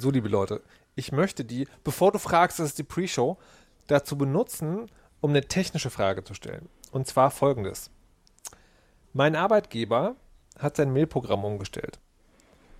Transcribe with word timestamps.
So, 0.00 0.10
liebe 0.10 0.30
Leute, 0.30 0.62
ich 0.94 1.12
möchte 1.12 1.44
die, 1.44 1.68
bevor 1.84 2.10
du 2.10 2.18
fragst, 2.18 2.58
das 2.58 2.68
ist 2.68 2.78
die 2.78 2.84
Pre-Show, 2.84 3.36
dazu 3.86 4.16
benutzen, 4.16 4.86
um 5.20 5.28
eine 5.28 5.42
technische 5.42 5.90
Frage 5.90 6.24
zu 6.24 6.32
stellen. 6.32 6.70
Und 6.90 7.06
zwar 7.06 7.30
folgendes. 7.30 7.90
Mein 9.12 9.36
Arbeitgeber 9.36 10.16
hat 10.58 10.76
sein 10.76 10.94
Mailprogramm 10.94 11.44
umgestellt. 11.44 11.98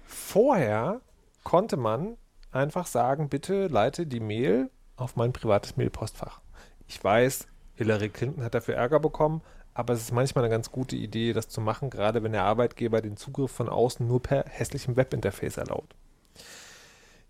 Vorher 0.06 1.02
konnte 1.44 1.76
man 1.76 2.16
einfach 2.52 2.86
sagen, 2.86 3.28
bitte 3.28 3.66
leite 3.66 4.06
die 4.06 4.20
Mail 4.20 4.70
auf 4.96 5.14
mein 5.16 5.34
privates 5.34 5.76
Mailpostfach. 5.76 6.40
Ich 6.86 7.04
weiß, 7.04 7.48
Hillary 7.74 8.08
Clinton 8.08 8.44
hat 8.44 8.54
dafür 8.54 8.76
Ärger 8.76 8.98
bekommen, 8.98 9.42
aber 9.74 9.92
es 9.92 10.00
ist 10.00 10.12
manchmal 10.12 10.44
eine 10.44 10.52
ganz 10.52 10.72
gute 10.72 10.96
Idee, 10.96 11.34
das 11.34 11.50
zu 11.50 11.60
machen, 11.60 11.90
gerade 11.90 12.22
wenn 12.22 12.32
der 12.32 12.44
Arbeitgeber 12.44 13.02
den 13.02 13.18
Zugriff 13.18 13.50
von 13.50 13.68
außen 13.68 14.08
nur 14.08 14.22
per 14.22 14.46
hässlichem 14.48 14.96
Webinterface 14.96 15.58
erlaubt. 15.58 15.94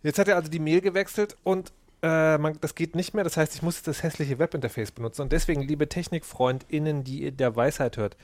Jetzt 0.03 0.19
hat 0.19 0.29
er 0.29 0.37
also 0.37 0.51
die 0.51 0.59
Mail 0.59 0.81
gewechselt 0.81 1.37
und 1.43 1.73
äh, 2.03 2.39
man, 2.39 2.59
das 2.61 2.75
geht 2.75 2.97
nicht 2.97 3.15
mehr. 3.15 3.25
Das 3.25 3.37
heißt, 3.37 3.55
ich 3.55 3.63
muss 3.63 3.77
jetzt 3.77 3.89
das 3.89 4.03
hässliche 4.03 4.39
Webinterface 4.39 4.93
benutzen. 4.93 5.23
Und 5.23 5.33
deswegen, 5.33 5.63
liebe 5.63 5.89
TechnikfreundInnen, 5.89 7.05
die 7.05 7.31
der 7.33 7.55
Weisheit 7.57 7.97
hört, 7.97 8.17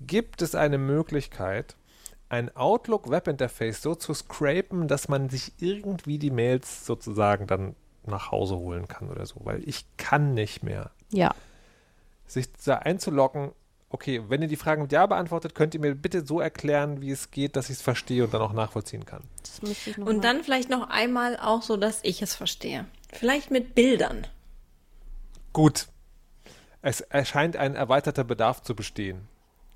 gibt 0.00 0.42
es 0.42 0.54
eine 0.54 0.78
Möglichkeit, 0.78 1.76
ein 2.28 2.54
Outlook-Webinterface 2.54 3.82
so 3.82 3.94
zu 3.94 4.12
scrapen, 4.14 4.88
dass 4.88 5.08
man 5.08 5.28
sich 5.28 5.52
irgendwie 5.58 6.18
die 6.18 6.30
Mails 6.30 6.84
sozusagen 6.84 7.46
dann 7.46 7.76
nach 8.04 8.30
Hause 8.30 8.56
holen 8.56 8.88
kann 8.88 9.10
oder 9.10 9.26
so, 9.26 9.40
weil 9.44 9.66
ich 9.68 9.84
kann 9.96 10.34
nicht 10.34 10.62
mehr. 10.62 10.90
Ja. 11.10 11.34
Sich 12.26 12.52
da 12.64 12.76
einzuloggen, 12.78 13.52
okay, 13.96 14.22
wenn 14.28 14.42
ihr 14.42 14.48
die 14.48 14.56
Fragen 14.56 14.82
mit 14.82 14.92
Ja 14.92 15.06
beantwortet, 15.06 15.54
könnt 15.54 15.72
ihr 15.72 15.80
mir 15.80 15.94
bitte 15.94 16.26
so 16.26 16.38
erklären, 16.38 17.00
wie 17.00 17.10
es 17.10 17.30
geht, 17.30 17.56
dass 17.56 17.70
ich 17.70 17.76
es 17.76 17.82
verstehe 17.82 18.24
und 18.24 18.34
dann 18.34 18.42
auch 18.42 18.52
nachvollziehen 18.52 19.06
kann. 19.06 19.22
und 20.04 20.22
dann 20.22 20.44
vielleicht 20.44 20.68
noch 20.68 20.90
einmal 20.90 21.38
auch 21.38 21.62
so, 21.62 21.78
dass 21.78 22.00
ich 22.02 22.20
es 22.20 22.34
verstehe. 22.34 22.84
Vielleicht 23.10 23.50
mit 23.50 23.74
Bildern. 23.74 24.26
Gut. 25.54 25.86
Es 26.82 27.00
erscheint 27.00 27.56
ein 27.56 27.74
erweiterter 27.74 28.22
Bedarf 28.22 28.60
zu 28.60 28.76
bestehen. 28.76 29.28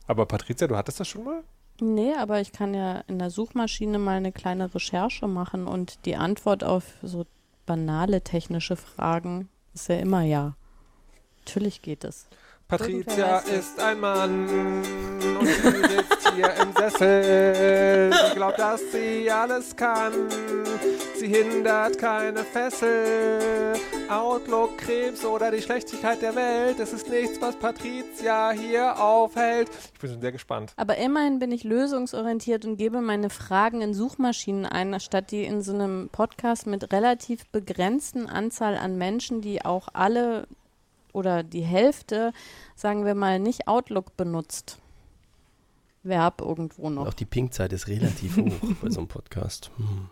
Aber 0.07 0.27
Patricia, 0.27 0.67
du 0.67 0.77
hattest 0.77 1.01
das 1.01 1.09
schon 1.09 1.25
mal? 1.25 1.43
Nee, 1.81 2.13
aber 2.13 2.43
ich 2.43 2.53
kann 2.53 2.75
ja 2.75 3.03
in 3.09 3.19
der 3.19 3.31
Suchmaschine 3.31 3.99
mal 3.99 4.19
eine 4.19 4.33
kleine 4.33 4.75
Recherche 4.75 5.29
machen 5.29 5.67
und 5.67 6.05
die 6.05 6.17
Antwort 6.17 6.63
auf 6.63 6.85
so 7.03 7.25
banale 7.65 8.21
technische 8.21 8.77
Fragen 8.77 9.49
ist 9.73 9.89
ja 9.89 9.97
immer 9.97 10.21
ja. 10.21 10.57
Natürlich 11.39 11.81
geht 11.81 12.05
es. 12.05 12.29
Patricia 12.71 13.39
ist 13.39 13.81
ein 13.81 13.99
Mann 13.99 14.49
und 15.41 15.45
sie 15.45 15.53
sitzt 15.61 16.33
hier 16.37 16.55
im 16.63 16.73
Sessel. 16.79 18.13
Sie 18.29 18.35
glaubt, 18.37 18.61
dass 18.61 18.81
sie 18.93 19.29
alles 19.29 19.75
kann. 19.75 20.13
Sie 21.17 21.27
hindert 21.27 21.99
keine 21.99 22.45
Fessel. 22.45 23.73
Outlook, 24.09 24.79
Krebs 24.79 25.25
oder 25.25 25.51
die 25.51 25.63
Schlechtigkeit 25.63 26.23
der 26.23 26.37
Welt. 26.37 26.79
Es 26.79 26.93
ist 26.93 27.09
nichts, 27.11 27.41
was 27.41 27.57
Patricia 27.57 28.53
hier 28.53 29.01
aufhält. 29.01 29.69
Ich 29.93 30.01
bin 30.01 30.11
schon 30.11 30.21
sehr 30.21 30.33
gespannt. 30.33 30.73
Aber 30.77 30.97
immerhin 30.97 31.41
bin 31.41 31.51
ich 31.51 31.65
lösungsorientiert 31.65 32.65
und 32.67 32.77
gebe 32.77 33.01
meine 33.01 33.31
Fragen 33.31 33.83
in 33.83 33.95
Suchmaschinen 33.95 34.65
ein, 34.65 34.99
statt 35.01 35.33
die 35.33 35.43
in 35.43 35.61
so 35.61 35.75
einem 35.75 36.09
Podcast 36.11 36.69
mit 36.69 36.93
relativ 36.93 37.47
begrenzten 37.51 38.29
Anzahl 38.29 38.77
an 38.77 38.97
Menschen, 38.97 39.41
die 39.41 39.65
auch 39.65 39.89
alle 39.93 40.47
oder 41.13 41.43
die 41.43 41.63
Hälfte, 41.63 42.33
sagen 42.75 43.05
wir 43.05 43.15
mal, 43.15 43.39
nicht 43.39 43.69
Outlook 43.69 44.17
benutzt. 44.17 44.79
Verb 46.03 46.41
irgendwo 46.41 46.89
noch. 46.89 47.09
Auch 47.09 47.15
die 47.15 47.27
Pinkzeit 47.27 47.73
ist 47.73 47.89
relativ 47.89 48.37
hoch 48.39 48.75
bei 48.81 48.91
so 48.91 49.01
einem 49.01 49.09
Podcast. 49.09 49.71
Hm. 49.77 50.09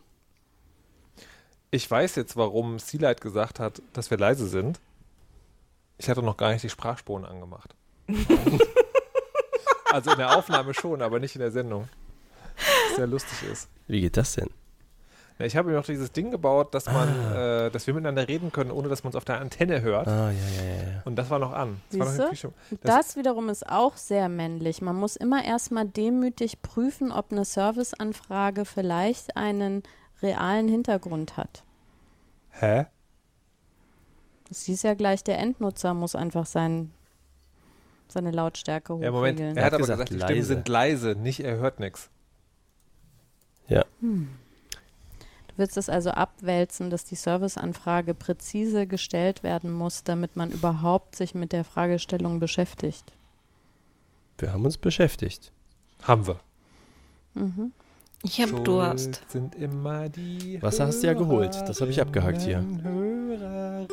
Ich 1.71 1.91
weiß 1.91 2.17
jetzt, 2.17 2.37
warum 2.37 2.79
Sealight 2.79 3.21
gesagt 3.21 3.61
hat, 3.61 3.83
dass 3.93 4.11
wir 4.11 4.19
leise 4.19 4.49
sind. 4.49 4.81
Ich 5.99 6.09
hatte 6.09 6.23
noch 6.23 6.37
gar 6.37 6.53
nicht 6.53 6.63
die 6.63 6.71
Sprachspuren 6.71 7.25
angemacht. 7.25 7.75
also 9.93 10.13
in 10.13 10.19
der 10.19 10.37
Aufnahme 10.37 10.73
schon, 10.73 11.03
aber 11.03 11.19
nicht 11.19 11.35
in 11.35 11.41
der 11.41 11.51
Sendung. 11.51 11.89
Was 12.57 12.97
sehr 12.97 13.07
lustig 13.07 13.43
ist. 13.51 13.69
Wie 13.87 14.01
geht 14.01 14.17
das 14.17 14.35
denn? 14.35 14.49
Ja, 15.39 15.47
ich 15.47 15.57
habe 15.57 15.71
mir 15.71 15.77
noch 15.77 15.85
dieses 15.85 16.11
Ding 16.11 16.33
gebaut, 16.33 16.75
dass 16.75 16.87
man, 16.87 17.09
ah. 17.09 17.67
äh, 17.67 17.71
dass 17.71 17.87
wir 17.87 17.95
miteinander 17.95 18.27
reden 18.27 18.51
können, 18.51 18.73
ohne 18.73 18.89
dass 18.89 19.05
man 19.05 19.11
uns 19.11 19.17
auf 19.17 19.25
der 19.25 19.41
Antenne 19.41 19.83
hört. 19.83 20.09
Ah, 20.09 20.33
ja, 20.33 20.63
ja, 20.63 20.65
ja. 20.65 21.03
Und 21.05 21.15
das 21.15 21.31
war 21.31 21.39
noch 21.39 21.53
an. 21.53 21.81
Das, 21.91 22.19
war 22.19 22.27
noch 22.27 22.31
das, 22.33 22.53
das 22.81 23.17
wiederum 23.17 23.49
ist 23.49 23.69
auch 23.69 23.97
sehr 23.97 24.29
männlich. 24.29 24.83
Man 24.83 24.97
muss 24.97 25.15
immer 25.15 25.45
erstmal 25.45 25.87
demütig 25.87 26.61
prüfen, 26.61 27.13
ob 27.13 27.31
eine 27.31 27.45
Serviceanfrage 27.45 28.65
vielleicht 28.65 29.37
einen 29.37 29.85
realen 30.23 30.67
Hintergrund 30.67 31.37
hat. 31.37 31.63
Hä? 32.51 32.87
Das 34.49 34.63
hieß 34.63 34.83
ja 34.83 34.95
gleich, 34.95 35.23
der 35.23 35.39
Endnutzer 35.39 35.95
muss 35.95 36.17
einfach 36.17 36.47
sein, 36.47 36.91
seine 38.09 38.33
Lautstärke 38.33 38.95
hochregeln. 38.95 39.15
Ja, 39.15 39.17
Moment, 39.17 39.57
er 39.57 39.65
hat 39.65 39.75
aber 39.75 39.83
gesagt, 39.83 39.99
gesagt 39.99 40.11
die 40.11 40.21
Stimmen 40.21 40.43
sind 40.43 40.67
leise, 40.67 41.15
nicht 41.15 41.39
er 41.39 41.59
hört 41.59 41.79
nichts. 41.79 42.11
Ja. 43.69 43.85
Hm 44.01 44.31
wird 45.59 45.77
es 45.77 45.89
also 45.89 46.11
abwälzen, 46.11 46.91
dass 46.91 47.05
die 47.05 47.17
Serviceanfrage 47.17 48.15
präzise 48.15 48.87
gestellt 48.87 49.43
werden 49.43 49.73
muss, 49.73 50.05
damit 50.05 50.37
man 50.37 50.51
überhaupt 50.51 51.17
sich 51.17 51.35
mit 51.35 51.53
der 51.53 51.65
Fragestellung 51.65 52.41
beschäftigt. 52.41 53.13
Wir 54.39 54.53
haben 54.53 54.65
uns 54.65 54.79
beschäftigt. 54.79 55.53
Haben 56.03 56.27
wir. 56.27 56.41
Mhm. 57.35 57.73
Ich 58.23 58.41
habe 58.41 58.61
Durst. 58.63 59.23
Sind 59.29 59.55
immer 59.55 60.09
die 60.09 60.61
Wasser 60.61 60.87
hast 60.87 61.03
du 61.03 61.07
ja 61.07 61.15
geholt. 61.15 61.55
Das 61.67 61.81
habe 61.81 61.91
ich 61.91 62.01
abgehakt 62.01 62.43
hier. 62.43 62.65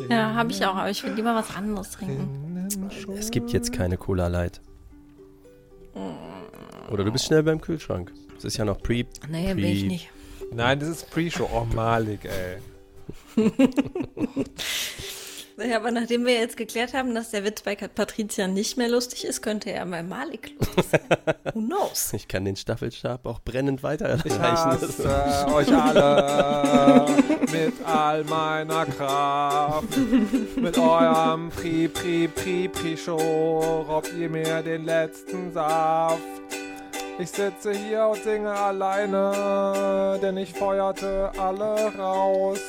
Ja, 0.10 0.34
habe 0.34 0.52
ich 0.52 0.66
auch, 0.66 0.76
aber 0.76 0.90
ich 0.90 1.04
will 1.04 1.14
lieber 1.14 1.36
was 1.36 1.56
anderes 1.56 1.92
trinken. 1.92 2.68
Es 3.18 3.30
gibt 3.30 3.52
jetzt 3.52 3.72
keine 3.72 3.98
Cola 3.98 4.28
Light. 4.28 4.62
Oder 6.92 7.04
du 7.04 7.12
bist 7.12 7.26
schnell 7.26 7.44
beim 7.44 7.62
Kühlschrank. 7.62 8.12
Es 8.38 8.46
ist 8.46 8.58
ja 8.58 8.66
noch 8.66 8.82
Pre. 8.82 9.06
Nee, 9.30 9.46
pre 9.46 9.56
bin 9.56 9.66
ich 9.66 9.84
nicht. 9.86 10.10
Nein, 10.52 10.80
das 10.80 10.90
ist 10.90 11.10
Pre-Show. 11.12 11.50
Oh, 11.54 11.66
malig, 11.74 12.26
ey. 12.26 12.58
Naja, 15.58 15.78
aber 15.78 15.92
nachdem 15.92 16.26
wir 16.26 16.34
jetzt 16.34 16.58
geklärt 16.58 16.94
haben, 16.94 17.16
dass 17.16 17.32
der 17.32 17.46
Witz 17.46 17.62
bei 17.62 17.76
Patricia 17.76 18.46
nicht 18.48 18.78
mehr 18.78 18.90
lustig 18.90 19.24
ist, 19.24 19.42
könnte 19.42 19.72
er 19.72 19.86
bei 19.86 20.04
Malik 20.04 20.52
lustig 20.60 20.86
sein. 20.92 21.36
Who 21.54 21.62
knows? 21.62 22.12
Ich 22.12 22.28
kann 22.28 22.44
den 22.44 22.58
Staffelstab 22.58 23.26
auch 23.26 23.40
brennend 23.40 23.82
weiterreichen. 23.82 24.28
Ich 24.28 24.38
hasse 24.38 25.48
euch 25.54 25.74
alle 25.74 27.06
mit 27.52 27.74
all 27.86 28.26
meiner 28.26 28.86
Kraft. 28.86 29.98
Mit 30.58 30.78
eurem 30.78 31.50
Pri, 31.52 31.88
Pri, 31.88 32.28
Pri, 32.28 32.68
Pri-Show 32.68 33.86
raubt 33.88 34.12
ihr 34.14 34.30
mir 34.30 34.62
den 34.62 34.84
letzten 34.84 35.54
Saft. 35.54 36.20
Ich 37.18 37.32
sitze 37.32 37.72
hier 37.72 38.08
und 38.08 38.22
singe 38.22 38.52
alleine, 38.52 40.20
denn 40.22 40.36
ich 40.36 40.54
feuerte 40.54 41.32
alle 41.38 41.96
raus. 41.98 42.60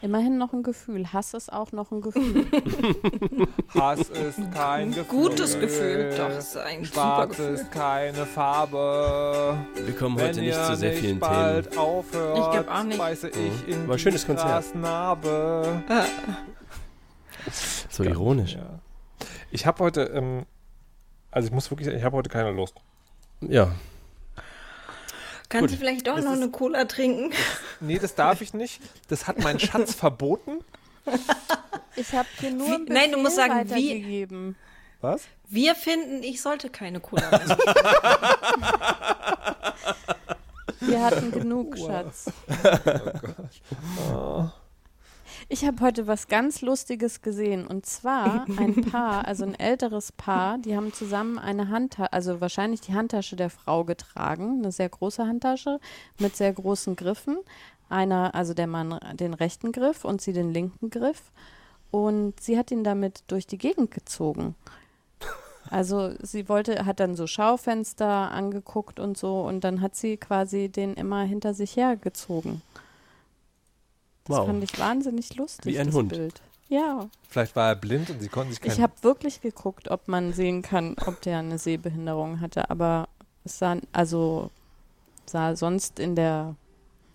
Immerhin 0.00 0.38
noch 0.38 0.52
ein 0.52 0.64
Gefühl. 0.64 1.12
Hass 1.12 1.34
ist 1.34 1.52
auch 1.52 1.70
noch 1.70 1.92
ein 1.92 2.00
Gefühl. 2.00 2.46
Hass 3.74 4.10
ist 4.10 4.40
kein 4.52 4.90
Gefühl. 4.90 5.04
Gutes 5.04 5.58
Gefühl. 5.58 6.14
Doch, 6.16 6.30
ist 6.36 6.56
ein 6.56 6.84
Schwarz 6.84 7.16
super 7.16 7.26
Gefühl. 7.28 7.54
ist 7.54 7.72
keine 7.72 8.26
Farbe. 8.26 9.56
Wir 9.74 9.96
kommen 9.96 10.20
heute 10.20 10.40
nicht 10.40 10.64
zu 10.64 10.76
sehr 10.76 10.92
vielen 10.92 11.20
bald 11.20 11.70
Themen. 11.70 11.78
Aufhört, 11.78 12.38
ich 12.38 12.50
glaube 12.50 12.74
auch 12.74 12.82
nicht. 12.84 12.98
Beiße 12.98 13.28
ich 13.28 13.68
in 13.68 13.86
War 13.86 13.94
ein 13.94 13.98
schönes 13.98 14.26
Konzert. 14.26 14.64
Ah. 14.82 15.16
So 17.88 18.02
ironisch. 18.02 18.54
Ja. 18.54 18.80
Ich 19.50 19.66
habe 19.66 19.82
heute, 19.84 20.02
ähm, 20.02 20.44
also 21.30 21.46
ich 21.46 21.54
muss 21.54 21.70
wirklich 21.70 21.86
sagen, 21.86 21.98
ich 21.98 22.04
habe 22.04 22.16
heute 22.16 22.30
keine 22.30 22.50
Lust. 22.50 22.74
Ja. 23.40 23.72
Kannst 25.48 25.62
Gut. 25.62 25.72
du 25.72 25.76
vielleicht 25.78 26.06
doch 26.06 26.16
das 26.16 26.24
noch 26.24 26.32
ist, 26.32 26.42
eine 26.42 26.50
Cola 26.50 26.84
trinken? 26.84 27.30
Das, 27.30 27.38
nee, 27.80 27.98
das 27.98 28.14
darf 28.14 28.42
ich 28.42 28.52
nicht. 28.52 28.80
Das 29.08 29.26
hat 29.26 29.38
mein 29.38 29.58
Schatz 29.58 29.94
verboten. 29.96 30.58
Ich 31.96 32.12
habe 32.12 32.28
hier 32.38 32.50
nur 32.50 32.68
wie, 32.68 32.92
Nein, 32.92 33.12
du 33.12 33.18
musst 33.18 33.36
sagen, 33.36 33.68
wie. 33.70 34.26
Was? 35.00 35.22
Wir 35.48 35.74
finden, 35.74 36.22
ich 36.22 36.42
sollte 36.42 36.68
keine 36.70 37.00
Cola 37.00 37.30
mehr 37.30 37.56
Wir 40.80 41.02
hatten 41.04 41.30
genug, 41.30 41.78
wow. 41.78 41.86
Schatz. 41.86 42.30
Oh 42.64 43.18
Gott. 43.20 43.62
Oh. 44.12 44.48
Ich 45.50 45.64
habe 45.64 45.80
heute 45.80 46.06
was 46.06 46.28
ganz 46.28 46.60
Lustiges 46.60 47.22
gesehen. 47.22 47.66
Und 47.66 47.86
zwar 47.86 48.46
ein 48.58 48.82
Paar, 48.90 49.26
also 49.26 49.44
ein 49.44 49.58
älteres 49.58 50.12
Paar, 50.12 50.58
die 50.58 50.76
haben 50.76 50.92
zusammen 50.92 51.38
eine 51.38 51.70
Handtasche, 51.70 52.12
also 52.12 52.40
wahrscheinlich 52.42 52.82
die 52.82 52.92
Handtasche 52.92 53.34
der 53.34 53.48
Frau 53.48 53.84
getragen. 53.84 54.58
Eine 54.58 54.72
sehr 54.72 54.90
große 54.90 55.26
Handtasche 55.26 55.80
mit 56.18 56.36
sehr 56.36 56.52
großen 56.52 56.96
Griffen. 56.96 57.38
Einer, 57.88 58.34
also 58.34 58.52
der 58.52 58.66
Mann 58.66 59.00
den 59.14 59.32
rechten 59.32 59.72
Griff 59.72 60.04
und 60.04 60.20
sie 60.20 60.34
den 60.34 60.52
linken 60.52 60.90
Griff. 60.90 61.32
Und 61.90 62.38
sie 62.38 62.58
hat 62.58 62.70
ihn 62.70 62.84
damit 62.84 63.22
durch 63.28 63.46
die 63.46 63.56
Gegend 63.56 63.90
gezogen. 63.90 64.54
Also 65.70 66.12
sie 66.20 66.50
wollte, 66.50 66.84
hat 66.84 67.00
dann 67.00 67.16
so 67.16 67.26
Schaufenster 67.26 68.30
angeguckt 68.30 69.00
und 69.00 69.16
so 69.16 69.42
und 69.42 69.64
dann 69.64 69.80
hat 69.80 69.96
sie 69.96 70.18
quasi 70.18 70.68
den 70.68 70.94
immer 70.94 71.22
hinter 71.22 71.54
sich 71.54 71.76
hergezogen. 71.76 72.60
Das 74.28 74.36
Wow. 74.38 74.46
fand 74.46 74.62
ich 74.64 74.78
wahnsinnig 74.78 75.34
lustig. 75.36 75.64
Wie 75.72 75.78
ein 75.78 75.86
das 75.86 75.96
Hund. 75.96 76.10
Bild. 76.10 76.40
Ja, 76.68 77.08
Vielleicht 77.30 77.56
war 77.56 77.68
er 77.68 77.76
blind 77.76 78.10
und 78.10 78.20
sie 78.20 78.28
konnten 78.28 78.52
sich 78.52 78.62
ich 78.62 78.74
kein 78.74 78.82
habe 78.82 78.92
wirklich 79.02 79.40
geguckt, 79.40 79.90
ob 79.90 80.06
man 80.06 80.34
sehen 80.34 80.60
kann, 80.62 80.96
ob 81.06 81.20
der 81.22 81.38
eine 81.38 81.58
Sehbehinderung 81.58 82.40
hatte, 82.40 82.68
aber 82.70 83.08
es 83.44 83.58
sah 83.58 83.76
also 83.92 84.50
sah 85.24 85.56
sonst 85.56 85.98
in 85.98 86.14
der 86.14 86.54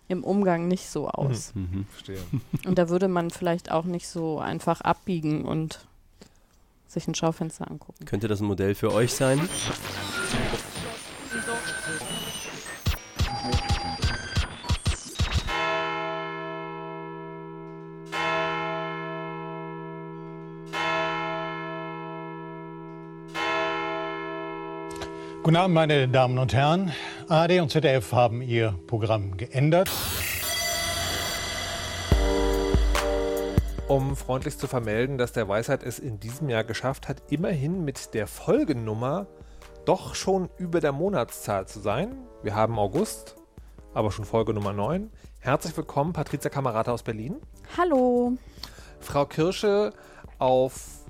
im 0.08 0.22
Umgang 0.24 0.66
nicht 0.68 0.88
so 0.90 1.08
aus. 1.08 1.52
Mhm. 1.54 1.86
verstehe. 1.90 2.18
Und 2.66 2.78
da 2.78 2.88
würde 2.88 3.08
man 3.08 3.30
vielleicht 3.30 3.70
auch 3.70 3.84
nicht 3.84 4.08
so 4.08 4.38
einfach 4.38 4.80
abbiegen 4.82 5.44
und 5.44 5.86
sich 6.86 7.08
ein 7.08 7.14
Schaufenster 7.14 7.70
angucken. 7.70 8.04
Könnte 8.04 8.28
das 8.28 8.40
ein 8.40 8.46
Modell 8.46 8.74
für 8.74 8.92
euch 8.92 9.14
sein? 9.14 9.48
Guten 25.44 25.56
Abend, 25.56 25.74
meine 25.74 26.08
Damen 26.08 26.38
und 26.38 26.54
Herren. 26.54 26.90
ARD 27.28 27.60
und 27.60 27.70
ZDF 27.70 28.12
haben 28.12 28.40
ihr 28.40 28.80
Programm 28.86 29.36
geändert. 29.36 29.90
Um 33.86 34.16
freundlich 34.16 34.56
zu 34.56 34.66
vermelden, 34.66 35.18
dass 35.18 35.32
der 35.32 35.46
Weisheit 35.46 35.82
es 35.82 35.98
in 35.98 36.18
diesem 36.18 36.48
Jahr 36.48 36.64
geschafft 36.64 37.08
hat, 37.08 37.30
immerhin 37.30 37.84
mit 37.84 38.14
der 38.14 38.26
Folgennummer 38.26 39.26
doch 39.84 40.14
schon 40.14 40.48
über 40.56 40.80
der 40.80 40.92
Monatszahl 40.92 41.68
zu 41.68 41.78
sein. 41.78 42.16
Wir 42.42 42.54
haben 42.54 42.78
August, 42.78 43.36
aber 43.92 44.12
schon 44.12 44.24
Folge 44.24 44.54
Nummer 44.54 44.72
9. 44.72 45.10
Herzlich 45.40 45.76
willkommen, 45.76 46.14
Patricia 46.14 46.48
Kamerata 46.48 46.90
aus 46.90 47.02
Berlin. 47.02 47.36
Hallo. 47.76 48.38
Frau 48.98 49.26
Kirsche 49.26 49.92
auf. 50.38 51.03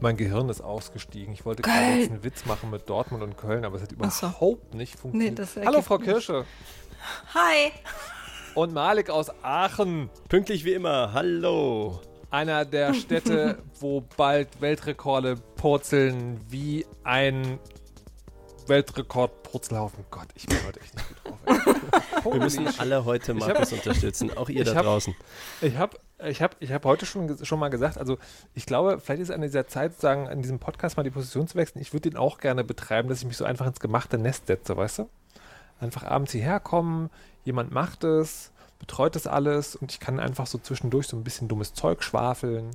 Mein 0.00 0.16
Gehirn 0.16 0.48
ist 0.48 0.60
ausgestiegen. 0.62 1.34
Ich 1.34 1.44
wollte 1.44 1.62
gerade 1.62 1.98
jetzt 2.00 2.10
einen 2.10 2.24
Witz 2.24 2.46
machen 2.46 2.70
mit 2.70 2.88
Dortmund 2.88 3.22
und 3.22 3.36
Köln, 3.36 3.64
aber 3.64 3.76
es 3.76 3.82
hat 3.82 3.90
Ach 4.00 4.10
so. 4.10 4.26
überhaupt 4.26 4.74
nicht 4.74 4.98
funktioniert. 4.98 5.38
das 5.38 5.56
Hallo, 5.56 5.82
Frau. 5.82 5.98
Kirsche. 5.98 6.44
Hi. 7.34 7.70
Und 8.54 8.72
Malik 8.72 9.10
aus 9.10 9.30
Aachen. 9.42 10.08
Pünktlich 10.28 10.64
wie 10.64 10.72
immer. 10.72 11.12
Hallo. 11.12 12.00
einer 12.30 12.64
der 12.64 12.94
Städte, 12.94 13.58
wo 13.80 14.00
bald 14.16 14.60
Weltrekorde 14.60 15.36
purzeln 15.56 16.40
wie 16.48 16.86
ein 17.04 17.58
Weltrekord-Purzelhaufen. 18.68 20.04
Gott, 20.10 20.28
ich 20.34 20.46
bin 20.46 20.58
heute 20.66 20.80
echt 20.80 20.94
nicht 20.94 21.24
gut 21.24 21.34
drauf. 21.46 21.76
Wir 22.32 22.40
müssen 22.40 22.68
alle 22.78 23.04
heute 23.04 23.32
hab- 23.34 23.40
Markus 23.40 23.72
unterstützen. 23.72 24.36
Auch 24.36 24.48
ihr 24.48 24.64
da 24.64 24.74
hab- 24.76 24.84
draußen. 24.84 25.14
Ich 25.60 25.76
habe 25.76 25.98
ich 26.26 26.42
hab, 26.42 26.56
ich 26.60 26.72
hab 26.72 26.84
heute 26.84 27.06
schon, 27.06 27.44
schon 27.44 27.58
mal 27.58 27.68
gesagt, 27.68 27.98
also 27.98 28.18
ich 28.54 28.66
glaube, 28.66 29.00
vielleicht 29.00 29.22
ist 29.22 29.30
an 29.30 29.40
dieser 29.42 29.66
Zeit, 29.66 29.98
sagen, 30.00 30.28
an 30.28 30.42
diesem 30.42 30.58
Podcast 30.58 30.96
mal 30.96 31.02
die 31.02 31.10
Position 31.10 31.46
zu 31.48 31.56
wechseln. 31.56 31.80
Ich 31.80 31.92
würde 31.92 32.10
den 32.10 32.18
auch 32.18 32.38
gerne 32.38 32.64
betreiben, 32.64 33.08
dass 33.08 33.18
ich 33.20 33.26
mich 33.26 33.36
so 33.36 33.44
einfach 33.44 33.66
ins 33.66 33.80
gemachte 33.80 34.18
Nest 34.18 34.46
setze, 34.46 34.76
weißt 34.76 35.00
du? 35.00 35.08
Einfach 35.80 36.04
abends 36.04 36.32
hierher 36.32 36.60
kommen, 36.60 37.10
jemand 37.44 37.70
macht 37.72 38.04
es, 38.04 38.52
betreut 38.78 39.14
das 39.16 39.26
alles 39.26 39.76
und 39.76 39.92
ich 39.92 40.00
kann 40.00 40.20
einfach 40.20 40.46
so 40.46 40.58
zwischendurch 40.58 41.06
so 41.06 41.16
ein 41.16 41.24
bisschen 41.24 41.48
dummes 41.48 41.72
Zeug 41.74 42.02
schwafeln. 42.02 42.70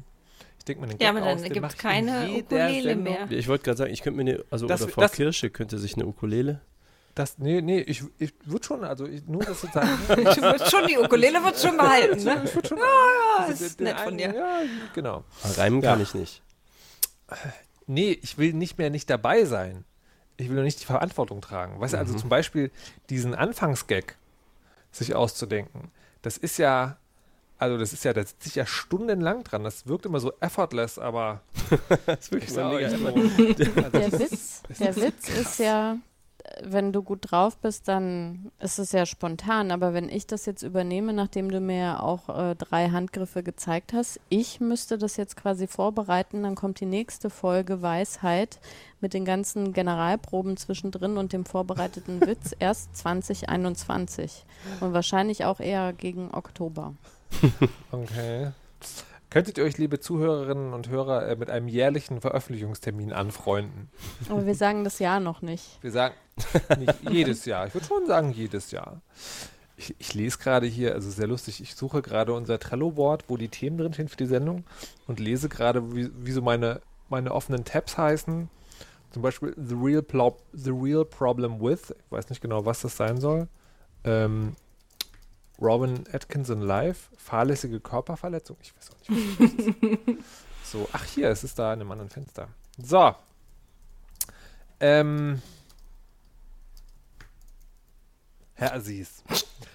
Ich 0.59 0.65
denke 0.65 0.81
mir 0.81 0.87
den 0.87 0.99
Ja, 0.99 1.11
Gag 1.11 1.21
aber 1.21 1.29
dann 1.29 1.43
ich 1.43 1.55
in 1.55 1.67
keine 1.77 2.27
Ukulele 2.39 2.81
Sendung. 2.89 3.03
mehr. 3.03 3.31
Ich 3.31 3.47
wollte 3.47 3.63
gerade 3.65 3.77
sagen, 3.77 3.91
ich 3.91 4.01
könnte 4.01 4.23
mir 4.23 4.31
eine, 4.31 4.43
also 4.49 4.65
Das- 4.65 4.81
oder 4.81 4.91
Frau 4.91 5.01
das- 5.01 5.11
Kirsche 5.11 5.51
könnte 5.51 5.77
sich 5.77 5.95
eine 5.95 6.07
Ukulele. 6.07 6.61
Das, 7.15 7.37
nee, 7.37 7.61
nee, 7.61 7.79
ich, 7.79 8.03
ich 8.19 8.33
würde 8.43 8.65
schon, 8.65 8.83
also 8.83 9.05
ich, 9.05 9.25
nur 9.25 9.41
das 9.43 9.61
sozusagen. 9.61 9.89
Ich 10.09 10.41
würd 10.41 10.69
schon 10.69 10.85
die 10.87 10.97
Ukulele 10.97 11.41
wird 11.43 11.57
schon 11.57 11.77
behalten, 11.77 12.21
ne? 12.23 12.41
ich 12.43 12.53
würde 12.53 12.67
schon. 12.67 12.77
Ja, 12.77 12.83
also 13.39 13.63
ist 13.65 13.79
den- 13.79 13.85
den 13.85 13.93
nett 13.95 13.99
von 14.03 14.07
einen- 14.09 14.17
dir. 14.17 14.35
Ja, 14.35 14.59
genau. 14.93 15.23
Aber 15.43 15.57
Reimen 15.57 15.81
Ja. 15.81 15.91
kann 15.91 16.01
ich 16.01 16.13
nicht. 16.13 16.41
Nee, 17.87 18.19
ich 18.21 18.37
will 18.37 18.53
nicht 18.53 18.77
mehr 18.77 18.89
nicht 18.89 19.09
dabei 19.09 19.45
sein. 19.45 19.85
Ich 20.37 20.47
will 20.49 20.55
nur 20.55 20.63
nicht 20.65 20.81
die 20.81 20.85
Verantwortung 20.85 21.39
tragen. 21.41 21.79
Weißt 21.79 21.93
du, 21.93 21.97
also 21.97 22.15
zum 22.15 22.29
Beispiel 22.29 22.71
diesen 23.09 23.33
Anfangsgag 23.33 24.17
sich 24.91 25.15
auszudenken, 25.15 25.91
das 26.21 26.37
ist 26.37 26.57
ja, 26.57 26.97
also 27.57 27.77
das 27.77 27.93
ist 27.93 28.03
ja, 28.03 28.11
da 28.13 28.21
sitze 28.25 28.49
ich 28.49 28.55
ja 28.55 28.65
stundenlang 28.65 29.43
dran. 29.45 29.63
Das 29.63 29.87
wirkt 29.87 30.05
immer 30.05 30.19
so 30.19 30.33
effortless, 30.41 30.99
aber 30.99 31.41
Das 32.05 32.27
ist 32.27 32.33
ich 32.43 32.51
sag 32.51 32.73
mega 32.73 32.87
euch 32.87 32.97
so, 32.97 33.07
effort. 33.07 33.15
also 33.85 33.89
Der 33.99 34.09
das 34.09 34.19
Witz, 34.19 34.61
der 34.79 34.95
Witz 34.97 35.29
ist 35.29 35.59
ja, 35.59 35.97
wenn 36.63 36.93
du 36.93 37.01
gut 37.03 37.31
drauf 37.31 37.57
bist, 37.57 37.87
dann 37.87 38.51
ist 38.59 38.79
es 38.79 38.91
ja 38.91 39.05
spontan. 39.05 39.71
Aber 39.71 39.93
wenn 39.93 40.09
ich 40.09 40.27
das 40.27 40.45
jetzt 40.45 40.63
übernehme, 40.63 41.13
nachdem 41.13 41.49
du 41.49 41.59
mir 41.59 41.77
ja 41.77 41.99
auch 41.99 42.29
äh, 42.29 42.55
drei 42.55 42.89
Handgriffe 42.89 43.43
gezeigt 43.43 43.93
hast, 43.93 44.19
ich 44.29 44.59
müsste 44.59 44.97
das 44.97 45.17
jetzt 45.17 45.35
quasi 45.35 45.67
vorbereiten, 45.67 46.43
dann 46.43 46.55
kommt 46.55 46.79
die 46.79 46.85
nächste 46.85 47.29
Folge 47.29 47.81
Weisheit 47.81 48.59
mit 49.01 49.13
den 49.13 49.25
ganzen 49.25 49.73
Generalproben 49.73 50.57
zwischendrin 50.57 51.17
und 51.17 51.33
dem 51.33 51.45
vorbereiteten 51.45 52.21
Witz 52.25 52.55
erst 52.59 52.95
2021. 52.97 54.45
Und 54.79 54.93
wahrscheinlich 54.93 55.45
auch 55.45 55.59
eher 55.59 55.93
gegen 55.93 56.33
Oktober. 56.33 56.93
Okay. 57.91 58.51
Könntet 59.35 59.57
ihr 59.57 59.65
euch, 59.65 59.77
liebe 59.77 59.99
Zuhörerinnen 59.99 60.71
und 60.71 60.87
Hörer, 60.87 61.27
äh, 61.27 61.35
mit 61.35 61.49
einem 61.49 61.67
jährlichen 61.67 62.21
Veröffentlichungstermin 62.21 63.11
anfreunden? 63.11 63.89
Aber 64.29 64.45
wir 64.45 64.55
sagen 64.55 64.85
das 64.85 64.99
Jahr 64.99 65.19
noch 65.19 65.41
nicht. 65.41 65.77
Wir 65.81 65.91
sagen 65.91 66.15
nicht 66.79 66.93
jedes 67.09 67.43
Jahr. 67.43 67.67
Ich 67.67 67.73
würde 67.73 67.85
schon 67.85 68.07
sagen 68.07 68.31
jedes 68.31 68.71
Jahr. 68.71 69.01
Ich, 69.75 69.93
ich 69.99 70.13
lese 70.13 70.37
gerade 70.37 70.67
hier, 70.67 70.93
also 70.93 71.09
sehr 71.09 71.27
lustig, 71.27 71.59
ich 71.59 71.75
suche 71.75 72.01
gerade 72.01 72.31
unser 72.31 72.59
Trello-Board, 72.59 73.25
wo 73.27 73.35
die 73.35 73.49
Themen 73.49 73.77
drin 73.77 73.91
stehen 73.91 74.07
für 74.07 74.15
die 74.15 74.25
Sendung 74.25 74.63
und 75.05 75.19
lese 75.19 75.49
gerade, 75.49 75.93
wie, 75.93 76.09
wie 76.15 76.31
so 76.31 76.41
meine, 76.41 76.79
meine 77.09 77.33
offenen 77.33 77.65
Tabs 77.65 77.97
heißen. 77.97 78.49
Zum 79.11 79.21
Beispiel 79.21 79.53
The 79.57 79.75
Real, 79.75 80.01
Plo 80.01 80.37
The 80.53 80.71
Real 80.71 81.03
Problem 81.03 81.59
With, 81.59 81.89
ich 81.89 82.09
weiß 82.09 82.29
nicht 82.29 82.41
genau, 82.41 82.65
was 82.65 82.79
das 82.79 82.95
sein 82.95 83.19
soll. 83.19 83.49
Ähm, 84.05 84.55
Robin 85.61 86.03
Atkinson 86.11 86.61
Live, 86.61 87.09
fahrlässige 87.17 87.79
Körperverletzung. 87.79 88.57
Ich 88.61 88.75
weiß 88.75 88.91
auch 88.91 89.09
nicht, 89.09 89.39
was 89.39 89.55
das 89.55 89.65
ist. 89.65 90.25
So, 90.65 90.89
ach 90.93 91.05
hier, 91.05 91.29
es 91.29 91.43
ist 91.43 91.59
da 91.59 91.71
in 91.73 91.81
einem 91.81 91.91
anderen 91.91 92.09
Fenster. 92.09 92.47
So. 92.77 93.13
Ähm. 94.79 95.41
Herr 98.55 98.73
Aziz, 98.73 99.23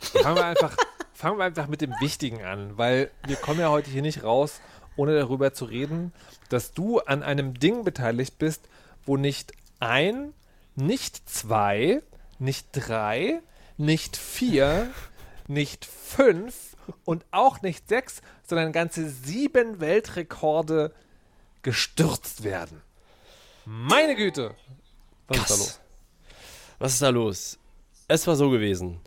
fangen 0.00 0.36
wir 0.36 0.46
einfach, 0.46 0.76
fangen 1.14 1.38
wir 1.38 1.44
einfach 1.44 1.68
mit 1.68 1.80
dem 1.80 1.92
Wichtigen 2.00 2.42
an, 2.42 2.76
weil 2.76 3.10
wir 3.26 3.36
kommen 3.36 3.60
ja 3.60 3.68
heute 3.68 3.90
hier 3.90 4.02
nicht 4.02 4.24
raus, 4.24 4.60
ohne 4.96 5.16
darüber 5.16 5.52
zu 5.52 5.66
reden, 5.66 6.12
dass 6.48 6.72
du 6.72 6.98
an 6.98 7.22
einem 7.22 7.54
Ding 7.54 7.84
beteiligt 7.84 8.38
bist, 8.38 8.68
wo 9.04 9.16
nicht 9.16 9.52
ein, 9.78 10.32
nicht 10.74 11.28
zwei, 11.28 12.02
nicht 12.38 12.68
drei, 12.72 13.42
nicht 13.76 14.16
vier, 14.16 14.90
nicht 15.50 15.84
fünf 15.84 16.76
und 17.04 17.26
auch 17.30 17.60
nicht 17.60 17.88
sechs, 17.88 18.22
sondern 18.46 18.72
ganze 18.72 19.10
sieben 19.10 19.80
Weltrekorde 19.80 20.94
gestürzt 21.62 22.44
werden. 22.44 22.80
Meine 23.66 24.16
Güte! 24.16 24.54
Was 25.28 25.38
ist 25.38 25.50
da 25.50 25.54
Krass. 25.54 25.58
los? 25.58 25.80
Was 26.78 26.92
ist 26.94 27.02
da 27.02 27.08
los? 27.10 27.58
Es 28.08 28.26
war 28.26 28.36
so 28.36 28.50
gewesen. 28.50 29.00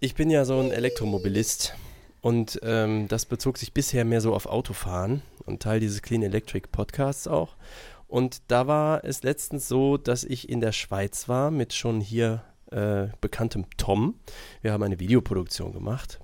Ich 0.00 0.14
bin 0.14 0.30
ja 0.30 0.44
so 0.44 0.60
ein 0.60 0.70
Elektromobilist 0.70 1.74
und 2.20 2.60
ähm, 2.62 3.08
das 3.08 3.24
bezog 3.24 3.58
sich 3.58 3.72
bisher 3.72 4.04
mehr 4.04 4.20
so 4.20 4.34
auf 4.34 4.46
Autofahren 4.46 5.22
und 5.46 5.62
Teil 5.62 5.80
dieses 5.80 6.02
Clean 6.02 6.22
Electric 6.22 6.68
Podcasts 6.70 7.26
auch. 7.26 7.56
Und 8.06 8.42
da 8.48 8.66
war 8.66 9.04
es 9.04 9.22
letztens 9.22 9.68
so, 9.68 9.96
dass 9.96 10.24
ich 10.24 10.48
in 10.48 10.60
der 10.60 10.72
Schweiz 10.72 11.28
war 11.28 11.50
mit 11.50 11.72
schon 11.72 12.00
hier 12.00 12.44
äh, 12.70 13.08
bekanntem 13.20 13.66
Tom. 13.76 14.14
Wir 14.62 14.72
haben 14.72 14.82
eine 14.82 15.00
Videoproduktion 15.00 15.72
gemacht. 15.72 16.20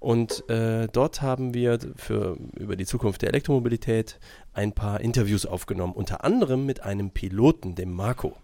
Und 0.00 0.48
äh, 0.50 0.86
dort 0.92 1.22
haben 1.22 1.54
wir 1.54 1.78
für, 1.96 2.36
über 2.58 2.76
die 2.76 2.84
Zukunft 2.84 3.22
der 3.22 3.30
Elektromobilität 3.30 4.18
ein 4.52 4.72
paar 4.72 5.00
Interviews 5.00 5.46
aufgenommen, 5.46 5.94
unter 5.94 6.24
anderem 6.24 6.66
mit 6.66 6.82
einem 6.82 7.10
Piloten, 7.10 7.74
dem 7.74 7.92
Marco. 7.92 8.36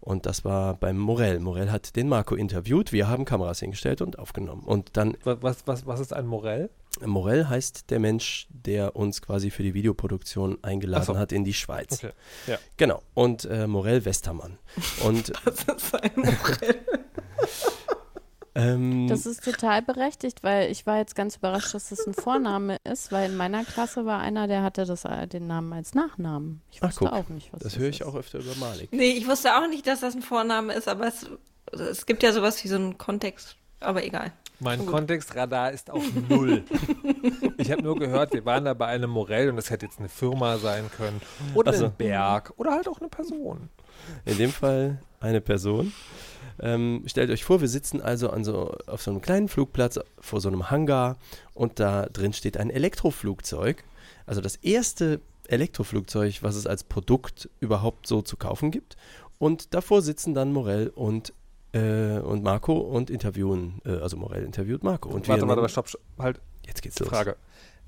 Und 0.00 0.26
das 0.26 0.44
war 0.44 0.74
beim 0.74 0.98
Morell. 0.98 1.38
Morell 1.40 1.70
hat 1.70 1.94
den 1.96 2.08
Marco 2.08 2.34
interviewt. 2.34 2.92
Wir 2.92 3.08
haben 3.08 3.24
Kameras 3.24 3.60
hingestellt 3.60 4.00
und 4.02 4.18
aufgenommen. 4.18 4.62
Und 4.64 4.96
dann, 4.96 5.16
Was, 5.24 5.66
was, 5.66 5.86
was, 5.86 6.00
ist 6.00 6.12
ein 6.12 6.26
Morell? 6.26 6.70
Morell 7.04 7.46
heißt 7.46 7.90
der 7.90 8.00
Mensch, 8.00 8.48
der 8.50 8.96
uns 8.96 9.22
quasi 9.22 9.50
für 9.50 9.62
die 9.62 9.74
Videoproduktion 9.74 10.58
eingeladen 10.62 11.04
so. 11.04 11.18
hat 11.18 11.32
in 11.32 11.44
die 11.44 11.54
Schweiz. 11.54 12.04
Okay. 12.04 12.12
Ja. 12.46 12.58
Genau. 12.76 13.02
Und 13.14 13.44
äh, 13.46 13.66
Morell 13.66 14.04
Westermann. 14.04 14.58
Und 15.04 15.32
Das 15.44 15.64
ist 15.64 15.94
ein 15.94 16.12
Morell. 16.16 16.80
ähm, 18.54 19.06
Das 19.08 19.26
ist 19.26 19.44
total 19.44 19.82
berechtigt, 19.82 20.42
weil 20.42 20.70
ich 20.70 20.86
war 20.86 20.98
jetzt 20.98 21.14
ganz 21.14 21.36
überrascht, 21.36 21.74
dass 21.74 21.88
das 21.88 22.06
ein 22.06 22.14
Vorname 22.14 22.76
ist, 22.84 23.10
weil 23.12 23.30
in 23.30 23.36
meiner 23.36 23.64
Klasse 23.64 24.04
war 24.04 24.20
einer, 24.20 24.46
der 24.46 24.62
hatte 24.62 24.84
das, 24.84 25.04
äh, 25.04 25.26
den 25.26 25.46
Namen 25.46 25.72
als 25.72 25.94
Nachnamen. 25.94 26.60
Ich 26.70 26.78
Ach, 26.82 26.88
wusste 26.88 27.04
guck. 27.06 27.12
auch 27.14 27.28
nicht, 27.28 27.52
was 27.52 27.60
das 27.60 27.72
das 27.72 27.80
höre 27.80 27.88
ich 27.88 28.00
ist. 28.00 28.06
auch 28.06 28.14
öfter 28.14 28.38
über 28.40 28.54
Malik. 28.56 28.92
Nee, 28.92 29.12
ich 29.12 29.26
wusste 29.26 29.56
auch 29.56 29.68
nicht, 29.68 29.86
dass 29.86 30.00
das 30.00 30.14
ein 30.14 30.22
Vorname 30.22 30.74
ist, 30.74 30.88
aber 30.88 31.06
es, 31.06 31.26
es 31.72 32.06
gibt 32.06 32.22
ja 32.22 32.32
sowas 32.32 32.62
wie 32.62 32.68
so 32.68 32.76
einen 32.76 32.98
Kontext. 32.98 33.56
Aber 33.80 34.04
egal. 34.04 34.32
Mein 34.60 34.86
Kontextradar 34.86 35.72
ist 35.72 35.90
auf 35.90 36.04
Null. 36.28 36.62
ich 37.58 37.72
habe 37.72 37.82
nur 37.82 37.98
gehört, 37.98 38.32
wir 38.32 38.44
waren 38.44 38.64
da 38.64 38.74
bei 38.74 38.86
einem 38.86 39.10
Morell 39.10 39.48
und 39.50 39.56
das 39.56 39.70
hätte 39.70 39.86
jetzt 39.86 39.98
eine 39.98 40.08
Firma 40.08 40.56
sein 40.58 40.88
können. 40.96 41.20
Oder 41.54 41.72
so. 41.72 41.86
ein 41.86 41.94
Berg. 41.96 42.52
Oder 42.58 42.70
halt 42.70 42.86
auch 42.86 43.00
eine 43.00 43.08
Person. 43.08 43.70
In 44.24 44.38
dem 44.38 44.52
Fall 44.52 45.00
eine 45.18 45.40
Person. 45.40 45.92
Ähm, 46.60 47.02
stellt 47.06 47.30
euch 47.30 47.44
vor, 47.44 47.60
wir 47.60 47.68
sitzen 47.68 48.00
also 48.00 48.30
an 48.30 48.44
so, 48.44 48.74
auf 48.86 49.02
so 49.02 49.10
einem 49.10 49.20
kleinen 49.20 49.48
Flugplatz 49.48 49.98
vor 50.20 50.40
so 50.40 50.48
einem 50.48 50.70
Hangar 50.70 51.16
und 51.54 51.80
da 51.80 52.06
drin 52.06 52.32
steht 52.32 52.56
ein 52.56 52.70
Elektroflugzeug. 52.70 53.84
Also 54.26 54.40
das 54.40 54.56
erste 54.56 55.20
Elektroflugzeug, 55.48 56.42
was 56.42 56.56
es 56.56 56.66
als 56.66 56.84
Produkt 56.84 57.48
überhaupt 57.60 58.06
so 58.06 58.22
zu 58.22 58.36
kaufen 58.36 58.70
gibt. 58.70 58.96
Und 59.38 59.74
davor 59.74 60.02
sitzen 60.02 60.34
dann 60.34 60.52
Morell 60.52 60.88
und, 60.88 61.32
äh, 61.72 62.18
und 62.18 62.42
Marco 62.44 62.74
und 62.78 63.10
interviewen, 63.10 63.80
äh, 63.84 63.96
also 63.96 64.16
Morell 64.16 64.44
interviewt 64.44 64.84
Marco. 64.84 65.08
Und 65.08 65.26
warte, 65.28 65.42
wir 65.42 65.48
warte, 65.48 65.60
nennen- 65.62 65.68
stopp, 65.68 65.88
stopp. 65.88 66.00
Halt, 66.18 66.40
Jetzt 66.66 66.80
geht's 66.82 66.98
los. 67.00 67.08
Frage. 67.08 67.36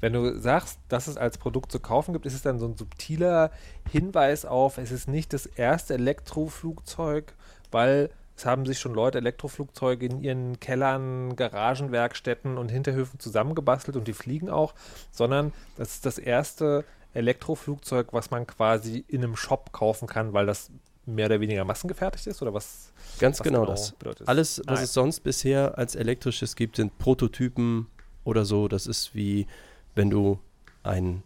Wenn 0.01 0.13
du 0.13 0.39
sagst, 0.39 0.81
dass 0.89 1.07
es 1.07 1.17
als 1.17 1.39
Produkt 1.39 1.71
zu 1.71 1.79
kaufen 1.81 2.13
gibt, 2.13 2.27
ist 2.27 2.35
es 2.35 2.43
dann 2.43 2.59
so 2.59 2.67
ein 2.67 2.77
subtiler 2.77 3.51
Hinweis 3.91 4.45
auf, 4.45 4.77
es 4.77 4.91
ist 4.91 5.09
nicht 5.09 5.33
das 5.33 5.47
erste 5.47 5.95
Elektroflugzeug, 5.95 7.33
weil 7.71 8.11
es 8.37 8.47
haben 8.47 8.67
sich 8.67 8.79
schon 8.79 8.95
Leute 8.95 9.19
Elektroflugzeuge 9.19 10.07
in 10.07 10.21
ihren 10.21 10.61
Kellern, 10.61 11.37
Garagenwerkstätten 11.37 12.59
und 12.59 12.71
Hinterhöfen 12.71 13.21
zusammengebastelt 13.21 13.97
und 13.97 14.09
die 14.09 14.13
fliegen 14.13 14.51
auch, 14.51 14.75
sondern 15.11 15.53
das 15.77 15.95
ist 15.95 16.07
das 16.07 16.19
erste 16.19 16.85
Elektroflugzeug, 17.13 18.13
was 18.13 18.31
man 18.31 18.47
quasi 18.47 19.05
in 19.09 19.23
einem 19.23 19.37
Shop 19.37 19.73
kaufen 19.73 20.09
kann, 20.09 20.33
weil 20.33 20.47
das 20.47 20.71
mehr 21.07 21.27
oder 21.27 21.41
weniger 21.41 21.65
massengefertigt 21.65 22.27
ist 22.27 22.43
oder 22.43 22.55
was? 22.55 22.93
Ganz 23.19 23.39
was 23.39 23.45
genau 23.45 23.67
das. 23.67 23.93
bedeutet 23.93 24.27
Alles, 24.27 24.63
was 24.67 24.81
Ah, 24.81 24.83
es 24.83 24.93
sonst 24.93 25.21
bisher 25.21 25.79
als 25.79 25.95
elektrisches 25.95 26.57
gibt, 26.57 26.77
sind 26.77 26.99
Prototypen 26.99 27.87
oder 28.25 28.45
so. 28.45 28.69
Das 28.69 28.87
ist 28.87 29.15
wie, 29.15 29.47
wenn 29.95 30.11
du 30.11 30.41
ein, 30.83 31.23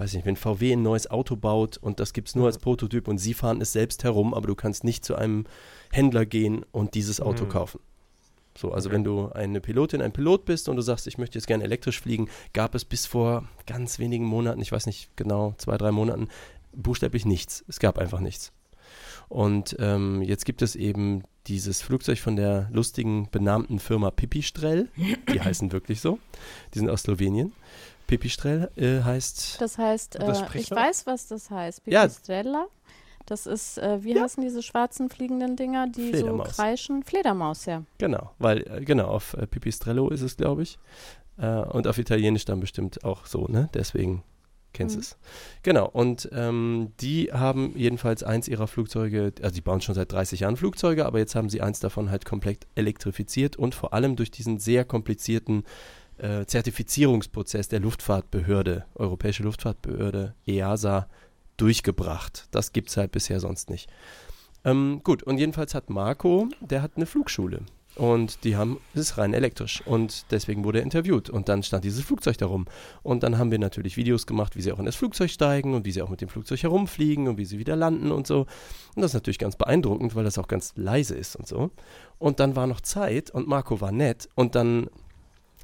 weiß 0.00 0.14
nicht, 0.14 0.26
wenn 0.26 0.36
VW 0.36 0.72
ein 0.72 0.82
neues 0.82 1.10
Auto 1.10 1.36
baut 1.36 1.76
und 1.76 2.00
das 2.00 2.12
gibt 2.12 2.28
es 2.28 2.34
nur 2.34 2.46
als 2.46 2.58
Prototyp 2.58 3.06
und 3.06 3.18
sie 3.18 3.34
fahren 3.34 3.60
es 3.60 3.72
selbst 3.72 4.02
herum, 4.04 4.34
aber 4.34 4.46
du 4.48 4.54
kannst 4.54 4.82
nicht 4.82 5.04
zu 5.04 5.14
einem 5.14 5.44
Händler 5.92 6.26
gehen 6.26 6.64
und 6.72 6.94
dieses 6.94 7.20
Auto 7.20 7.44
Mhm. 7.44 7.48
kaufen. 7.50 7.80
So, 8.58 8.72
also 8.72 8.88
Okay. 8.88 8.96
wenn 8.96 9.04
du 9.04 9.28
eine 9.30 9.60
Pilotin, 9.60 10.02
ein 10.02 10.12
Pilot 10.12 10.44
bist 10.44 10.68
und 10.68 10.76
du 10.76 10.82
sagst, 10.82 11.06
ich 11.06 11.18
möchte 11.18 11.38
jetzt 11.38 11.46
gerne 11.46 11.62
elektrisch 11.64 12.00
fliegen, 12.00 12.28
gab 12.52 12.74
es 12.74 12.84
bis 12.84 13.06
vor 13.06 13.48
ganz 13.66 13.98
wenigen 14.00 14.24
Monaten, 14.24 14.60
ich 14.60 14.72
weiß 14.72 14.86
nicht 14.86 15.16
genau, 15.16 15.54
zwei, 15.58 15.76
drei 15.78 15.92
Monaten, 15.92 16.28
buchstäblich 16.72 17.24
nichts. 17.26 17.64
Es 17.68 17.78
gab 17.78 17.98
einfach 17.98 18.20
nichts. 18.20 18.52
Und 19.28 19.76
ähm, 19.78 20.22
jetzt 20.22 20.44
gibt 20.44 20.62
es 20.62 20.74
eben 20.74 21.22
dieses 21.46 21.80
Flugzeug 21.82 22.18
von 22.18 22.34
der 22.36 22.68
lustigen, 22.72 23.28
benannten 23.30 23.78
Firma 23.78 24.10
Pipistrel. 24.10 24.88
Die 25.32 25.40
heißen 25.40 25.70
wirklich 25.72 26.00
so. 26.00 26.18
Die 26.74 26.80
sind 26.80 26.90
aus 26.90 27.02
Slowenien. 27.02 27.52
Pipistrel 28.10 28.70
äh, 28.76 29.02
heißt. 29.02 29.60
Das 29.60 29.78
heißt, 29.78 30.16
das 30.16 30.40
äh, 30.40 30.44
spricht 30.44 30.64
ich 30.64 30.76
weiß, 30.76 31.06
was 31.06 31.28
das 31.28 31.48
heißt. 31.50 31.82
Ja. 31.86 32.02
Pipistrella. 32.02 32.66
Das 33.26 33.46
ist, 33.46 33.78
äh, 33.78 34.02
wie 34.02 34.20
heißen 34.20 34.42
diese 34.42 34.62
schwarzen 34.62 35.08
fliegenden 35.08 35.54
Dinger, 35.54 35.86
die 35.86 36.16
so 36.16 36.36
kreischen? 36.38 37.04
Fledermaus, 37.04 37.66
ja. 37.66 37.84
Genau, 37.98 38.32
weil, 38.38 38.66
äh, 38.68 38.84
genau, 38.84 39.06
auf 39.06 39.34
äh, 39.34 39.46
Pipistrello 39.46 40.08
ist 40.08 40.22
es, 40.22 40.36
glaube 40.36 40.62
ich. 40.62 40.78
Äh, 41.38 41.46
und 41.46 41.86
auf 41.86 41.98
Italienisch 41.98 42.44
dann 42.44 42.58
bestimmt 42.58 43.04
auch 43.04 43.26
so, 43.26 43.46
ne? 43.46 43.68
Deswegen 43.74 44.24
kennst 44.72 44.96
du 44.96 44.98
Mhm. 44.98 45.02
es. 45.02 45.16
Genau, 45.62 45.86
und 45.86 46.28
ähm, 46.32 46.92
die 47.00 47.30
haben 47.32 47.72
jedenfalls 47.76 48.24
eins 48.24 48.48
ihrer 48.48 48.66
Flugzeuge, 48.66 49.32
also 49.40 49.54
die 49.54 49.60
bauen 49.60 49.80
schon 49.80 49.94
seit 49.94 50.10
30 50.10 50.40
Jahren 50.40 50.56
Flugzeuge, 50.56 51.06
aber 51.06 51.18
jetzt 51.20 51.36
haben 51.36 51.48
sie 51.50 51.60
eins 51.60 51.78
davon 51.78 52.10
halt 52.10 52.24
komplett 52.24 52.66
elektrifiziert 52.74 53.54
und 53.56 53.74
vor 53.76 53.92
allem 53.94 54.16
durch 54.16 54.32
diesen 54.32 54.58
sehr 54.58 54.84
komplizierten 54.84 55.62
äh, 56.20 56.46
Zertifizierungsprozess 56.46 57.68
der 57.68 57.80
Luftfahrtbehörde, 57.80 58.84
Europäische 58.94 59.42
Luftfahrtbehörde, 59.42 60.34
EASA, 60.46 61.08
durchgebracht. 61.56 62.48
Das 62.50 62.72
gibt 62.72 62.90
es 62.90 62.96
halt 62.96 63.12
bisher 63.12 63.40
sonst 63.40 63.70
nicht. 63.70 63.90
Ähm, 64.64 65.00
gut, 65.04 65.22
und 65.22 65.38
jedenfalls 65.38 65.74
hat 65.74 65.90
Marco, 65.90 66.48
der 66.60 66.82
hat 66.82 66.92
eine 66.96 67.06
Flugschule. 67.06 67.62
Und 67.96 68.44
die 68.44 68.56
haben, 68.56 68.78
es 68.94 69.00
ist 69.00 69.18
rein 69.18 69.34
elektrisch. 69.34 69.82
Und 69.84 70.30
deswegen 70.30 70.64
wurde 70.64 70.78
er 70.78 70.84
interviewt. 70.84 71.28
Und 71.28 71.48
dann 71.48 71.62
stand 71.62 71.84
dieses 71.84 72.04
Flugzeug 72.04 72.38
darum. 72.38 72.66
Und 73.02 73.22
dann 73.22 73.36
haben 73.36 73.50
wir 73.50 73.58
natürlich 73.58 73.96
Videos 73.96 74.26
gemacht, 74.26 74.56
wie 74.56 74.62
sie 74.62 74.72
auch 74.72 74.78
in 74.78 74.86
das 74.86 74.96
Flugzeug 74.96 75.30
steigen 75.30 75.74
und 75.74 75.84
wie 75.84 75.90
sie 75.90 76.00
auch 76.00 76.08
mit 76.08 76.20
dem 76.20 76.28
Flugzeug 76.28 76.62
herumfliegen 76.62 77.28
und 77.28 77.36
wie 77.36 77.44
sie 77.44 77.58
wieder 77.58 77.76
landen 77.76 78.12
und 78.12 78.26
so. 78.26 78.46
Und 78.94 79.02
das 79.02 79.10
ist 79.10 79.14
natürlich 79.14 79.38
ganz 79.38 79.56
beeindruckend, 79.56 80.14
weil 80.14 80.24
das 80.24 80.38
auch 80.38 80.48
ganz 80.48 80.72
leise 80.76 81.16
ist 81.16 81.36
und 81.36 81.48
so. 81.48 81.70
Und 82.18 82.38
dann 82.40 82.54
war 82.54 82.66
noch 82.66 82.80
Zeit 82.80 83.30
und 83.30 83.48
Marco 83.48 83.80
war 83.80 83.92
nett. 83.92 84.28
Und 84.34 84.54
dann 84.54 84.88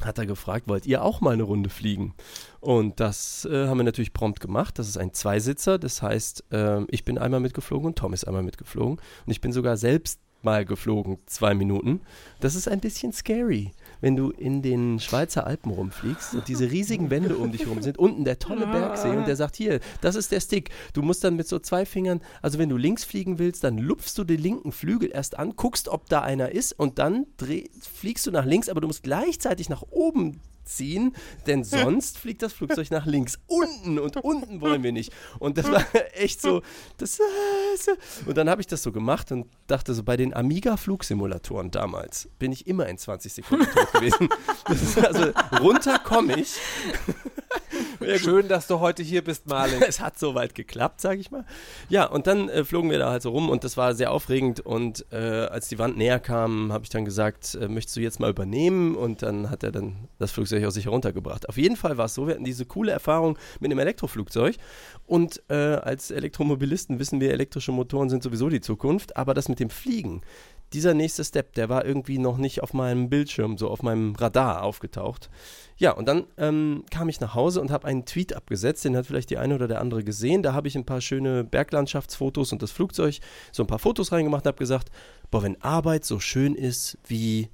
hat 0.03 0.19
er 0.19 0.27
gefragt, 0.27 0.69
wollt 0.69 0.87
ihr 0.87 1.03
auch 1.03 1.21
mal 1.21 1.33
eine 1.33 1.43
Runde 1.43 1.71
fliegen? 1.71 2.15
Und 2.61 3.01
das 3.01 3.47
äh, 3.51 3.67
haben 3.67 3.79
wir 3.79 3.85
natürlich 3.85 4.13
prompt 4.13 4.41
gemacht. 4.41 4.79
Das 4.79 4.89
ist 4.89 4.99
ein 4.99 5.13
Zweisitzer, 5.13 5.79
das 5.79 6.03
heißt, 6.03 6.45
äh, 6.51 6.83
ich 6.89 7.05
bin 7.05 7.19
einmal 7.19 7.41
mitgeflogen 7.41 7.89
und 7.89 7.99
Tom 7.99 8.13
ist 8.13 8.25
einmal 8.25 8.43
mitgeflogen. 8.43 8.97
Und 8.97 9.31
ich 9.31 9.41
bin 9.41 9.53
sogar 9.53 9.77
selbst 9.77 10.21
mal 10.43 10.65
geflogen, 10.65 11.19
zwei 11.27 11.55
Minuten. 11.55 12.01
Das 12.41 12.55
ist 12.55 12.69
ein 12.69 12.81
bisschen 12.81 13.13
scary, 13.13 13.73
wenn 14.07 14.15
du 14.15 14.31
in 14.31 14.63
den 14.63 15.01
Schweizer 15.01 15.49
Alpen 15.49 15.73
rumfliegst 15.73 16.35
und 16.35 16.47
diese 16.47 16.71
riesigen 16.71 17.11
Wände 17.11 17.37
um 17.37 17.51
dich 17.51 17.67
rum 17.67 17.83
sind, 17.83 17.99
unten 17.99 18.23
der 18.23 18.39
tolle 18.39 18.69
Bergsee 18.69 19.17
und 19.17 19.27
der 19.27 19.35
sagt, 19.35 19.57
hier, 19.57 19.81
das 20.01 20.15
ist 20.15 20.31
der 20.31 20.39
Stick. 20.39 20.71
Du 20.93 21.03
musst 21.03 21.25
dann 21.25 21.35
mit 21.35 21.49
so 21.49 21.59
zwei 21.59 21.85
Fingern, 21.85 22.21
also 22.41 22.61
wenn 22.61 22.69
du 22.69 22.77
links 22.77 23.03
fliegen 23.03 23.41
willst, 23.41 23.65
dann 23.65 23.79
lupfst 23.79 24.17
du 24.17 24.23
den 24.23 24.41
linken 24.41 24.71
Flügel 24.71 25.11
erst 25.13 25.37
an, 25.37 25.57
guckst, 25.57 25.89
ob 25.89 26.09
da 26.09 26.23
einer 26.23 26.53
ist 26.53 26.71
und 26.79 27.01
dann 27.01 27.27
dreh, 27.37 27.65
fliegst 27.81 28.25
du 28.29 28.31
nach 28.31 28.45
links, 28.45 28.69
aber 28.69 28.81
du 28.81 28.87
musst 28.87 29.03
gleichzeitig 29.03 29.69
nach 29.69 29.83
oben 29.91 30.41
ziehen, 30.67 31.15
denn 31.47 31.65
sonst 31.65 32.19
fliegt 32.19 32.43
das 32.43 32.53
Flugzeug 32.53 32.91
nach 32.91 33.07
links. 33.07 33.39
Unten 33.47 33.99
und 33.99 34.17
unten 34.19 34.61
wollen 34.61 34.83
wir 34.83 34.93
nicht. 34.93 35.13
Und 35.39 35.59
das 35.59 35.71
war 35.71 35.85
echt 36.15 36.41
so, 36.41 36.63
das, 36.99 37.19
äh, 37.19 37.23
so. 37.79 37.93
und 38.27 38.37
dann 38.37 38.51
habe 38.51 38.61
ich 38.61 38.67
das 38.67 38.83
so 38.83 38.93
gemacht 38.93 39.33
und 39.33 39.47
dachte 39.67 39.95
so, 39.95 40.03
bei 40.03 40.17
den 40.17 40.35
Amiga-Flugsimulatoren 40.35 41.71
damals 41.71 42.29
bin 42.39 42.53
ich 42.53 42.67
immer 42.67 42.87
in 42.89 42.99
20 42.99 43.33
Sekunden 43.33 43.67
tot 43.67 43.93
gewesen. 43.93 44.29
Das 44.69 44.83
ist 44.83 44.99
also, 44.99 45.33
runter 45.61 45.99
komme 46.01 46.41
ich. 46.41 46.57
Ja. 48.07 48.19
Schön, 48.19 48.47
dass 48.47 48.69
du 48.69 48.79
heute 48.79 49.03
hier 49.03 49.25
bist, 49.25 49.49
Malik. 49.49 49.83
Es 49.89 50.01
hat 50.01 50.19
soweit 50.19 50.55
geklappt, 50.55 51.01
sage 51.01 51.21
ich 51.21 51.31
mal. 51.31 51.45
Ja, 51.89 52.05
und 52.05 52.27
dann 52.27 52.49
äh, 52.49 52.65
flogen 52.65 52.91
wir 52.91 52.99
da 52.99 53.11
halt 53.11 53.23
so 53.23 53.31
rum 53.31 53.49
und 53.51 53.65
das 53.65 53.77
war 53.77 53.95
sehr 53.95 54.13
aufregend. 54.13 54.61
Und 54.61 55.05
äh, 55.11 55.17
als 55.17 55.69
die 55.69 55.79
Wand 55.79 55.97
näher 55.97 56.21
kam, 56.21 56.73
habe 56.73 56.85
ich 56.85 56.91
dann 56.91 57.05
gesagt, 57.05 57.57
äh, 57.61 57.67
möchtest 57.69 57.97
du 57.97 58.01
jetzt 58.01 58.21
mal 58.21 58.31
übernehmen? 58.31 58.95
Und 58.95 59.23
dann 59.23 59.51
hat 59.51 59.65
er 59.65 59.73
dann 59.73 60.09
das 60.19 60.31
Flugzeug 60.31 60.65
aus 60.65 60.75
sich 60.75 60.85
heruntergebracht. 60.85 61.49
Auf 61.49 61.57
jeden 61.57 61.77
Fall 61.77 61.99
war 61.99 62.05
es 62.07 62.15
so, 62.15 62.27
wir 62.29 62.35
hatten 62.35 62.45
diese 62.45 62.65
coole 62.65 62.93
Erfahrung 62.93 63.39
mit 63.59 63.73
einem 63.73 63.81
Elektroflugzeug. 63.81 64.57
Und 65.07 65.43
äh, 65.49 65.55
als 65.55 66.13
Elektromobilisten 66.13 67.01
wissen 67.01 67.21
wir, 67.21 67.33
elektrische 67.33 67.73
Motoren 67.73 68.09
sind 68.09 68.23
sowieso 68.23 68.49
die 68.49 68.61
Zukunft. 68.61 69.17
Aber 69.17 69.35
das 69.35 69.49
mit 69.49 69.59
dem 69.59 69.71
Fliegen, 69.71 70.23
dieser 70.73 70.95
nächste 70.95 71.25
Step, 71.25 71.55
der 71.55 71.69
war 71.69 71.85
irgendwie 71.85 72.19
noch 72.19 72.39
nicht 72.39 72.63
auf 72.63 72.73
meinem 72.73 73.09
Bildschirm, 73.09 73.57
so 73.57 73.69
auf 73.71 73.83
meinem 73.83 74.15
Radar 74.17 74.63
aufgetaucht. 74.63 75.31
Ja, 75.77 75.93
und 75.93 76.07
dann 76.07 76.27
ähm, 76.39 76.85
kam 76.91 77.09
ich 77.09 77.21
nach 77.21 77.35
Hause 77.35 77.61
und 77.61 77.71
habe 77.71 77.87
einen 77.87 78.05
Tweet 78.05 78.35
abgesetzt, 78.35 78.85
den 78.85 78.97
hat 78.97 79.07
vielleicht 79.07 79.31
die 79.31 79.39
eine 79.39 79.55
oder 79.55 79.69
der 79.69 79.81
andere 79.81 80.03
gesehen. 80.03 80.43
Da 80.43 80.53
habe 80.53 80.69
ich 80.69 80.77
ein 80.77 80.87
paar 80.87 81.01
schöne 81.01 81.45
Berglandschaftsfotos 81.45 82.53
und 82.53 82.63
das 82.63 82.73
Flugzeug, 82.73 83.19
so 83.53 83.63
ein 83.63 83.69
paar 83.69 83.79
Fotos 83.79 84.11
reingemacht 84.11 84.45
und 84.45 84.49
habe 84.49 84.59
gesagt, 84.59 84.91
boah, 85.31 85.43
wenn 85.43 85.61
Arbeit 85.63 86.05
so 86.05 86.19
schön 86.19 86.55
ist 86.55 86.99
wie 87.07 87.51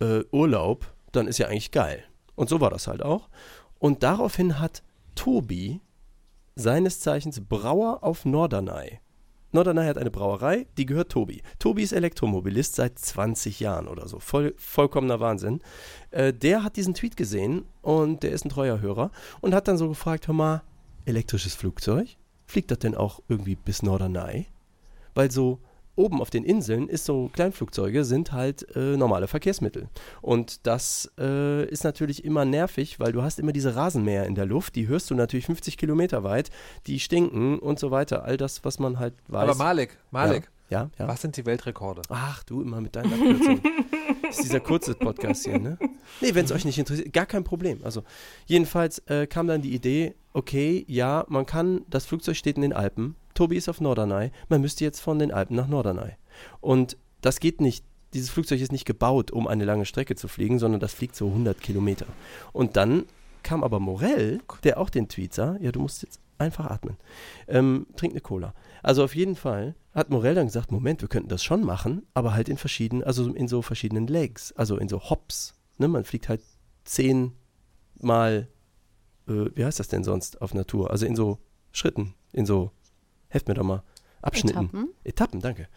äh, 0.00 0.22
Urlaub, 0.30 0.94
dann 1.10 1.26
ist 1.26 1.38
ja 1.38 1.48
eigentlich 1.48 1.70
geil. 1.70 2.04
Und 2.34 2.48
so 2.48 2.60
war 2.60 2.70
das 2.70 2.86
halt 2.86 3.02
auch. 3.02 3.28
Und 3.78 4.02
daraufhin 4.02 4.60
hat 4.60 4.82
Tobi, 5.14 5.80
seines 6.54 7.00
Zeichens 7.00 7.40
Brauer 7.40 8.02
auf 8.04 8.24
Norderney, 8.24 9.00
Norderney 9.52 9.86
hat 9.86 9.98
eine 9.98 10.10
Brauerei, 10.10 10.66
die 10.78 10.86
gehört 10.86 11.12
Tobi. 11.12 11.42
Tobi 11.58 11.82
ist 11.82 11.92
Elektromobilist 11.92 12.74
seit 12.74 12.98
20 12.98 13.60
Jahren 13.60 13.86
oder 13.86 14.08
so. 14.08 14.18
Voll, 14.18 14.54
vollkommener 14.56 15.20
Wahnsinn. 15.20 15.60
Äh, 16.10 16.32
der 16.32 16.64
hat 16.64 16.76
diesen 16.76 16.94
Tweet 16.94 17.16
gesehen 17.16 17.66
und 17.82 18.22
der 18.22 18.32
ist 18.32 18.44
ein 18.44 18.48
treuer 18.48 18.80
Hörer 18.80 19.10
und 19.40 19.54
hat 19.54 19.68
dann 19.68 19.76
so 19.76 19.88
gefragt: 19.88 20.26
Hör 20.26 20.34
mal, 20.34 20.62
elektrisches 21.04 21.54
Flugzeug? 21.54 22.16
Fliegt 22.46 22.70
das 22.70 22.78
denn 22.78 22.94
auch 22.94 23.20
irgendwie 23.28 23.54
bis 23.54 23.82
Norderney? 23.82 24.46
Weil 25.14 25.30
so 25.30 25.60
oben 25.94 26.20
auf 26.20 26.30
den 26.30 26.44
Inseln 26.44 26.88
ist 26.88 27.04
so 27.04 27.28
Kleinflugzeuge 27.32 28.04
sind 28.04 28.32
halt 28.32 28.66
äh, 28.76 28.96
normale 28.96 29.28
Verkehrsmittel. 29.28 29.88
Und 30.20 30.66
das 30.66 31.10
äh, 31.18 31.64
ist 31.66 31.84
natürlich 31.84 32.24
immer 32.24 32.44
nervig, 32.44 32.98
weil 32.98 33.12
du 33.12 33.22
hast 33.22 33.38
immer 33.38 33.52
diese 33.52 33.76
Rasenmäher 33.76 34.26
in 34.26 34.34
der 34.34 34.46
Luft, 34.46 34.74
die 34.76 34.88
hörst 34.88 35.10
du 35.10 35.14
natürlich 35.14 35.46
50 35.46 35.76
Kilometer 35.76 36.24
weit, 36.24 36.50
die 36.86 36.98
stinken 36.98 37.58
und 37.58 37.78
so 37.78 37.90
weiter. 37.90 38.24
All 38.24 38.36
das, 38.36 38.64
was 38.64 38.78
man 38.78 38.98
halt 38.98 39.14
weiß. 39.28 39.50
Aber 39.50 39.54
Malik, 39.56 39.98
Malik, 40.10 40.50
Ja, 40.70 40.90
ja. 40.98 41.08
was 41.08 41.20
sind 41.20 41.36
die 41.36 41.44
Weltrekorde? 41.44 42.02
Ach, 42.08 42.42
du 42.44 42.62
immer 42.62 42.80
mit 42.80 42.96
deinen 42.96 43.12
Abkürzungen. 43.12 43.62
das 44.22 44.38
ist 44.38 44.44
dieser 44.44 44.60
kurze 44.60 44.94
Podcast 44.94 45.44
hier, 45.44 45.58
ne? 45.58 45.78
Nee, 46.20 46.34
wenn 46.34 46.44
es 46.44 46.52
euch 46.52 46.64
nicht 46.64 46.78
interessiert, 46.78 47.12
gar 47.12 47.26
kein 47.26 47.44
Problem. 47.44 47.80
Also, 47.84 48.02
jedenfalls 48.46 48.98
äh, 49.06 49.26
kam 49.26 49.46
dann 49.46 49.60
die 49.62 49.74
Idee, 49.74 50.14
okay, 50.32 50.84
ja, 50.88 51.26
man 51.28 51.44
kann, 51.46 51.84
das 51.90 52.06
Flugzeug 52.06 52.36
steht 52.36 52.56
in 52.56 52.62
den 52.62 52.72
Alpen, 52.72 53.16
Tobi 53.34 53.56
ist 53.56 53.68
auf 53.68 53.80
Norderney, 53.80 54.30
man 54.48 54.60
müsste 54.60 54.84
jetzt 54.84 55.00
von 55.00 55.18
den 55.18 55.32
Alpen 55.32 55.56
nach 55.56 55.68
Norderney. 55.68 56.12
Und 56.60 56.96
das 57.20 57.40
geht 57.40 57.60
nicht 57.60 57.84
dieses 58.14 58.30
Flugzeug 58.30 58.60
ist 58.60 58.72
nicht 58.72 58.84
gebaut, 58.84 59.30
um 59.30 59.46
eine 59.46 59.64
lange 59.64 59.86
Strecke 59.86 60.14
zu 60.16 60.28
fliegen, 60.28 60.58
sondern 60.58 60.80
das 60.80 60.92
fliegt 60.92 61.16
so 61.16 61.28
100 61.28 61.60
Kilometer. 61.60 62.06
Und 62.52 62.76
dann 62.76 63.06
kam 63.42 63.64
aber 63.64 63.80
Morell, 63.80 64.40
der 64.64 64.78
auch 64.78 64.90
den 64.90 65.08
Tweet 65.08 65.34
sah, 65.34 65.56
ja, 65.60 65.72
du 65.72 65.80
musst 65.80 66.02
jetzt 66.02 66.20
einfach 66.38 66.66
atmen, 66.66 66.96
ähm, 67.48 67.86
trink 67.96 68.12
eine 68.12 68.20
Cola. 68.20 68.54
Also 68.82 69.04
auf 69.04 69.14
jeden 69.14 69.36
Fall 69.36 69.74
hat 69.94 70.10
Morell 70.10 70.34
dann 70.34 70.46
gesagt, 70.46 70.72
Moment, 70.72 71.00
wir 71.00 71.08
könnten 71.08 71.28
das 71.28 71.42
schon 71.42 71.64
machen, 71.64 72.06
aber 72.14 72.34
halt 72.34 72.48
in 72.48 72.56
verschiedenen, 72.56 73.04
also 73.04 73.32
in 73.32 73.48
so 73.48 73.62
verschiedenen 73.62 74.06
Legs, 74.06 74.52
also 74.52 74.76
in 74.76 74.88
so 74.88 75.00
Hops. 75.08 75.54
Ne? 75.78 75.88
Man 75.88 76.04
fliegt 76.04 76.28
halt 76.28 76.42
zehnmal, 76.84 78.48
äh, 79.28 79.50
wie 79.54 79.64
heißt 79.64 79.80
das 79.80 79.88
denn 79.88 80.04
sonst 80.04 80.40
auf 80.42 80.54
Natur? 80.54 80.90
Also 80.90 81.06
in 81.06 81.16
so 81.16 81.38
Schritten, 81.72 82.14
in 82.32 82.44
so, 82.46 82.72
helft 83.32 83.48
mir 83.48 83.54
doch 83.54 83.64
mal, 83.64 83.82
Abschnitten. 84.22 84.58
Etappen. 84.58 84.88
Etappen, 85.02 85.40
danke. 85.40 85.68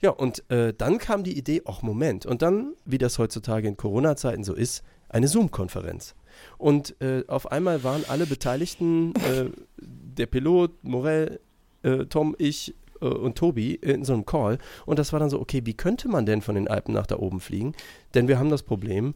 Ja, 0.00 0.10
und 0.10 0.48
äh, 0.50 0.72
dann 0.72 0.98
kam 0.98 1.24
die 1.24 1.36
Idee, 1.36 1.62
ach 1.64 1.82
Moment, 1.82 2.26
und 2.26 2.42
dann, 2.42 2.74
wie 2.84 2.98
das 2.98 3.18
heutzutage 3.18 3.66
in 3.66 3.76
Corona-Zeiten 3.76 4.44
so 4.44 4.54
ist, 4.54 4.84
eine 5.08 5.26
Zoom-Konferenz. 5.26 6.14
Und 6.58 6.94
äh, 7.00 7.24
auf 7.26 7.50
einmal 7.50 7.82
waren 7.82 8.04
alle 8.08 8.26
Beteiligten, 8.26 9.14
äh, 9.16 9.50
der 9.80 10.26
Pilot, 10.26 10.84
Morell, 10.84 11.40
äh, 11.82 12.04
Tom, 12.04 12.36
ich 12.38 12.74
äh, 13.00 13.06
und 13.06 13.36
Tobi 13.36 13.74
in 13.74 14.04
so 14.04 14.12
einem 14.12 14.26
Call. 14.26 14.58
Und 14.86 15.00
das 15.00 15.12
war 15.12 15.18
dann 15.18 15.30
so, 15.30 15.40
okay, 15.40 15.62
wie 15.64 15.74
könnte 15.74 16.08
man 16.08 16.24
denn 16.24 16.42
von 16.42 16.54
den 16.54 16.68
Alpen 16.68 16.94
nach 16.94 17.06
da 17.06 17.18
oben 17.18 17.40
fliegen? 17.40 17.74
Denn 18.14 18.28
wir 18.28 18.38
haben 18.38 18.50
das 18.50 18.62
Problem, 18.62 19.14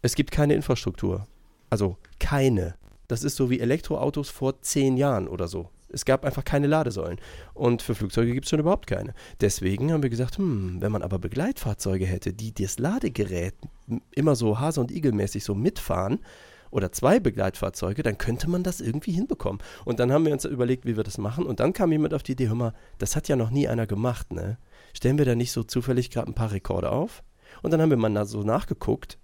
es 0.00 0.14
gibt 0.14 0.30
keine 0.30 0.54
Infrastruktur. 0.54 1.26
Also 1.68 1.98
keine. 2.18 2.76
Das 3.08 3.24
ist 3.24 3.36
so 3.36 3.50
wie 3.50 3.60
Elektroautos 3.60 4.30
vor 4.30 4.62
zehn 4.62 4.96
Jahren 4.96 5.28
oder 5.28 5.48
so. 5.48 5.68
Es 5.92 6.04
gab 6.04 6.24
einfach 6.24 6.44
keine 6.44 6.66
Ladesäulen. 6.66 7.18
Und 7.54 7.82
für 7.82 7.94
Flugzeuge 7.94 8.32
gibt 8.32 8.46
es 8.46 8.50
schon 8.50 8.60
überhaupt 8.60 8.86
keine. 8.86 9.14
Deswegen 9.40 9.92
haben 9.92 10.02
wir 10.02 10.10
gesagt, 10.10 10.38
hm, 10.38 10.80
wenn 10.80 10.92
man 10.92 11.02
aber 11.02 11.18
Begleitfahrzeuge 11.18 12.06
hätte, 12.06 12.32
die 12.32 12.52
das 12.52 12.78
Ladegerät 12.78 13.54
immer 14.14 14.34
so 14.34 14.58
Hase- 14.58 14.80
und 14.80 14.90
Igelmäßig 14.90 15.44
so 15.44 15.54
mitfahren, 15.54 16.20
oder 16.72 16.90
zwei 16.90 17.20
Begleitfahrzeuge, 17.20 18.02
dann 18.02 18.18
könnte 18.18 18.48
man 18.48 18.62
das 18.62 18.80
irgendwie 18.80 19.12
hinbekommen. 19.12 19.62
Und 19.84 20.00
dann 20.00 20.10
haben 20.10 20.24
wir 20.24 20.32
uns 20.32 20.46
überlegt, 20.46 20.86
wie 20.86 20.96
wir 20.96 21.04
das 21.04 21.18
machen. 21.18 21.44
Und 21.46 21.60
dann 21.60 21.74
kam 21.74 21.92
jemand 21.92 22.14
auf 22.14 22.22
die 22.22 22.32
Idee, 22.32 22.48
hör 22.48 22.54
mal, 22.54 22.74
das 22.98 23.14
hat 23.14 23.28
ja 23.28 23.36
noch 23.36 23.50
nie 23.50 23.68
einer 23.68 23.86
gemacht, 23.86 24.32
ne? 24.32 24.56
Stellen 24.94 25.18
wir 25.18 25.26
da 25.26 25.34
nicht 25.34 25.52
so 25.52 25.62
zufällig 25.62 26.10
gerade 26.10 26.30
ein 26.30 26.34
paar 26.34 26.50
Rekorde 26.50 26.90
auf? 26.90 27.22
Und 27.62 27.72
dann 27.72 27.80
haben 27.80 27.90
wir 27.90 27.96
mal 27.98 28.26
so 28.26 28.42
nachgeguckt 28.42 29.18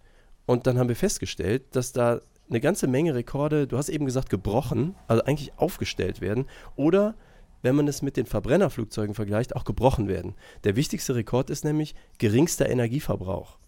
und 0.47 0.67
dann 0.67 0.79
haben 0.79 0.89
wir 0.89 0.97
festgestellt, 0.97 1.65
dass 1.75 1.93
da 1.93 2.21
eine 2.49 2.61
ganze 2.61 2.87
Menge 2.87 3.15
Rekorde, 3.15 3.67
du 3.67 3.77
hast 3.77 3.89
eben 3.89 4.07
gesagt, 4.07 4.31
gebrochen, 4.31 4.95
also 5.07 5.23
eigentlich 5.25 5.53
aufgestellt 5.57 6.21
werden 6.21 6.47
oder 6.77 7.15
wenn 7.63 7.75
man 7.75 7.89
es 7.89 8.03
mit 8.03 8.17
den 8.17 8.27
Verbrennerflugzeugen 8.27 9.15
vergleicht, 9.15 9.57
auch 9.57 9.65
gebrochen 9.65 10.09
werden. 10.09 10.35
Der 10.65 10.77
wichtigste 10.77 11.15
Rekord 11.15 11.51
ist 11.51 11.65
nämlich 11.65 11.95
geringster 12.19 12.69
Energieverbrauch. 12.69 13.59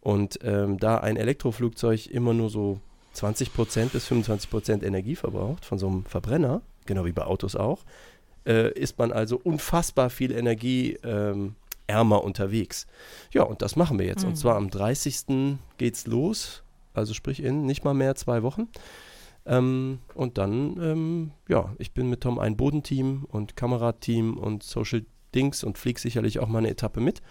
Und 0.00 0.38
ähm, 0.42 0.78
da 0.78 0.98
ein 0.98 1.16
Elektroflugzeug 1.16 2.06
immer 2.06 2.32
nur 2.32 2.48
so 2.48 2.80
20% 3.14 3.90
bis 3.90 4.10
25% 4.10 4.82
Energie 4.82 5.16
verbraucht 5.16 5.64
von 5.64 5.78
so 5.78 5.88
einem 5.88 6.04
Verbrenner, 6.06 6.62
genau 6.86 7.04
wie 7.04 7.12
bei 7.12 7.24
Autos 7.24 7.56
auch, 7.56 7.84
äh, 8.46 8.72
ist 8.72 8.98
man 8.98 9.12
also 9.12 9.38
unfassbar 9.42 10.08
viel 10.08 10.32
Energie 10.32 10.98
ähm, 11.02 11.56
ärmer 11.86 12.22
unterwegs. 12.22 12.86
Ja, 13.32 13.42
und 13.42 13.60
das 13.60 13.76
machen 13.76 13.98
wir 13.98 14.06
jetzt. 14.06 14.22
Mhm. 14.22 14.30
Und 14.30 14.36
zwar 14.36 14.56
am 14.56 14.70
30. 14.70 15.58
geht's 15.78 16.06
los, 16.06 16.62
also 16.98 17.14
sprich 17.14 17.42
in 17.42 17.64
nicht 17.64 17.84
mal 17.84 17.94
mehr 17.94 18.14
zwei 18.14 18.42
Wochen. 18.42 18.68
Ähm, 19.46 20.00
und 20.14 20.38
dann, 20.38 20.76
ähm, 20.80 21.30
ja, 21.48 21.74
ich 21.78 21.92
bin 21.92 22.10
mit 22.10 22.20
Tom 22.20 22.38
ein 22.38 22.56
Bodenteam 22.56 23.24
und 23.24 23.56
Kamerateam 23.56 24.36
und 24.36 24.62
Social 24.62 25.04
Dings 25.34 25.64
und 25.64 25.78
fliege 25.78 26.00
sicherlich 26.00 26.38
auch 26.38 26.48
mal 26.48 26.58
eine 26.58 26.70
Etappe 26.70 27.00
mit. 27.00 27.22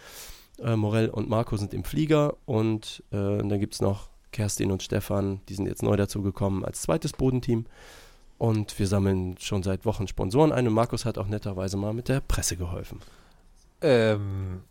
Äh, 0.60 0.76
Morell 0.76 1.10
und 1.10 1.30
Marco 1.30 1.58
sind 1.58 1.74
im 1.74 1.84
Flieger 1.84 2.36
und 2.46 3.04
äh, 3.12 3.38
dann 3.38 3.60
gibt 3.60 3.76
es 3.76 3.82
noch 3.82 4.10
Kerstin 4.32 4.72
und 4.72 4.84
Stefan, 4.84 5.42
die 5.48 5.56
sind 5.56 5.68
jetzt 5.68 5.84
neu 5.84 5.96
dazugekommen 5.96 6.66
als 6.66 6.82
zweites 6.82 7.14
Bodenteam. 7.14 7.66
Und 8.40 8.78
wir 8.78 8.86
sammeln 8.86 9.36
schon 9.40 9.64
seit 9.64 9.86
Wochen 9.86 10.08
Sponsoren 10.08 10.52
ein 10.52 10.68
und 10.68 10.74
Markus 10.74 11.06
hat 11.06 11.18
auch 11.18 11.28
netterweise 11.28 11.76
mal 11.76 11.94
mit 11.94 12.08
der 12.08 12.22
Presse 12.22 12.56
geholfen. 12.56 13.00
Ähm, 13.82 14.62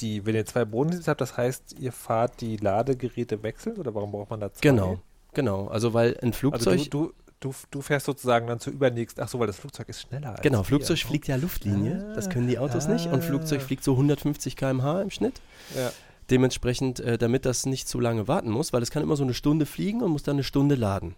die, 0.00 0.26
wenn 0.26 0.34
ihr 0.34 0.46
zwei 0.46 0.64
Bodenteams 0.64 1.08
habt, 1.08 1.20
das 1.20 1.36
heißt, 1.36 1.76
ihr 1.78 1.92
fahrt 1.92 2.40
die 2.40 2.56
Ladegeräte 2.56 3.42
wechseln 3.42 3.76
oder 3.76 3.94
warum 3.94 4.12
braucht 4.12 4.30
man 4.30 4.40
da 4.40 4.52
zwei? 4.52 4.60
Genau, 4.62 4.98
genau. 5.34 5.68
Also 5.68 5.94
weil 5.94 6.16
ein 6.22 6.32
Flugzeug. 6.32 6.66
Also 6.78 6.84
du, 6.90 7.06
du, 7.06 7.12
du, 7.40 7.54
du 7.70 7.80
fährst 7.82 8.06
sozusagen 8.06 8.46
dann 8.46 8.60
zur 8.60 8.72
übernächsten, 8.72 9.22
ach 9.22 9.28
so, 9.28 9.38
weil 9.38 9.46
das 9.46 9.56
Flugzeug 9.56 9.88
ist 9.88 10.02
schneller. 10.02 10.32
Als 10.32 10.42
Genau, 10.42 10.62
Flugzeug 10.62 10.98
wir. 10.98 11.06
fliegt 11.06 11.28
ja 11.28 11.36
Luftlinie, 11.36 12.06
Ah, 12.10 12.14
das 12.14 12.30
können 12.30 12.48
die 12.48 12.58
Autos 12.58 12.88
nicht. 12.88 13.06
Und 13.06 13.24
Flugzeug 13.24 13.60
ah. 13.60 13.64
fliegt 13.64 13.84
so 13.84 13.92
150 13.92 14.56
km/h 14.56 15.02
im 15.02 15.10
Schnitt. 15.10 15.40
Ja. 15.76 15.92
Dementsprechend, 16.30 17.00
äh, 17.00 17.18
damit 17.18 17.46
das 17.46 17.66
nicht 17.66 17.88
zu 17.88 18.00
lange 18.00 18.26
warten 18.26 18.50
muss, 18.50 18.72
weil 18.72 18.82
es 18.82 18.90
kann 18.90 19.02
immer 19.02 19.16
so 19.16 19.22
eine 19.22 19.34
Stunde 19.34 19.64
fliegen 19.64 20.02
und 20.02 20.10
muss 20.10 20.24
dann 20.24 20.36
eine 20.36 20.44
Stunde 20.44 20.74
laden. 20.74 21.14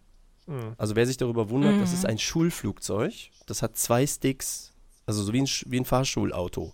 Mhm. 0.47 0.75
Also 0.77 0.97
wer 0.97 1.07
sich 1.07 1.17
darüber 1.17 1.49
wundert, 1.51 1.81
das 1.81 1.93
ist 1.93 2.05
ein 2.05 2.19
Schulflugzeug. 2.19 3.13
Das 3.47 3.63
hat 3.63 3.77
zwei 3.77 4.07
Sticks, 4.07 4.73
also 5.07 5.23
so 5.23 5.33
wie 5.33 5.41
ein, 5.43 5.49
wie 5.67 5.81
ein 5.81 5.85
Fahrschulauto. 5.85 6.73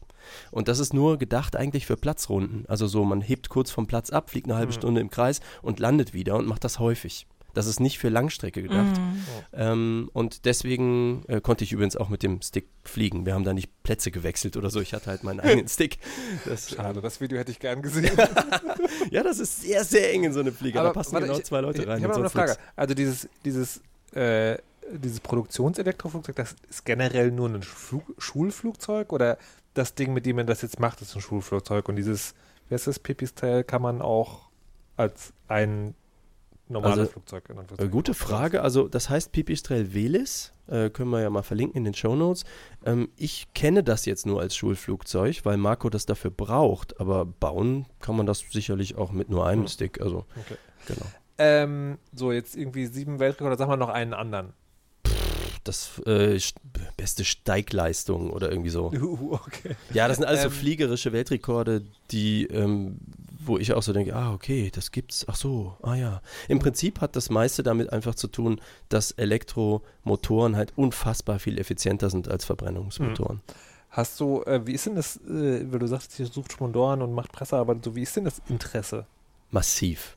Und 0.51 0.69
das 0.69 0.79
ist 0.79 0.95
nur 0.95 1.19
gedacht 1.19 1.57
eigentlich 1.57 1.87
für 1.87 1.97
Platzrunden. 1.97 2.65
Also 2.69 2.87
so, 2.87 3.05
man 3.05 3.21
hebt 3.21 3.49
kurz 3.49 3.71
vom 3.71 3.87
Platz 3.87 4.11
ab, 4.11 4.31
fliegt 4.31 4.47
eine 4.47 4.57
halbe 4.57 4.73
Mhm. 4.73 4.77
Stunde 4.77 5.01
im 5.01 5.11
Kreis 5.11 5.41
und 5.63 5.79
landet 5.81 6.15
wieder 6.15 6.37
und 6.37 6.47
macht 6.47 6.65
das 6.65 6.79
häufig. 6.79 7.27
Das 7.53 7.67
ist 7.69 7.79
nicht 7.79 8.01
für 8.01 8.09
Langstrecke 8.09 8.63
gedacht. 8.65 8.97
Mhm. 8.99 9.23
Ähm, 9.53 10.11
und 10.13 10.45
deswegen 10.45 11.23
äh, 11.29 11.41
konnte 11.41 11.63
ich 11.63 11.71
übrigens 11.71 11.97
auch 11.97 12.09
mit 12.09 12.25
dem 12.25 12.43
Stick 12.43 12.67
fliegen. 12.83 13.27
Wir 13.27 13.35
haben 13.35 13.45
da 13.45 13.53
nicht 13.55 13.71
Plätze 13.85 14.11
gewechselt 14.11 14.57
oder 14.57 14.71
so. 14.71 14.81
Ich 14.81 14.93
hatte 14.93 15.07
halt 15.09 15.23
meinen 15.23 15.39
eigenen 15.41 15.69
Stick. 15.69 15.99
Das, 16.47 16.71
Schade, 16.71 17.01
das 17.01 17.21
Video 17.21 17.39
hätte 17.39 17.53
ich 17.53 17.61
gern 17.61 17.81
gesehen. 17.81 18.11
ja, 19.13 19.23
das 19.23 19.39
ist 19.39 19.63
sehr, 19.63 19.85
sehr 19.85 20.13
eng 20.13 20.25
in 20.25 20.33
so 20.33 20.41
eine 20.41 20.51
Flieger. 20.51 20.83
da 20.83 20.91
passen 20.93 21.13
warte, 21.13 21.27
genau 21.29 21.39
ich- 21.39 21.45
zwei 21.45 21.61
Leute 21.61 21.83
ich, 21.83 21.87
rein. 21.89 21.99
Ich 21.99 22.05
habe 22.05 22.17
eine 22.17 22.29
Frage. 22.29 22.57
Also 22.75 22.95
dieses, 22.95 23.29
dieses, 23.45 23.81
äh, 24.15 24.59
dieses 24.93 25.21
Produktionselektroflugzeug, 25.21 26.35
das 26.35 26.57
ist 26.69 26.85
generell 26.85 27.31
nur 27.31 27.49
ein 27.51 27.63
Flug, 27.63 28.03
Schulflugzeug 28.19 29.13
oder 29.13 29.39
das 29.75 29.95
Ding, 29.95 30.13
mit 30.13 30.27
dem 30.27 30.37
man 30.37 30.47
das 30.47 30.63
jetzt 30.63 30.81
macht, 30.81 31.03
ist 31.03 31.15
ein 31.15 31.21
Schulflugzeug 31.21 31.89
und 31.89 31.97
dieses, 31.97 32.35
wie 32.69 32.75
heißt 32.75 32.87
das, 32.87 32.99
Pipistrel 32.99 33.65
kann 33.65 33.83
man 33.83 34.01
auch 34.01 34.49
als 34.97 35.33
ein 35.49 35.95
normales 36.69 36.99
Also, 37.01 37.11
Flugzeug 37.13 37.45
in 37.51 37.59
Äh, 37.85 37.89
gute. 37.89 38.15
Frage. 38.15 38.63
Also 38.63 38.89
das 38.89 39.11
heißt 39.11 39.33
Pipistrel 39.33 39.93
Velis. 39.93 40.53
Äh, 40.67 40.89
können 40.89 41.11
wir 41.11 41.21
ja 41.21 41.29
mal 41.29 41.43
verlinken 41.43 41.77
in 41.77 41.85
den 41.85 41.93
Shownotes. 41.93 42.45
Ähm, 42.87 43.11
ich 43.17 43.53
kenne 43.53 43.85
das 43.85 44.07
jetzt 44.07 44.25
nur 44.25 44.41
als 44.41 44.57
Schulflugzeug, 44.57 45.45
weil 45.45 45.59
Marco 45.59 45.91
das 45.91 46.07
dafür 46.07 46.31
braucht. 46.31 46.99
Aber 47.01 47.27
bauen 47.27 47.87
kann 48.01 48.17
man 48.17 48.25
das 48.25 48.39
sicherlich 48.51 48.97
auch 48.97 49.13
mit 49.13 49.29
nur 49.29 49.47
einem 49.47 49.63
Hm. 49.63 49.69
Stick. 49.69 50.01
Also 50.01 50.25
Okay. 50.41 50.57
genau. 50.87 51.07
Ähm, 51.37 51.99
so, 52.15 52.33
jetzt 52.33 52.57
irgendwie 52.57 52.87
sieben 52.87 53.19
Weltrekorde, 53.19 53.59
sagen 53.59 53.71
wir 53.71 53.77
noch 53.77 53.89
einen 53.91 54.15
anderen. 54.15 54.55
Das 55.65 55.99
äh, 56.07 56.37
st- 56.37 56.55
beste 56.97 57.25
Steigleistung 57.25 58.31
oder 58.31 58.51
irgendwie 58.51 58.71
so. 58.71 58.93
Uh, 59.01 59.35
okay. 59.35 59.75
Ja, 59.93 60.09
das 60.09 60.19
sind 60.19 60.27
alles 60.27 60.43
so 60.43 60.49
Ähm, 60.49 60.53
fliegerische 60.55 61.13
Weltrekorde, 61.13 61.83
die, 62.11 62.45
ähm, 62.47 62.99
wo 63.45 63.59
ich 63.59 63.73
auch 63.73 63.83
so 63.83 63.93
denke, 63.93 64.15
ah, 64.15 64.33
okay, 64.33 64.71
das 64.75 64.93
gibt's, 64.93 65.25
ach 65.29 65.37
so, 65.37 65.77
ah 65.83 65.95
ja. 65.95 66.21
Im 66.49 66.59
Prinzip 66.59 67.01
hat 67.01 67.17
das 67.17 67.31
meiste 67.31 67.63
damit 67.63 67.93
einfach 67.93 68.15
zu 68.15 68.29
tun, 68.29 68.61
dass 68.91 69.11
Elektromotoren 69.13 70.57
halt 70.57 70.73
unfassbar 70.77 71.39
viel 71.39 71.59
effizienter 71.59 72.11
sind 72.11 72.29
als 72.29 72.45
Verbrennungsmotoren. 72.45 73.41
Hast 73.91 74.19
du, 74.21 74.43
äh, 74.43 74.67
wie 74.67 74.73
ist 74.73 74.87
denn 74.87 74.97
das, 74.97 75.17
äh, 75.19 75.71
weil 75.71 75.79
du 75.79 75.87
sagst, 75.87 76.19
ihr 76.19 76.27
sucht 76.27 76.53
Sponsoren 76.53 77.01
und 77.01 77.13
macht 77.13 77.33
Pressearbeit, 77.33 77.85
so 77.85 77.95
wie 77.95 78.03
ist 78.03 78.17
denn 78.17 78.25
das 78.25 78.43
Interesse? 78.49 79.07
Massiv. 79.51 80.17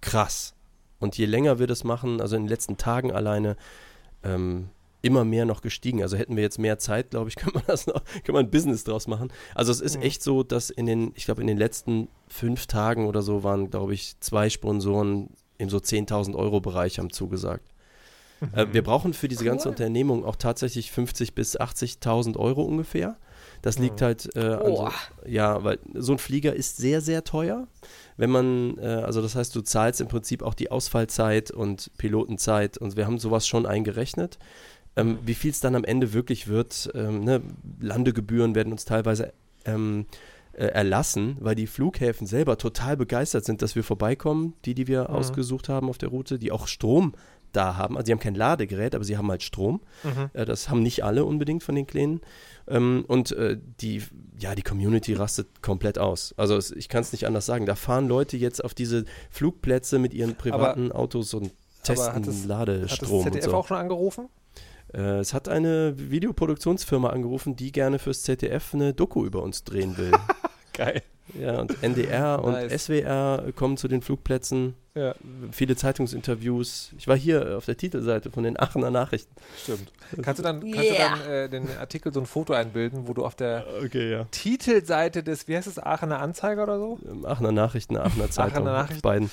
Krass. 0.00 0.54
Und 0.98 1.16
je 1.18 1.26
länger 1.26 1.58
wir 1.58 1.66
das 1.66 1.84
machen, 1.84 2.20
also 2.20 2.36
in 2.36 2.42
den 2.42 2.48
letzten 2.48 2.76
Tagen 2.76 3.12
alleine, 3.12 3.56
ähm, 4.24 4.68
immer 5.02 5.24
mehr 5.24 5.44
noch 5.44 5.60
gestiegen. 5.60 6.00
Also 6.02 6.16
hätten 6.16 6.36
wir 6.36 6.42
jetzt 6.42 6.58
mehr 6.58 6.78
Zeit, 6.78 7.10
glaube 7.10 7.28
ich, 7.28 7.36
könnte 7.36 7.54
man 7.58 7.64
das 7.66 7.86
noch, 7.86 8.02
könnte 8.14 8.32
man 8.32 8.46
ein 8.46 8.50
Business 8.50 8.84
draus 8.84 9.06
machen. 9.08 9.32
Also 9.54 9.72
es 9.72 9.80
ist 9.80 9.96
Mhm. 9.96 10.02
echt 10.02 10.22
so, 10.22 10.42
dass 10.42 10.70
in 10.70 10.86
den, 10.86 11.12
ich 11.16 11.24
glaube, 11.24 11.40
in 11.40 11.46
den 11.48 11.58
letzten 11.58 12.08
fünf 12.28 12.66
Tagen 12.66 13.06
oder 13.06 13.22
so 13.22 13.42
waren, 13.42 13.70
glaube 13.70 13.94
ich, 13.94 14.14
zwei 14.20 14.48
Sponsoren 14.48 15.30
im 15.58 15.68
so 15.68 15.78
10.000 15.78 16.34
Euro 16.34 16.60
Bereich 16.60 16.98
haben 16.98 17.10
zugesagt. 17.10 17.64
Äh, 18.54 18.66
wir 18.72 18.82
brauchen 18.82 19.12
für 19.12 19.28
diese 19.28 19.44
ganze 19.44 19.68
Cool. 19.68 19.72
Unternehmung 19.72 20.24
auch 20.24 20.34
tatsächlich 20.36 20.90
50 20.90 21.34
bis 21.34 21.56
80.000 21.60 22.36
Euro 22.36 22.62
ungefähr. 22.62 23.16
Das 23.60 23.78
liegt 23.78 24.00
Mhm. 24.00 24.04
halt, 24.04 24.34
äh, 24.34 24.40
an 24.40 24.74
so, 24.76 24.88
ja, 25.26 25.62
weil 25.62 25.78
so 25.94 26.10
ein 26.12 26.18
Flieger 26.18 26.52
ist 26.52 26.76
sehr, 26.78 27.00
sehr 27.00 27.22
teuer. 27.22 27.68
Wenn 28.16 28.30
man, 28.30 28.76
äh, 28.78 28.82
also 28.86 29.22
das 29.22 29.36
heißt, 29.36 29.54
du 29.54 29.60
zahlst 29.62 30.00
im 30.00 30.08
Prinzip 30.08 30.42
auch 30.42 30.54
die 30.54 30.70
Ausfallzeit 30.72 31.52
und 31.52 31.90
Pilotenzeit 31.98 32.76
und 32.78 32.96
wir 32.96 33.06
haben 33.06 33.18
sowas 33.20 33.46
schon 33.46 33.64
eingerechnet. 33.64 34.38
Ähm, 34.96 35.18
wie 35.24 35.34
viel 35.34 35.50
es 35.50 35.60
dann 35.60 35.74
am 35.74 35.84
Ende 35.84 36.12
wirklich 36.12 36.48
wird, 36.48 36.90
ähm, 36.94 37.24
ne? 37.24 37.40
Landegebühren 37.80 38.54
werden 38.54 38.72
uns 38.72 38.84
teilweise 38.84 39.32
ähm, 39.64 40.06
äh, 40.52 40.66
erlassen, 40.66 41.36
weil 41.40 41.54
die 41.54 41.66
Flughäfen 41.66 42.26
selber 42.26 42.58
total 42.58 42.96
begeistert 42.96 43.44
sind, 43.46 43.62
dass 43.62 43.74
wir 43.74 43.84
vorbeikommen, 43.84 44.52
die, 44.66 44.74
die 44.74 44.86
wir 44.88 45.02
Mhm. 45.08 45.14
ausgesucht 45.16 45.68
haben 45.70 45.88
auf 45.88 45.96
der 45.98 46.10
Route, 46.10 46.38
die 46.38 46.52
auch 46.52 46.66
Strom 46.66 47.14
da 47.52 47.76
haben. 47.76 47.96
Also 47.96 48.06
sie 48.06 48.12
haben 48.12 48.18
kein 48.20 48.34
Ladegerät, 48.34 48.94
aber 48.94 49.04
sie 49.04 49.16
haben 49.16 49.30
halt 49.30 49.42
Strom. 49.42 49.80
Mhm. 50.04 50.30
Äh, 50.34 50.44
das 50.44 50.68
haben 50.68 50.82
nicht 50.82 51.04
alle 51.04 51.24
unbedingt 51.24 51.62
von 51.62 51.74
den 51.74 51.86
Kleinen. 51.86 52.20
Ähm, 52.68 53.04
und 53.08 53.32
äh, 53.32 53.58
die, 53.80 54.02
ja, 54.38 54.54
die 54.54 54.62
Community 54.62 55.14
rastet 55.14 55.62
komplett 55.62 55.98
aus. 55.98 56.34
Also 56.36 56.56
es, 56.56 56.70
ich 56.70 56.88
kann 56.90 57.00
es 57.00 57.12
nicht 57.12 57.26
anders 57.26 57.46
sagen. 57.46 57.64
Da 57.64 57.74
fahren 57.74 58.08
Leute 58.08 58.36
jetzt 58.36 58.62
auf 58.62 58.74
diese 58.74 59.04
Flugplätze 59.30 59.98
mit 59.98 60.12
ihren 60.12 60.34
privaten 60.34 60.92
Autos 60.92 61.32
und 61.34 61.52
testen 61.82 62.12
hat 62.14 62.26
das- 62.26 62.26
Hat 62.26 62.26
das 62.26 62.44
Ladestrom 62.44 63.18
und 63.18 63.32
ZDF 63.32 63.44
so. 63.46 63.54
auch 63.54 63.66
schon 63.68 63.76
angerufen? 63.78 64.28
Äh, 64.94 65.18
es 65.20 65.32
hat 65.34 65.48
eine 65.48 65.94
Videoproduktionsfirma 66.10 67.10
angerufen, 67.10 67.56
die 67.56 67.72
gerne 67.72 67.98
fürs 67.98 68.22
ZDF 68.22 68.74
eine 68.74 68.92
Doku 68.94 69.24
über 69.24 69.42
uns 69.42 69.64
drehen 69.64 69.96
will. 69.96 70.12
Geil. 70.74 71.02
ja, 71.38 71.60
und 71.60 71.82
NDR 71.82 72.42
und 72.42 72.52
Nice. 72.52 72.84
SWR 72.84 73.52
kommen 73.54 73.76
zu 73.76 73.88
den 73.88 74.02
Flugplätzen. 74.02 74.74
Ja, 74.94 75.14
Viele 75.52 75.74
Zeitungsinterviews. 75.76 76.92
Ich 76.98 77.08
war 77.08 77.16
hier 77.16 77.56
auf 77.56 77.64
der 77.64 77.76
Titelseite 77.78 78.30
von 78.30 78.42
den 78.44 78.58
Aachener 78.58 78.90
Nachrichten. 78.90 79.34
stimmt. 79.62 79.90
Kannst 80.22 80.38
du 80.38 80.42
dann, 80.42 80.60
kannst 80.60 80.90
du 80.90 80.94
dann 80.94 81.20
äh, 81.30 81.48
den 81.48 81.68
Artikel 81.78 82.12
so 82.12 82.20
ein 82.20 82.26
Foto 82.26 82.52
einbilden, 82.52 83.06
wo 83.08 83.14
du 83.14 83.24
auf 83.24 83.34
der 83.34 83.64
Okay, 83.82 84.10
ja. 84.12 84.24
Titelseite 84.30 85.22
des, 85.22 85.48
wie 85.48 85.56
heißt 85.56 85.66
es, 85.66 85.78
Aachener 85.78 86.20
Anzeiger 86.20 86.62
oder 86.64 86.78
so? 86.78 86.98
Ähm, 87.10 87.24
Aachener 87.24 87.52
Nachrichten, 87.52 87.96
Aachener 87.98 88.30
Zeitung. 88.30 88.64
Nachrichten. 88.64 89.00
Beiden. 89.02 89.30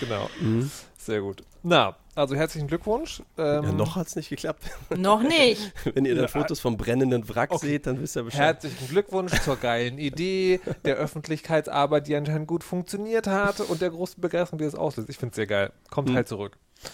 Genau. 0.00 0.30
Mhm. 0.40 0.70
Sehr 0.96 1.20
gut. 1.20 1.42
Na, 1.62 1.96
also 2.18 2.34
herzlichen 2.36 2.66
Glückwunsch. 2.68 3.22
Ähm, 3.38 3.64
Ja, 3.64 3.72
noch 3.72 3.96
hat 3.96 4.06
es 4.08 4.16
nicht 4.16 4.28
geklappt. 4.28 4.64
Noch 4.96 5.22
nicht. 5.22 5.72
Wenn 5.94 6.04
ihr 6.04 6.14
dann 6.14 6.24
Ja. 6.24 6.28
Fotos 6.28 6.60
vom 6.60 6.76
brennenden 6.76 7.28
Wrack 7.28 7.50
Okay. 7.52 7.66
seht, 7.66 7.86
dann 7.86 8.00
wisst 8.00 8.16
ihr 8.16 8.24
Bescheid. 8.24 8.40
Herzlichen 8.40 8.88
Glückwunsch 8.88 9.32
zur 9.42 9.56
geilen 9.56 9.98
Idee, 9.98 10.60
der 10.84 10.96
Öffentlichkeitsarbeit, 10.96 12.06
die 12.06 12.16
anscheinend 12.16 12.48
gut 12.48 12.64
funktioniert 12.64 13.26
hat 13.26 13.60
und 13.60 13.80
der 13.80 13.90
großen 13.90 14.20
Begeisterung, 14.20 14.58
die 14.58 14.64
es 14.64 14.74
auslöst. 14.74 15.08
Ich 15.08 15.16
finde 15.18 15.30
es 15.32 15.36
sehr 15.36 15.46
geil. 15.46 15.72
Kommt 15.90 16.08
Hm. 16.08 16.16
halt 16.16 16.28
zurück. 16.28 16.58
Auf 16.84 16.90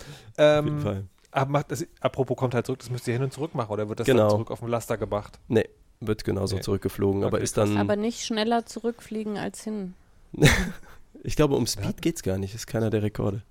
jeden 0.64 0.68
Ähm, 0.68 0.80
Fall. 0.80 1.04
aber 1.30 1.50
macht 1.50 1.70
das, 1.70 1.86
apropos 2.00 2.36
kommt 2.36 2.54
halt 2.54 2.66
zurück, 2.66 2.78
das 2.80 2.90
müsst 2.90 3.06
ihr 3.08 3.14
hin 3.14 3.22
und 3.22 3.32
zurück 3.32 3.54
machen 3.54 3.70
oder 3.72 3.88
wird 3.88 4.00
das 4.00 4.06
Genau. 4.06 4.22
dann 4.22 4.30
zurück 4.30 4.50
auf 4.50 4.60
den 4.60 4.68
Laster 4.68 4.96
gebracht? 4.96 5.38
Nee, 5.48 5.68
wird 6.00 6.24
genauso 6.24 6.56
Nee. 6.56 6.62
zurückgeflogen, 6.62 7.24
aber 7.24 7.36
Okay, 7.36 7.44
ist 7.44 7.56
dann. 7.56 7.76
Aber 7.76 7.96
nicht 7.96 8.24
schneller 8.24 8.66
zurückfliegen 8.66 9.36
als 9.38 9.62
hin. 9.64 9.94
ich 11.22 11.36
glaube, 11.36 11.54
um 11.56 11.66
Speed 11.66 12.02
geht's 12.02 12.22
gar 12.22 12.38
nicht. 12.38 12.54
Ist 12.54 12.66
keiner 12.66 12.90
der 12.90 13.02
Rekorde. 13.02 13.42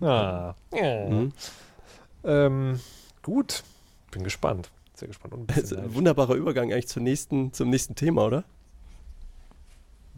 Ah. 0.00 0.54
Mhm. 0.72 1.32
Ähm, 2.24 2.80
gut. 3.22 3.62
Bin 4.10 4.24
gespannt. 4.24 4.70
Sehr 4.94 5.08
gespannt. 5.08 5.34
Und 5.34 5.50
ein 5.50 5.94
wunderbarer 5.94 6.34
Übergang 6.34 6.72
eigentlich 6.72 6.88
zum 6.88 7.02
nächsten, 7.02 7.52
zum 7.52 7.70
nächsten 7.70 7.94
Thema, 7.94 8.26
oder? 8.26 8.44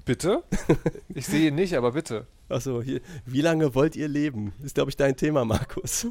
Bitte? 0.04 0.42
Ich 1.14 1.26
sehe 1.26 1.48
ihn 1.48 1.56
nicht, 1.56 1.74
aber 1.74 1.92
bitte. 1.92 2.26
Achso, 2.48 2.80
hier. 2.80 3.00
Wie 3.26 3.42
lange 3.42 3.74
wollt 3.74 3.94
ihr 3.94 4.08
leben? 4.08 4.54
Ist, 4.64 4.74
glaube 4.74 4.90
ich, 4.90 4.96
dein 4.96 5.16
Thema, 5.16 5.44
Markus. 5.44 6.06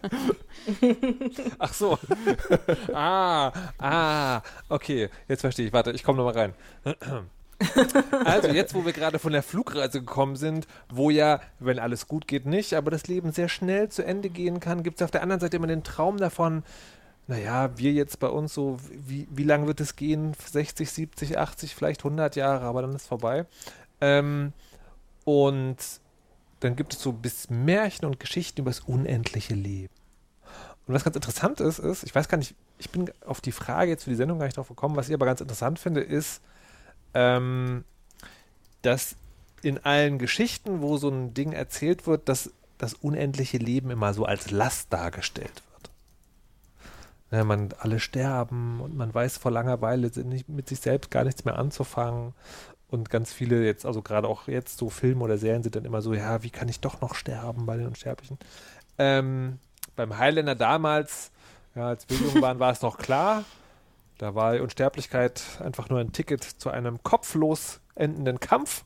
Ach 1.58 1.74
so. 1.74 1.98
ah, 2.94 3.52
ah, 3.78 4.42
okay. 4.70 5.10
Jetzt 5.28 5.42
verstehe 5.42 5.66
ich. 5.66 5.72
Warte, 5.72 5.92
ich 5.92 6.04
komme 6.04 6.18
nochmal 6.18 6.34
rein. 6.34 6.54
Also 8.24 8.48
jetzt, 8.48 8.74
wo 8.74 8.84
wir 8.84 8.92
gerade 8.92 9.18
von 9.18 9.32
der 9.32 9.42
Flugreise 9.42 10.00
gekommen 10.00 10.36
sind, 10.36 10.66
wo 10.88 11.10
ja, 11.10 11.40
wenn 11.58 11.78
alles 11.78 12.08
gut 12.08 12.26
geht, 12.26 12.46
nicht, 12.46 12.74
aber 12.74 12.90
das 12.90 13.06
Leben 13.06 13.32
sehr 13.32 13.48
schnell 13.48 13.88
zu 13.88 14.04
Ende 14.04 14.30
gehen 14.30 14.60
kann, 14.60 14.82
gibt 14.82 15.00
es 15.00 15.04
auf 15.04 15.10
der 15.10 15.22
anderen 15.22 15.40
Seite 15.40 15.56
immer 15.56 15.66
den 15.66 15.82
Traum 15.82 16.18
davon, 16.18 16.62
naja, 17.26 17.70
wir 17.76 17.92
jetzt 17.92 18.18
bei 18.18 18.28
uns 18.28 18.52
so, 18.52 18.78
wie, 18.90 19.28
wie 19.30 19.44
lange 19.44 19.66
wird 19.66 19.80
es 19.80 19.96
gehen? 19.96 20.34
60, 20.50 20.90
70, 20.90 21.38
80, 21.38 21.74
vielleicht 21.74 22.00
100 22.00 22.36
Jahre, 22.36 22.64
aber 22.64 22.82
dann 22.82 22.94
ist 22.94 23.06
vorbei. 23.06 23.46
Ähm, 24.00 24.52
und 25.24 25.76
dann 26.60 26.76
gibt 26.76 26.94
es 26.94 27.00
so 27.00 27.12
bis 27.12 27.48
Märchen 27.48 28.06
und 28.06 28.20
Geschichten 28.20 28.60
über 28.60 28.70
das 28.70 28.80
unendliche 28.80 29.54
Leben. 29.54 29.94
Und 30.86 30.94
was 30.94 31.04
ganz 31.04 31.16
interessant 31.16 31.60
ist, 31.60 31.78
ist, 31.78 32.02
ich 32.02 32.14
weiß 32.14 32.28
gar 32.28 32.38
nicht, 32.38 32.54
ich 32.78 32.90
bin 32.90 33.10
auf 33.24 33.40
die 33.40 33.52
Frage 33.52 33.90
jetzt 33.90 34.04
für 34.04 34.10
die 34.10 34.16
Sendung 34.16 34.38
gar 34.38 34.46
nicht 34.46 34.56
drauf 34.56 34.68
gekommen, 34.68 34.96
was 34.96 35.08
ich 35.08 35.14
aber 35.14 35.26
ganz 35.26 35.40
interessant 35.40 35.78
finde, 35.78 36.00
ist, 36.00 36.42
ähm, 37.14 37.84
dass 38.82 39.16
in 39.62 39.78
allen 39.84 40.18
Geschichten, 40.18 40.82
wo 40.82 40.96
so 40.96 41.08
ein 41.08 41.34
Ding 41.34 41.52
erzählt 41.52 42.06
wird, 42.06 42.28
dass 42.28 42.50
das 42.78 42.94
unendliche 42.94 43.58
Leben 43.58 43.90
immer 43.90 44.12
so 44.12 44.24
als 44.24 44.50
Last 44.50 44.92
dargestellt 44.92 45.62
wird. 45.72 45.90
Ja, 47.30 47.44
man, 47.44 47.70
alle 47.78 48.00
sterben 48.00 48.80
und 48.80 48.96
man 48.96 49.14
weiß 49.14 49.38
vor 49.38 49.52
Langeweile 49.52 50.10
nicht, 50.24 50.48
mit 50.48 50.68
sich 50.68 50.80
selbst 50.80 51.10
gar 51.10 51.24
nichts 51.24 51.44
mehr 51.44 51.58
anzufangen. 51.58 52.34
Und 52.88 53.08
ganz 53.08 53.32
viele 53.32 53.64
jetzt, 53.64 53.86
also 53.86 54.02
gerade 54.02 54.28
auch 54.28 54.48
jetzt 54.48 54.76
so 54.76 54.90
Filme 54.90 55.24
oder 55.24 55.38
Serien 55.38 55.62
sind 55.62 55.76
dann 55.76 55.86
immer 55.86 56.02
so, 56.02 56.12
ja, 56.12 56.42
wie 56.42 56.50
kann 56.50 56.68
ich 56.68 56.80
doch 56.80 57.00
noch 57.00 57.14
sterben 57.14 57.64
bei 57.64 57.78
den 57.78 57.86
Unsterblichen? 57.86 58.38
Ähm, 58.98 59.58
beim 59.96 60.18
Highlander 60.18 60.54
damals, 60.54 61.30
ja, 61.74 61.88
als 61.88 62.06
wir 62.10 62.18
jung 62.18 62.42
waren, 62.42 62.58
war 62.58 62.72
es 62.72 62.82
noch 62.82 62.98
klar. 62.98 63.44
Da 64.18 64.34
war 64.34 64.54
die 64.54 64.60
Unsterblichkeit 64.60 65.42
einfach 65.60 65.88
nur 65.88 65.98
ein 65.98 66.12
Ticket 66.12 66.44
zu 66.44 66.70
einem 66.70 67.02
kopflos 67.02 67.80
endenden 67.94 68.40
Kampf. 68.40 68.84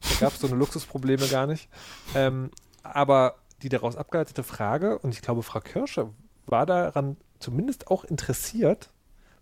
Da 0.00 0.26
gab 0.26 0.32
es 0.32 0.40
so 0.40 0.46
eine 0.46 0.56
Luxusprobleme 0.56 1.28
gar 1.28 1.46
nicht. 1.46 1.68
Ähm, 2.14 2.50
aber 2.82 3.36
die 3.62 3.68
daraus 3.68 3.96
abgeleitete 3.96 4.42
Frage, 4.42 4.98
und 4.98 5.10
ich 5.14 5.20
glaube, 5.22 5.42
Frau 5.42 5.60
Kirsche 5.60 6.08
war 6.46 6.66
daran 6.66 7.16
zumindest 7.38 7.88
auch 7.88 8.04
interessiert, 8.04 8.90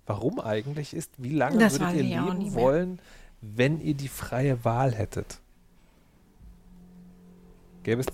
warum 0.07 0.41
eigentlich 0.41 0.95
ist, 0.95 1.13
wie 1.19 1.35
lange 1.35 1.59
Das 1.59 1.79
würdet 1.79 1.97
ihr 1.97 2.03
leben 2.03 2.55
wollen, 2.55 3.01
wenn 3.41 3.81
ihr 3.81 3.95
die 3.95 4.09
freie 4.09 4.65
Wahl 4.65 4.95
hättet? 4.95 5.41
Gäbe 7.85 8.01
es, 8.01 8.07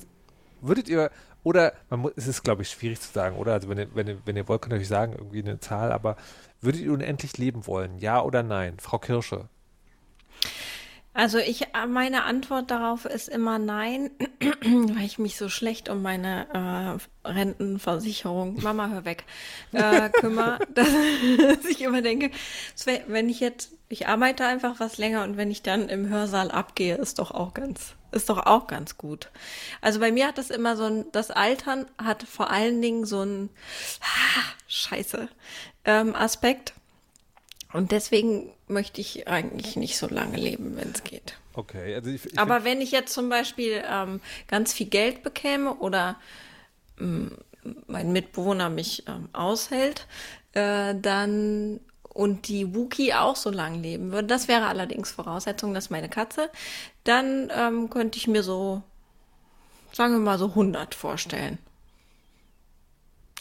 würdet 0.60 0.88
ihr, 0.88 1.10
oder 1.42 1.72
man 1.88 2.00
muss, 2.00 2.12
es 2.16 2.26
ist, 2.26 2.42
glaube 2.42 2.62
ich, 2.62 2.70
schwierig 2.70 3.00
zu 3.00 3.10
sagen, 3.10 3.36
oder? 3.36 3.52
Also 3.54 3.68
wenn 3.68 3.78
ihr, 3.78 3.88
wenn 3.94 4.06
ihr, 4.06 4.18
wenn 4.24 4.36
ihr 4.36 4.46
wollt, 4.48 4.62
könnt 4.62 4.74
ihr 4.74 4.80
euch 4.80 4.88
sagen, 4.88 5.14
irgendwie 5.14 5.42
eine 5.42 5.60
Zahl, 5.60 5.92
aber 5.92 6.16
würdet 6.64 6.82
ihr 6.82 6.92
unendlich 6.92 7.38
leben 7.38 7.66
wollen? 7.66 7.98
Ja 7.98 8.22
oder 8.22 8.42
nein? 8.42 8.76
Frau 8.78 8.98
Kirsche. 8.98 9.48
Also 11.16 11.38
ich, 11.38 11.68
meine 11.86 12.24
Antwort 12.24 12.72
darauf 12.72 13.04
ist 13.04 13.28
immer 13.28 13.60
nein, 13.60 14.10
weil 14.40 15.04
ich 15.04 15.20
mich 15.20 15.36
so 15.36 15.48
schlecht 15.48 15.88
um 15.88 16.02
meine 16.02 16.98
äh, 17.24 17.28
Rentenversicherung, 17.28 18.60
Mama 18.60 18.88
hör 18.88 19.04
weg, 19.04 19.22
äh, 19.70 20.08
kümmere, 20.12 20.58
dass, 20.74 20.88
dass 21.38 21.64
ich 21.66 21.82
immer 21.82 22.02
denke, 22.02 22.32
wenn 23.06 23.28
ich 23.28 23.38
jetzt, 23.38 23.74
ich 23.88 24.08
arbeite 24.08 24.44
einfach 24.44 24.80
was 24.80 24.98
länger 24.98 25.22
und 25.22 25.36
wenn 25.36 25.52
ich 25.52 25.62
dann 25.62 25.88
im 25.88 26.08
Hörsaal 26.08 26.50
abgehe, 26.50 26.96
ist 26.96 27.20
doch 27.20 27.30
auch 27.30 27.54
ganz, 27.54 27.94
ist 28.10 28.28
doch 28.28 28.44
auch 28.44 28.66
ganz 28.66 28.98
gut. 28.98 29.30
Also 29.80 30.00
bei 30.00 30.10
mir 30.10 30.26
hat 30.26 30.38
das 30.38 30.50
immer 30.50 30.76
so 30.76 30.82
ein, 30.82 31.04
das 31.12 31.30
Altern 31.30 31.86
hat 31.96 32.24
vor 32.24 32.50
allen 32.50 32.82
Dingen 32.82 33.06
so 33.06 33.22
ein 33.22 33.50
ah, 34.00 34.42
Scheiße 34.66 35.28
ähm, 35.84 36.14
Aspekt. 36.14 36.74
Und 37.72 37.90
deswegen 37.90 38.52
möchte 38.68 39.00
ich 39.00 39.26
eigentlich 39.26 39.76
nicht 39.76 39.98
so 39.98 40.06
lange 40.06 40.36
leben, 40.36 40.76
wenn 40.76 40.92
es 40.92 41.02
geht. 41.02 41.36
Okay, 41.54 41.94
also 41.94 42.10
ich, 42.10 42.26
ich 42.26 42.38
Aber 42.38 42.64
wenn 42.64 42.80
ich 42.80 42.90
jetzt 42.90 43.12
zum 43.12 43.28
Beispiel 43.28 43.82
ähm, 43.88 44.20
ganz 44.48 44.72
viel 44.72 44.86
Geld 44.86 45.22
bekäme 45.22 45.74
oder 45.74 46.16
ähm, 47.00 47.36
mein 47.86 48.12
Mitbewohner 48.12 48.70
mich 48.70 49.04
ähm, 49.08 49.28
aushält, 49.32 50.06
äh, 50.52 50.94
dann 50.94 51.80
und 52.08 52.46
die 52.46 52.74
Wookie 52.74 53.12
auch 53.12 53.34
so 53.34 53.50
lang 53.50 53.82
leben 53.82 54.12
würde, 54.12 54.28
das 54.28 54.46
wäre 54.46 54.66
allerdings 54.66 55.10
Voraussetzung, 55.10 55.74
dass 55.74 55.90
meine 55.90 56.08
Katze, 56.08 56.48
dann 57.02 57.50
ähm, 57.54 57.90
könnte 57.90 58.18
ich 58.18 58.28
mir 58.28 58.44
so, 58.44 58.82
sagen 59.92 60.14
wir 60.14 60.20
mal 60.20 60.38
so 60.38 60.50
100 60.50 60.94
vorstellen. 60.94 61.58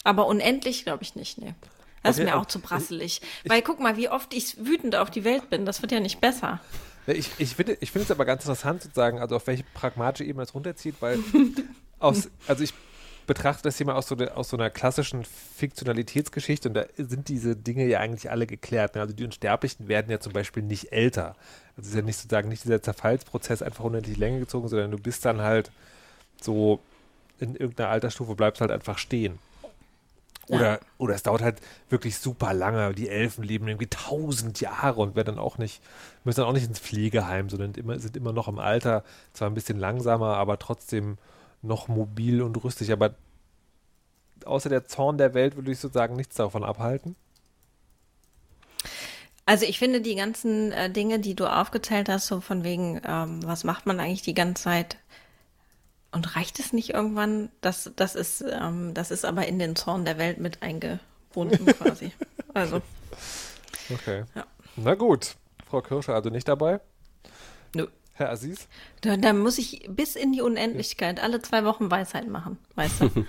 Aber 0.02 0.26
unendlich 0.26 0.84
glaube 0.84 1.04
ich 1.04 1.14
nicht, 1.14 1.38
nee. 1.38 1.54
Das 2.04 2.16
Okay, 2.16 2.24
ist 2.24 2.30
mir 2.32 2.38
auch 2.38 2.46
zu 2.46 2.60
brasselig. 2.60 3.20
Weil 3.44 3.62
guck 3.62 3.80
mal, 3.80 3.96
wie 3.96 4.08
oft 4.08 4.32
ich 4.34 4.56
wütend 4.64 4.94
auf 4.94 5.10
die 5.10 5.24
Welt 5.24 5.50
bin. 5.50 5.66
Das 5.66 5.82
wird 5.82 5.90
ja 5.90 6.00
nicht 6.00 6.20
besser. 6.20 6.60
Ich, 7.06 7.30
ich 7.38 7.56
finde 7.56 7.76
ich 7.80 7.90
finde 7.90 8.04
es 8.04 8.10
aber 8.10 8.24
ganz 8.24 8.42
interessant 8.42 8.82
sozusagen, 8.82 9.18
also 9.18 9.36
auf 9.36 9.46
welche 9.46 9.64
pragmatische 9.74 10.24
Ebene 10.24 10.44
es 10.44 10.54
runterzieht, 10.54 10.96
weil 11.00 11.18
aus, 11.98 12.30
also 12.46 12.62
ich 12.64 12.72
betrachte 13.26 13.62
das 13.62 13.76
hier 13.76 13.86
mal 13.86 13.94
aus 13.94 14.06
so, 14.06 14.16
aus 14.16 14.50
so 14.50 14.56
einer 14.56 14.70
klassischen 14.70 15.24
Fiktionalitätsgeschichte 15.24 16.68
und 16.68 16.74
da 16.74 16.84
sind 16.96 17.28
diese 17.28 17.56
Dinge 17.56 17.86
ja 17.86 18.00
eigentlich 18.00 18.30
alle 18.30 18.46
geklärt. 18.46 18.94
Ne? 18.94 19.00
Also 19.00 19.14
die 19.14 19.24
Unsterblichen 19.24 19.88
werden 19.88 20.10
ja 20.10 20.20
zum 20.20 20.32
Beispiel 20.32 20.62
nicht 20.62 20.92
älter. 20.92 21.36
Also 21.76 21.82
es 21.82 21.88
ist 21.88 21.94
ja 21.96 22.02
nicht 22.02 22.16
sozusagen 22.16 22.48
nicht 22.48 22.64
dieser 22.64 22.82
Zerfallsprozess 22.82 23.62
einfach 23.62 23.84
unendlich 23.84 24.16
Länge 24.16 24.40
gezogen, 24.40 24.68
sondern 24.68 24.90
du 24.90 24.98
bist 24.98 25.24
dann 25.24 25.40
halt 25.40 25.70
so 26.40 26.80
in 27.40 27.56
irgendeiner 27.56 27.88
Altersstufe 27.88 28.34
bleibst 28.34 28.60
halt 28.60 28.70
einfach 28.70 28.98
stehen. 28.98 29.38
Oder, 30.48 30.72
Ja. 30.72 30.80
oder 30.98 31.14
es 31.14 31.22
dauert 31.22 31.42
halt 31.42 31.60
wirklich 31.88 32.18
super 32.18 32.52
lange. 32.52 32.94
Die 32.94 33.08
Elfen 33.08 33.44
leben 33.44 33.66
irgendwie 33.68 33.86
tausend 33.88 34.60
Jahre 34.60 35.00
und 35.00 35.16
werden 35.16 35.36
dann 35.36 35.38
auch 35.44 35.58
nicht, 35.58 35.82
müssen 36.24 36.40
dann 36.40 36.48
auch 36.48 36.52
nicht 36.52 36.66
ins 36.66 36.80
Pflegeheim, 36.80 37.48
sondern 37.48 37.72
immer, 37.74 37.98
sind 37.98 38.16
immer 38.16 38.32
noch 38.32 38.48
im 38.48 38.58
Alter, 38.58 39.04
zwar 39.32 39.48
ein 39.48 39.54
bisschen 39.54 39.78
langsamer, 39.78 40.36
aber 40.36 40.58
trotzdem 40.58 41.16
noch 41.62 41.88
mobil 41.88 42.42
und 42.42 42.62
rüstig. 42.62 42.92
Aber 42.92 43.14
außer 44.44 44.68
der 44.68 44.84
Zorn 44.86 45.16
der 45.18 45.32
Welt 45.34 45.56
würde 45.56 45.72
ich 45.72 45.78
sozusagen 45.78 46.16
nichts 46.16 46.36
davon 46.36 46.64
abhalten. 46.64 47.16
Also 49.46 49.66
ich 49.66 49.78
finde 49.78 50.00
die 50.00 50.14
ganzen 50.14 50.72
äh, 50.72 50.90
Dinge, 50.90 51.18
die 51.18 51.34
du 51.34 51.46
aufgezählt 51.46 52.08
hast, 52.08 52.26
so 52.26 52.40
von 52.40 52.64
wegen, 52.64 53.00
ähm, 53.06 53.40
was 53.44 53.64
macht 53.64 53.84
man 53.84 54.00
eigentlich 54.00 54.22
die 54.22 54.32
ganze 54.34 54.64
Zeit 54.64 54.96
Und 56.14 56.36
reicht 56.36 56.60
es 56.60 56.72
nicht 56.72 56.90
irgendwann? 56.90 57.50
Das, 57.60 57.90
das, 57.96 58.14
ist, 58.14 58.44
ähm, 58.48 58.94
das 58.94 59.10
ist 59.10 59.24
aber 59.24 59.46
in 59.46 59.58
den 59.58 59.74
Zorn 59.74 60.04
der 60.04 60.16
Welt 60.16 60.38
mit 60.38 60.62
eingebunden 60.62 61.66
quasi. 61.78 62.12
Also. 62.54 62.80
Okay. 63.92 64.24
Ja. 64.34 64.46
Na 64.76 64.94
gut. 64.94 65.34
Frau 65.68 65.82
Kirscher 65.82 66.14
also 66.14 66.30
nicht 66.30 66.46
dabei? 66.46 66.80
Nö. 67.74 67.88
Herr 68.12 68.30
Aziz? 68.30 68.68
Da, 69.00 69.16
da 69.16 69.32
muss 69.32 69.58
ich 69.58 69.88
bis 69.88 70.14
in 70.14 70.32
die 70.32 70.40
Unendlichkeit 70.40 71.20
alle 71.20 71.42
zwei 71.42 71.64
Wochen 71.64 71.90
Weisheit 71.90 72.28
machen, 72.28 72.58
weißt 72.76 73.00
du? 73.00 73.10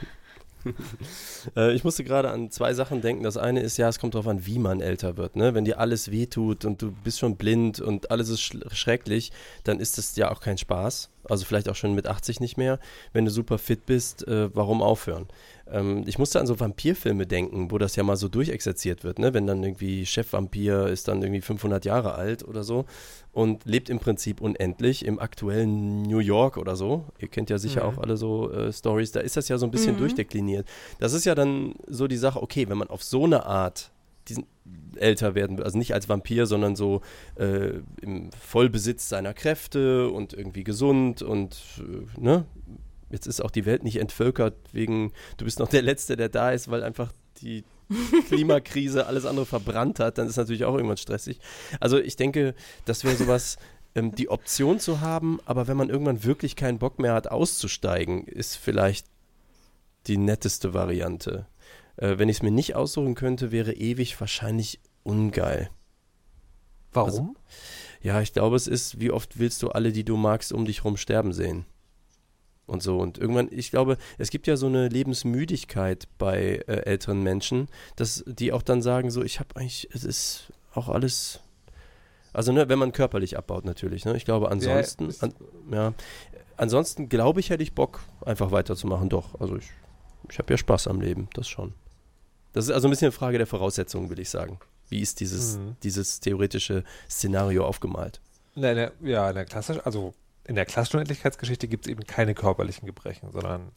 Äh, 1.55 1.73
ich 1.75 1.83
musste 1.83 2.03
gerade 2.03 2.31
an 2.31 2.49
zwei 2.49 2.73
Sachen 2.73 3.01
denken. 3.01 3.23
Das 3.23 3.37
eine 3.37 3.61
ist, 3.61 3.77
ja, 3.77 3.87
es 3.87 3.99
kommt 3.99 4.15
darauf 4.15 4.27
an, 4.27 4.47
wie 4.47 4.57
man 4.57 4.81
älter 4.81 5.15
wird. 5.15 5.35
Ne? 5.35 5.53
Wenn 5.53 5.63
dir 5.63 5.79
alles 5.79 6.09
wehtut 6.09 6.65
und 6.65 6.81
du 6.81 6.91
bist 6.91 7.19
schon 7.19 7.35
blind 7.35 7.79
und 7.79 8.09
alles 8.09 8.29
ist 8.29 8.41
sch 8.41 8.57
schrecklich, 8.71 9.31
dann 9.63 9.79
ist 9.79 9.97
das 9.99 10.15
ja 10.15 10.31
auch 10.31 10.41
kein 10.41 10.57
Spaß. 10.57 11.11
Also 11.29 11.45
vielleicht 11.45 11.69
auch 11.69 11.75
schon 11.75 11.93
mit 11.93 12.07
80 12.07 12.39
nicht 12.39 12.57
mehr. 12.57 12.79
Wenn 13.13 13.25
du 13.25 13.31
super 13.31 13.59
fit 13.59 13.85
bist, 13.85 14.27
äh, 14.27 14.49
warum 14.55 14.81
aufhören? 14.81 15.27
Ähm, 15.71 16.03
ich 16.05 16.17
musste 16.19 16.39
an 16.39 16.47
so 16.47 16.59
Vampirfilme 16.59 17.25
denken, 17.25 17.71
wo 17.71 17.77
das 17.77 17.95
ja 17.95 18.03
mal 18.03 18.15
so 18.17 18.27
durchexerziert 18.27 19.03
wird. 19.03 19.19
Ne? 19.19 19.33
Wenn 19.33 19.47
dann 19.47 19.63
irgendwie 19.63 20.05
Chefvampir 20.05 20.87
ist 20.87 21.07
dann 21.07 21.21
irgendwie 21.21 21.41
500 21.41 21.85
Jahre 21.85 22.15
alt 22.15 22.43
oder 22.47 22.63
so 22.63 22.85
und 23.31 23.65
lebt 23.65 23.89
im 23.89 23.99
Prinzip 23.99 24.41
unendlich 24.41 25.05
im 25.05 25.19
aktuellen 25.19 26.03
New 26.03 26.19
York 26.19 26.57
oder 26.57 26.75
so. 26.75 27.05
Ihr 27.19 27.27
kennt 27.27 27.49
ja 27.49 27.57
sicher 27.57 27.83
Mhm. 27.83 27.89
auch 27.89 27.97
alle 27.97 28.15
so 28.17 28.51
äh, 28.51 28.71
Stories. 28.71 29.11
Da 29.11 29.19
ist 29.21 29.37
das 29.37 29.47
ja 29.49 29.57
so 29.57 29.65
ein 29.65 29.71
bisschen 29.71 29.95
Mhm. 29.95 29.99
durchdekliniert. 29.99 30.67
Das 30.99 31.13
ist 31.13 31.25
ja 31.25 31.35
dann 31.35 31.73
so 31.87 32.07
die 32.07 32.17
Sache, 32.17 32.41
okay, 32.43 32.69
wenn 32.69 32.77
man 32.77 32.89
auf 32.89 33.03
so 33.03 33.23
eine 33.25 33.45
Art 33.45 33.91
diesen 34.27 34.45
älter 34.95 35.35
werden, 35.35 35.57
will, 35.57 35.65
also 35.65 35.77
nicht 35.77 35.93
als 35.93 36.09
Vampir, 36.09 36.47
sondern 36.47 36.75
so 36.75 37.01
äh, 37.35 37.73
im 38.01 38.31
Vollbesitz 38.31 39.09
seiner 39.09 39.33
Kräfte 39.35 40.09
und 40.09 40.33
irgendwie 40.33 40.63
gesund 40.63 41.21
und 41.21 41.57
äh, 41.79 42.19
ne? 42.19 42.45
Jetzt 43.15 43.27
ist 43.27 43.41
auch 43.41 43.49
die 43.49 43.65
Welt 43.65 43.85
nicht 43.85 43.95
entvölkert 43.95 44.57
wegen, 44.73 45.13
du 45.37 45.45
bist 45.45 45.59
noch 45.59 45.69
der 45.69 45.81
Letzte, 45.81 46.17
der 46.17 46.27
da 46.27 46.51
ist, 46.51 46.69
weil 46.69 46.83
einfach 46.83 47.13
die 47.41 47.63
Klimakrise 48.27 49.07
alles 49.07 49.25
andere 49.25 49.45
verbrannt 49.45 50.01
hat, 50.01 50.17
dann 50.17 50.27
ist 50.27 50.35
natürlich 50.35 50.65
auch 50.65 50.75
irgendwann 50.75 50.97
stressig. 50.97 51.39
Also 51.79 51.97
ich 51.97 52.17
denke, 52.17 52.55
das 52.83 53.05
wäre 53.05 53.15
sowas, 53.15 53.55
ähm, 53.95 54.13
die 54.13 54.27
Option 54.27 54.81
zu 54.81 54.99
haben, 54.99 55.39
aber 55.45 55.69
wenn 55.69 55.77
man 55.77 55.89
irgendwann 55.89 56.25
wirklich 56.25 56.57
keinen 56.57 56.77
Bock 56.77 56.99
mehr 56.99 57.13
hat, 57.13 57.31
auszusteigen, 57.31 58.25
ist 58.25 58.57
vielleicht 58.57 59.07
die 60.07 60.17
netteste 60.17 60.73
Variante. 60.73 61.47
Äh, 61.95 62.17
wenn 62.17 62.27
ich 62.27 62.37
es 62.37 62.43
mir 62.43 62.51
nicht 62.51 62.75
aussuchen 62.75 63.15
könnte, 63.15 63.53
wäre 63.53 63.71
ewig 63.71 64.19
wahrscheinlich 64.19 64.81
ungeil. 65.03 65.69
Warum? 66.91 67.37
Ja, 68.01 68.19
ich 68.19 68.33
glaube, 68.33 68.57
es 68.57 68.67
ist, 68.67 68.99
wie 68.99 69.11
oft 69.11 69.39
willst 69.39 69.63
du 69.63 69.69
alle, 69.69 69.93
die 69.93 70.03
du 70.03 70.17
magst, 70.17 70.51
um 70.51 70.65
dich 70.65 70.83
rum 70.83 70.97
sterben 70.97 71.31
sehen? 71.31 71.65
Und 72.67 72.81
so. 72.81 72.97
Und 72.97 73.17
irgendwann, 73.19 73.47
ich 73.51 73.69
glaube, 73.69 73.97
es 74.17 74.31
gibt 74.31 74.47
ja 74.47 74.57
so 74.57 74.65
eine 74.65 74.87
Lebensmüdigkeit 74.87 76.07
bei 76.17 76.63
äh, 76.67 76.77
älteren 76.85 77.21
Menschen, 77.21 77.67
dass 77.95 78.23
die 78.27 78.51
auch 78.51 78.63
dann 78.63 78.81
sagen, 78.81 79.11
so, 79.11 79.23
ich 79.23 79.39
habe 79.39 79.49
eigentlich, 79.55 79.87
es 79.93 80.03
ist 80.03 80.51
auch 80.73 80.89
alles. 80.89 81.41
Also, 82.33 82.51
ne, 82.51 82.67
wenn 82.67 82.79
man 82.79 82.91
körperlich 82.91 83.37
abbaut, 83.37 83.65
natürlich, 83.65 84.03
ne? 84.03 84.17
Ich 84.17 84.25
glaube, 84.25 84.49
ansonsten, 84.51 85.09
ist- 85.09 85.23
an, 85.23 85.33
ja, 85.71 85.93
ansonsten 86.57 87.07
glaube 87.07 87.39
ich, 87.39 87.49
hätte 87.49 87.63
ich 87.63 87.73
Bock, 87.73 88.01
einfach 88.25 88.51
weiterzumachen, 88.51 89.09
doch. 89.09 89.39
Also 89.39 89.55
ich, 89.57 89.69
ich 90.29 90.37
habe 90.39 90.51
ja 90.51 90.57
Spaß 90.57 90.87
am 90.87 90.99
Leben, 91.01 91.29
das 91.33 91.47
schon. 91.47 91.73
Das 92.53 92.65
ist 92.65 92.71
also 92.71 92.87
ein 92.87 92.91
bisschen 92.91 93.05
eine 93.07 93.11
Frage 93.11 93.37
der 93.37 93.47
Voraussetzungen, 93.47 94.09
will 94.09 94.19
ich 94.19 94.29
sagen. 94.29 94.59
Wie 94.89 95.01
ist 95.01 95.19
dieses, 95.19 95.57
Mhm. 95.57 95.75
dieses 95.83 96.19
theoretische 96.19 96.83
Szenario 97.09 97.65
aufgemalt? 97.65 98.21
Na, 98.55 98.73
der, 98.73 98.91
ja, 99.01 99.29
in 99.29 99.35
der 99.35 99.45
klassischen, 99.45 99.81
also 99.81 100.13
in 100.45 100.55
der 100.55 100.65
klassischen 100.65 100.97
Unendlichkeitsgeschichte 100.97 101.67
gibt 101.67 101.85
es 101.85 101.91
eben 101.91 102.05
keine 102.05 102.33
körperlichen 102.33 102.85
Gebrechen, 102.85 103.31
sondern 103.31 103.71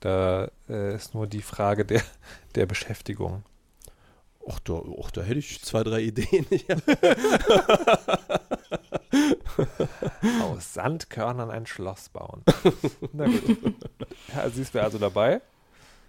da 0.00 0.50
äh, 0.68 0.94
ist 0.94 1.14
nur 1.14 1.26
die 1.26 1.42
Frage 1.42 1.84
der, 1.84 2.02
der 2.54 2.66
Beschäftigung. 2.66 3.44
Och, 4.40 4.60
da, 4.60 4.74
och, 4.74 5.10
da 5.10 5.22
hätte 5.22 5.40
ich 5.40 5.60
zwei, 5.62 5.82
drei 5.82 6.00
Ideen. 6.00 6.46
Ja. 6.68 6.76
Aus 10.44 10.74
Sandkörnern 10.74 11.50
ein 11.50 11.66
Schloss 11.66 12.08
bauen. 12.10 12.42
Na 13.12 13.26
gut. 13.26 13.74
Herr 14.28 14.44
Aziz 14.44 14.72
wäre 14.72 14.84
also 14.84 14.98
dabei. 14.98 15.40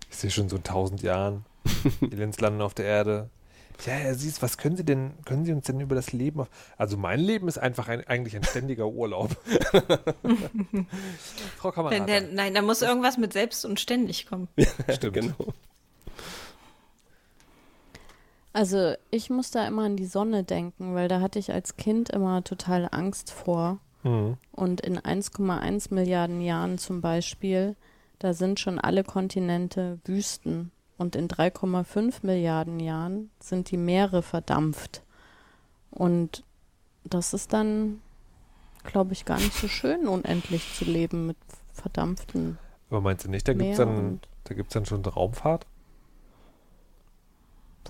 Ich 0.09 0.17
sehe 0.17 0.29
schon 0.29 0.49
so 0.49 0.57
in 0.57 0.63
tausend 0.63 1.01
Jahren. 1.01 1.45
Aliens 2.01 2.39
landen 2.39 2.61
auf 2.61 2.73
der 2.73 2.85
Erde. 2.85 3.29
Ja, 3.85 3.93
Herr 3.93 4.11
Aziz, 4.11 4.41
was 4.41 4.57
können 4.57 4.75
Sie 4.75 4.83
denn, 4.83 5.13
können 5.25 5.45
Sie 5.45 5.53
uns 5.53 5.65
denn 5.65 5.79
über 5.79 5.95
das 5.95 6.11
Leben 6.11 6.41
auf. 6.41 6.49
Also 6.77 6.97
mein 6.97 7.19
Leben 7.19 7.47
ist 7.47 7.57
einfach 7.57 7.87
ein, 7.87 8.05
eigentlich 8.07 8.35
ein 8.35 8.43
ständiger 8.43 8.87
Urlaub. 8.87 9.37
Frau 11.57 11.71
Kamerad. 11.71 12.09
nein, 12.33 12.53
da 12.53 12.61
muss 12.61 12.81
irgendwas 12.81 13.17
mit 13.17 13.31
selbst 13.33 13.65
und 13.65 13.79
ständig 13.79 14.27
kommen. 14.27 14.49
Stimmt. 14.89 15.13
genau. 15.13 15.53
Also 18.51 18.95
ich 19.11 19.29
muss 19.29 19.51
da 19.51 19.67
immer 19.67 19.83
an 19.83 19.95
die 19.95 20.05
Sonne 20.05 20.43
denken, 20.43 20.95
weil 20.95 21.07
da 21.07 21.21
hatte 21.21 21.39
ich 21.39 21.53
als 21.53 21.77
Kind 21.77 22.09
immer 22.09 22.43
total 22.43 22.89
Angst 22.91 23.31
vor. 23.31 23.79
Mhm. 24.03 24.37
Und 24.51 24.81
in 24.81 24.99
1,1 24.99 25.93
Milliarden 25.93 26.41
Jahren 26.41 26.77
zum 26.77 27.01
Beispiel, 27.01 27.75
da 28.17 28.33
sind 28.33 28.59
schon 28.59 28.79
alle 28.79 29.03
Kontinente 29.03 29.99
Wüsten. 30.03 30.71
Und 30.99 31.15
in 31.15 31.29
3,5 31.29 32.19
Milliarden 32.23 32.79
Jahren 32.81 33.31
sind 33.39 33.71
die 33.71 33.77
Meere 33.77 34.21
verdampft. 34.21 35.01
Und 35.91 36.43
das 37.05 37.33
ist 37.33 37.53
dann, 37.53 38.01
glaube 38.83 39.13
ich, 39.13 39.23
gar 39.23 39.37
nicht 39.37 39.53
so 39.53 39.69
schön, 39.69 40.09
unendlich 40.09 40.75
zu 40.75 40.83
leben 40.83 41.25
mit 41.25 41.37
verdampften 41.71 42.57
Aber 42.89 42.99
meinst 42.99 43.23
du 43.23 43.29
nicht, 43.29 43.47
da 43.47 43.53
gibt 43.53 43.71
es 43.71 43.77
dann, 43.77 44.19
da 44.43 44.53
gibt's 44.53 44.73
dann 44.73 44.85
schon 44.85 45.03
Raumfahrt? 45.05 45.65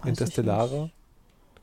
Interstellare? 0.06 0.91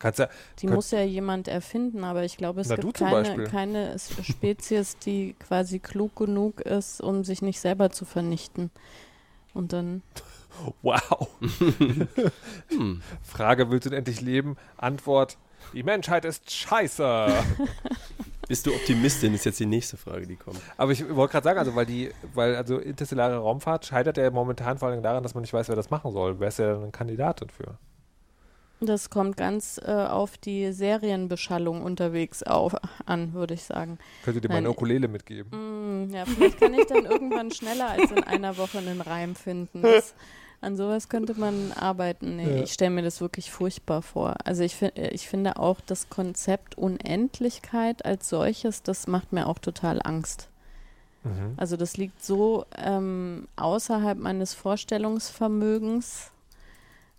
kannst 0.00 0.18
ja, 0.18 0.28
Die 0.59 0.66
muss 0.66 0.90
ja 0.90 1.02
jemand 1.02 1.48
erfinden, 1.48 2.04
aber 2.04 2.24
ich 2.24 2.37
glaube, 2.37 2.61
es 2.61 2.68
Na, 2.68 2.76
gibt 2.76 2.98
keine, 2.98 3.44
keine 3.44 3.96
Spezies, 3.98 4.98
die 4.98 5.35
quasi 5.38 5.78
klug 5.78 6.16
genug 6.16 6.61
ist, 6.61 7.00
um 7.00 7.24
sich 7.24 7.40
nicht 7.40 7.61
selber 7.61 7.90
zu 7.90 8.04
vernichten. 8.04 8.70
Und 9.57 9.73
dann, 9.73 10.03
wow. 10.83 11.29
Hm. 12.69 13.01
Frage, 13.23 13.71
willst 13.71 13.87
du 13.87 13.90
denn 13.90 14.01
endlich 14.01 14.21
leben? 14.21 14.57
Antwort, 14.77 15.38
die 15.73 15.83
Menschheit 15.83 16.27
ist 16.27 16.51
scheiße. 16.51 17.29
Bist 18.49 18.66
du 18.66 18.75
Optimistin, 18.75 19.35
ist 19.35 19.45
jetzt 19.45 19.59
die 19.59 19.66
nächste 19.66 19.97
Frage, 19.97 20.27
die 20.27 20.37
kommt. 20.37 20.61
Aber 20.77 20.92
ich 20.92 21.09
wollte 21.09 21.33
gerade 21.33 21.45
sagen, 21.45 21.59
also 21.59 21.75
weil 21.75 21.87
die, 21.87 22.12
weil 22.35 22.55
also 22.55 22.79
interstellare 22.79 23.38
Raumfahrt 23.38 23.87
scheitert 23.87 24.19
ja 24.19 24.31
momentan 24.31 24.79
vor 24.79 24.88
allem 24.88 25.03
daran, 25.03 25.23
dass 25.23 25.35
man 25.35 25.40
nicht 25.40 25.53
weiß, 25.53 25.69
wer 25.69 25.75
das 25.75 25.90
machen 25.90 26.12
soll. 26.12 26.38
Wer 26.38 26.49
ist 26.49 26.59
ja 26.59 26.77
eine 26.77 26.90
Kandidatin 26.90 27.49
für? 27.49 27.79
Das 28.80 29.10
kommt 29.10 29.36
ganz 29.36 29.80
äh, 29.84 29.90
auf 29.90 30.36
die 30.38 30.72
Serienbeschallung 30.72 31.82
unterwegs 31.82 32.42
auf, 32.42 32.74
an, 33.06 33.32
würde 33.32 33.54
ich 33.54 33.64
sagen. 33.64 33.98
Könnt 34.24 34.36
ihr 34.36 34.40
dir 34.42 34.48
meine. 34.48 34.70
Ukulele 34.70 35.08
mitgeben? 35.08 36.06
Mm, 36.06 36.14
ja, 36.14 36.24
vielleicht 36.26 36.60
kann 36.60 36.74
ich 36.74 36.86
dann 36.86 37.04
irgendwann 37.06 37.50
schneller 37.50 37.90
als 37.90 38.10
in 38.10 38.22
einer 38.24 38.56
Woche 38.58 38.78
einen 38.78 39.00
Reim 39.00 39.34
finden. 39.34 39.82
Das, 39.82 40.14
an 40.60 40.76
sowas 40.76 41.08
könnte 41.08 41.34
man 41.38 41.72
arbeiten. 41.72 42.36
Nee, 42.36 42.56
Ja. 42.56 42.62
ich 42.62 42.72
stelle 42.72 42.90
mir 42.90 43.02
das 43.02 43.20
wirklich 43.20 43.50
furchtbar 43.50 44.02
vor. 44.02 44.34
Also 44.44 44.62
ich, 44.62 44.80
äh, 44.82 45.08
ich 45.10 45.28
finde 45.28 45.58
auch 45.58 45.80
das 45.84 46.08
Konzept 46.10 46.76
Unendlichkeit 46.76 48.04
als 48.04 48.28
solches, 48.28 48.82
das 48.82 49.06
macht 49.06 49.32
mir 49.32 49.46
auch 49.48 49.58
total 49.58 50.00
Angst. 50.02 50.48
Mhm. 51.24 51.54
Also 51.56 51.76
das 51.76 51.96
liegt 51.96 52.24
so 52.24 52.64
ähm, 52.76 53.48
außerhalb 53.56 54.18
meines 54.18 54.54
Vorstellungsvermögens, 54.54 56.30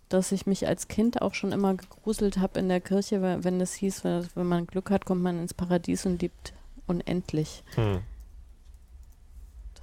dass 0.08 0.32
ich 0.32 0.46
mich 0.46 0.66
als 0.66 0.88
Kind 0.88 1.20
auch 1.22 1.34
schon 1.34 1.52
immer 1.52 1.74
gegruselt 1.74 2.38
habe 2.38 2.58
in 2.58 2.68
der 2.68 2.80
Kirche, 2.80 3.20
weil- 3.22 3.44
wenn 3.44 3.60
es 3.60 3.74
hieß, 3.74 4.04
wenn, 4.04 4.26
wenn 4.34 4.46
man 4.46 4.66
Glück 4.66 4.90
hat, 4.90 5.04
kommt 5.04 5.22
man 5.22 5.38
ins 5.40 5.54
Paradies 5.54 6.06
und 6.06 6.22
lebt 6.22 6.52
unendlich. 6.86 7.62
Hm. 7.74 8.00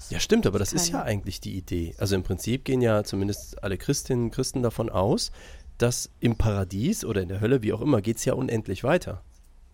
Ja, 0.09 0.19
stimmt, 0.19 0.45
aber 0.45 0.59
das 0.59 0.71
ist 0.73 0.89
ja 0.89 1.01
eigentlich 1.01 1.41
die 1.41 1.55
Idee. 1.57 1.95
Also 1.97 2.15
im 2.15 2.21
Prinzip 2.23 2.63
gehen 2.63 2.81
ja 2.81 3.03
zumindest 3.03 3.63
alle 3.63 3.77
Christinnen 3.77 4.25
und 4.25 4.31
Christen 4.31 4.61
davon 4.61 4.89
aus, 4.89 5.31
dass 5.79 6.11
im 6.19 6.35
Paradies 6.35 7.03
oder 7.05 7.21
in 7.21 7.29
der 7.29 7.41
Hölle, 7.41 7.63
wie 7.63 7.73
auch 7.73 7.81
immer, 7.81 8.01
geht 8.01 8.17
es 8.17 8.25
ja 8.25 8.33
unendlich 8.33 8.83
weiter. 8.83 9.21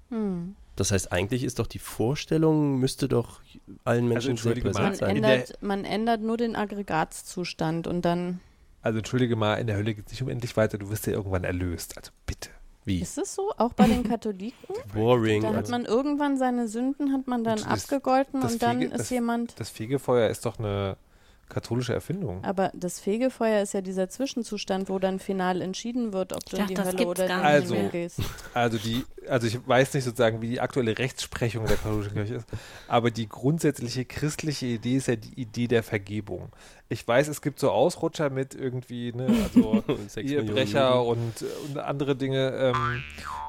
Hm. 0.10 0.56
Das 0.78 0.92
heißt, 0.92 1.12
eigentlich 1.12 1.44
ist 1.44 1.60
doch 1.60 1.68
die 1.68 1.80
Vorstellung, 1.80 2.78
müsste 2.80 3.10
doch 3.10 3.42
allen 3.84 4.08
Menschen 4.08 4.22
sehr 4.24 4.30
entschuldige 4.32 4.68
mal, 4.70 4.74
präsent 4.74 5.02
Man 5.02 5.08
sein. 5.10 5.16
in 5.18 5.22
der- 5.22 5.34
ändert, 5.34 5.62
man 5.62 5.86
ändert 5.86 6.22
nur 6.22 6.38
den 6.38 6.56
Aggregatzustand 6.56 7.88
und 7.88 8.04
dann 8.04 8.40
Also 8.82 8.98
entschuldige 9.00 9.36
mal, 9.36 9.56
in 9.56 9.68
der 9.68 9.76
Hölle 9.78 9.94
geht 9.94 10.06
es 10.08 10.12
nicht 10.12 10.24
unendlich 10.24 10.58
weiter, 10.58 10.78
du 10.78 10.90
wirst 10.90 11.06
ja 11.08 11.14
irgendwann 11.14 11.44
erlöst. 11.44 11.98
Also 11.98 12.12
bitte. 12.26 12.50
Wie? 12.84 13.00
ist 13.00 13.16
es 13.20 13.36
so, 13.36 13.52
auch 13.58 13.74
bei 13.74 13.86
den 13.88 14.02
Katholiken. 14.04 14.76
Boring. 14.92 15.44
Da 15.44 15.50
hat 15.50 15.56
Also, 15.58 15.72
man 15.72 15.86
irgendwann 15.86 16.38
seine 16.38 16.68
Sünden, 16.68 17.14
hat 17.14 17.28
man 17.28 17.44
dann 17.44 17.62
abgegolten 17.62 18.42
das 18.42 18.54
und 18.54 18.64
dann 18.64 18.80
Fege- 18.80 18.86
ist 18.92 18.98
das- 19.02 19.10
jemand. 19.12 19.60
Das 19.60 19.70
Fegefeuer 19.70 20.30
ist 20.30 20.46
doch 20.48 20.58
eine 20.58 20.98
katholische 21.52 21.94
Erfindung. 21.94 22.44
Aber 22.44 22.72
das 22.74 23.00
Fegefeuer 23.00 23.62
ist 23.62 23.74
ja 23.74 23.82
dieser 23.82 24.10
Zwischenzustand, 24.10 24.90
wo 24.90 24.98
dann 24.98 25.20
final 25.20 25.62
entschieden 25.62 26.14
wird, 26.14 26.34
ob 26.34 26.44
du 26.46 26.56
Ich 26.56 26.62
in 26.62 26.68
die 26.68 26.78
Hölle 26.78 27.06
oder 27.06 27.24
in 27.26 27.30
den 27.30 27.40
Also, 27.40 27.76
gehst. 27.92 28.20
Also 28.54 28.78
die, 28.78 29.06
also 29.28 29.48
ich 29.48 29.60
weiß 29.68 29.94
nicht 29.94 30.04
sozusagen, 30.04 30.42
wie 30.42 30.50
die 30.50 30.62
aktuelle 30.62 30.98
Rechtsprechung 30.98 31.66
der 31.66 31.78
katholischen 31.78 32.14
Kirche 32.14 32.36
ist, 32.36 32.48
aber 32.88 33.12
die 33.12 33.28
grundsätzliche 33.30 34.06
christliche 34.06 34.66
Idee 34.66 34.96
ist 34.96 35.08
ja 35.08 35.16
die 35.16 35.40
Idee 35.40 35.68
der 35.68 35.84
Vergebung. 35.84 36.50
Ich 36.90 37.08
weiß, 37.08 37.28
es 37.28 37.42
gibt 37.42 37.60
so 37.60 37.72
Ausrutscher 37.72 38.30
mit 38.30 38.56
irgendwie, 38.56 39.14
ne, 39.14 39.28
also 39.44 39.84
Ehebrecher 40.16 41.04
und, 41.04 41.46
und 41.68 41.78
andere 41.78 42.16
Dinge 42.16 42.74
ähm, 42.74 43.04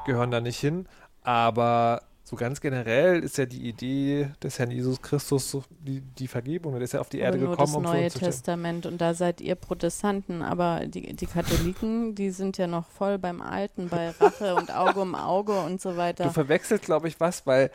gehören 0.07 0.31
da 0.31 0.41
nicht 0.41 0.59
hin, 0.59 0.87
aber 1.23 2.03
so 2.25 2.37
ganz 2.37 2.61
generell 2.61 3.23
ist 3.23 3.37
ja 3.37 3.47
die 3.47 3.69
Idee 3.69 4.31
des 4.43 4.59
Herrn 4.59 4.71
Jesus 4.71 5.03
Christus 5.03 5.51
so 5.51 5.65
die, 5.81 6.01
die 6.01 6.29
Vergebung. 6.29 6.73
Der 6.75 6.83
ist 6.83 6.93
ja 6.93 7.01
auf 7.01 7.09
die 7.09 7.19
Erde 7.19 7.37
nur 7.39 7.51
gekommen, 7.51 7.67
das 7.69 7.77
um 7.77 7.85
für 7.85 7.91
Neue. 7.91 8.09
Testament 8.11 8.87
und 8.87 9.01
da 9.01 9.13
seid 9.15 9.41
ihr 9.41 9.55
Protestanten, 9.55 10.41
aber 10.43 10.87
die, 10.87 11.15
die 11.15 11.27
Katholiken, 11.27 12.15
die 12.15 12.31
sind 12.31 12.59
ja 12.59 12.67
noch 12.67 12.87
voll 12.89 13.19
beim 13.19 13.43
Alten, 13.43 13.89
bei 13.89 14.11
Rache 14.11 14.55
und 14.55 14.75
Auge 14.75 15.01
um 15.01 15.15
Auge 15.15 15.59
und 15.61 15.81
so 15.81 15.91
Du 15.93 15.97
weiter. 15.99 16.31
verwechselst, 16.31 16.85
glaube 16.85 17.09
ich, 17.09 17.21
was, 17.21 17.47
weil 17.47 17.71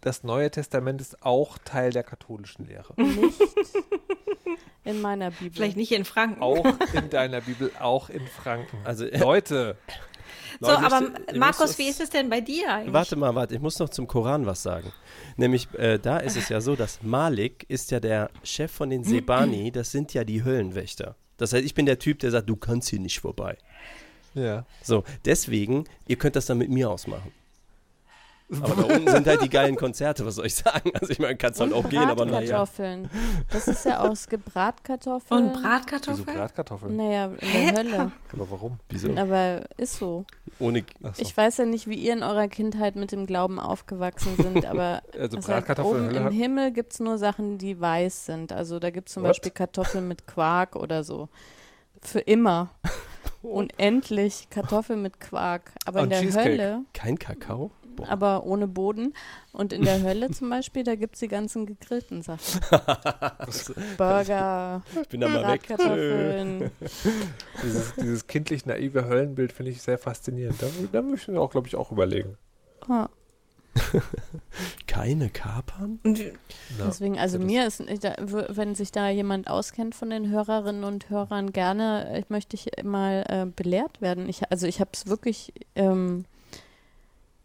das 0.00 0.22
Neue 0.22 0.50
Testament 0.50 1.00
ist 1.00 1.24
auch 1.24 1.58
Teil 1.64 1.90
der 1.90 2.04
katholischen 2.04 2.66
Lehre. 2.66 2.94
Nicht 2.96 3.40
in 4.84 5.00
meiner 5.02 5.30
Bibel. 5.32 5.52
Vielleicht 5.52 5.76
nicht 5.76 5.92
in 5.92 6.04
Franken. 6.04 6.40
Auch 6.40 6.64
in 6.94 7.10
deiner 7.10 7.40
Bibel, 7.42 7.70
auch 7.80 8.08
in 8.08 8.26
Franken. 8.26 8.78
Also, 8.84 9.04
äh, 9.04 9.18
Leute, 9.18 9.76
so, 10.60 10.66
Leute, 10.70 10.84
aber 10.84 11.10
ich- 11.32 11.38
Markus, 11.38 11.78
wie 11.78 11.88
ist 11.88 12.00
es 12.00 12.10
denn 12.10 12.28
bei 12.30 12.40
dir 12.40 12.72
eigentlich? 12.72 12.92
Warte 12.92 13.16
mal, 13.16 13.34
warte, 13.34 13.54
ich 13.54 13.60
muss 13.60 13.78
noch 13.78 13.88
zum 13.88 14.06
Koran 14.06 14.46
was 14.46 14.62
sagen. 14.62 14.92
Nämlich, 15.36 15.68
äh, 15.74 15.98
da 15.98 16.18
ist 16.18 16.36
es 16.36 16.48
ja 16.48 16.60
so, 16.60 16.76
dass 16.76 17.02
Malik 17.02 17.64
ist 17.68 17.90
ja 17.90 18.00
der 18.00 18.30
Chef 18.42 18.70
von 18.72 18.90
den 18.90 19.04
Sebani, 19.04 19.70
das 19.72 19.90
sind 19.90 20.14
ja 20.14 20.24
die 20.24 20.44
Höllenwächter. 20.44 21.16
Das 21.36 21.52
heißt, 21.52 21.64
ich 21.64 21.74
bin 21.74 21.86
der 21.86 21.98
Typ, 21.98 22.18
der 22.18 22.30
sagt, 22.30 22.48
du 22.48 22.56
kannst 22.56 22.88
hier 22.88 23.00
nicht 23.00 23.20
vorbei. 23.20 23.56
ja. 24.34 24.64
So, 24.82 25.04
deswegen, 25.24 25.84
ihr 26.06 26.16
könnt 26.16 26.36
das 26.36 26.46
dann 26.46 26.58
mit 26.58 26.70
mir 26.70 26.90
ausmachen. 26.90 27.32
Aber 28.50 28.82
da 28.82 28.94
unten 28.94 29.10
sind 29.10 29.26
halt 29.26 29.42
die 29.42 29.50
geilen 29.50 29.76
Konzerte, 29.76 30.24
was 30.24 30.36
soll 30.36 30.46
ich 30.46 30.54
sagen? 30.54 30.90
Also 30.94 31.10
ich 31.12 31.18
meine, 31.18 31.36
kannst 31.36 31.60
halt 31.60 31.72
auch 31.74 31.86
gehen, 31.88 32.08
aber 32.08 32.24
naja. 32.24 32.38
Bratkartoffeln. 32.38 33.10
Das 33.50 33.68
ist 33.68 33.84
ja 33.84 34.00
aus 34.00 34.26
Gebratkartoffeln. 34.26 35.44
Und 35.44 35.50
Wieso 35.52 35.62
Bratkartoffeln? 35.62 36.36
Bratkartoffeln? 36.36 36.96
Naja, 36.96 37.26
in 37.26 37.52
der 37.52 37.76
Hölle. 37.76 38.12
Aber 38.32 38.50
warum? 38.50 38.78
Wieso? 38.88 39.14
Aber 39.16 39.62
ist 39.76 39.96
so. 39.98 40.24
Ohne, 40.58 40.84
Achso. 41.02 41.20
Ich 41.20 41.36
weiß 41.36 41.58
ja 41.58 41.66
nicht, 41.66 41.88
wie 41.88 41.96
ihr 41.96 42.14
in 42.14 42.22
eurer 42.22 42.48
Kindheit 42.48 42.96
mit 42.96 43.12
dem 43.12 43.26
Glauben 43.26 43.60
aufgewachsen 43.60 44.34
sind, 44.36 44.64
aber 44.64 45.02
Also 45.18 45.38
es 45.38 45.46
Bratkartoffeln 45.46 46.08
oben 46.08 46.16
im 46.28 46.32
Himmel 46.32 46.72
gibt 46.72 46.94
es 46.94 47.00
nur 47.00 47.18
Sachen, 47.18 47.58
die 47.58 47.78
weiß 47.78 48.26
sind. 48.26 48.52
Also 48.52 48.78
da 48.78 48.88
gibt 48.90 49.08
es 49.08 49.14
zum 49.14 49.24
What? 49.24 49.30
Beispiel 49.30 49.50
Kartoffeln 49.52 50.08
mit 50.08 50.26
Quark 50.26 50.74
oder 50.74 51.04
so. 51.04 51.28
Für 52.00 52.20
immer. 52.20 52.70
Unendlich 53.42 54.48
Kartoffeln 54.50 55.02
mit 55.02 55.20
Quark. 55.20 55.72
Aber 55.84 55.98
in 56.00 56.04
Und 56.04 56.10
der 56.10 56.20
Cheesecake. 56.20 56.48
Hölle, 56.50 56.80
kein 56.94 57.18
Kakao? 57.18 57.70
Boah. 57.98 58.08
aber 58.08 58.44
ohne 58.44 58.66
Boden. 58.66 59.12
Und 59.52 59.72
in 59.72 59.82
der 59.82 60.02
Hölle 60.04 60.30
zum 60.30 60.50
Beispiel, 60.50 60.84
da 60.84 60.94
gibt 60.94 61.14
es 61.14 61.20
die 61.20 61.28
ganzen 61.28 61.66
gegrillten 61.66 62.22
Sachen. 62.22 62.60
Burger, 63.96 64.82
Ich 65.02 65.08
bin 65.08 65.20
da 65.20 65.28
mal 65.28 65.52
weg. 65.52 65.62
Dieses, 67.62 67.94
dieses 67.96 68.26
kindlich 68.26 68.66
naive 68.66 69.04
Höllenbild 69.06 69.52
finde 69.52 69.72
ich 69.72 69.82
sehr 69.82 69.98
faszinierend. 69.98 70.60
Da, 70.62 70.66
da 70.92 71.02
möchten 71.02 71.32
wir 71.32 71.40
auch, 71.40 71.50
glaube 71.50 71.66
ich, 71.66 71.76
auch 71.76 71.90
überlegen. 71.92 72.36
Ah, 72.88 73.08
Keine 74.86 75.30
Kapern? 75.30 75.98
Ja. 76.04 76.30
Deswegen, 76.86 77.18
also 77.18 77.38
mir 77.38 77.66
ist, 77.66 77.80
ich 77.80 78.00
wenn 78.00 78.74
sich 78.74 78.92
da 78.92 79.08
jemand 79.08 79.48
auskennt 79.48 79.94
von 79.94 80.10
den 80.10 80.28
Hörerinnen 80.28 80.84
und 80.84 81.10
Hörern, 81.10 81.52
gerne, 81.52 82.18
ich 82.18 82.30
möchte 82.30 82.56
ich 82.56 82.70
mal 82.84 83.24
äh, 83.28 83.46
belehrt 83.46 84.00
werden. 84.00 84.28
Ich, 84.28 84.50
also 84.50 84.66
ich 84.66 84.80
habe 84.80 84.90
es 84.92 85.06
wirklich, 85.06 85.52
ähm, 85.74 86.24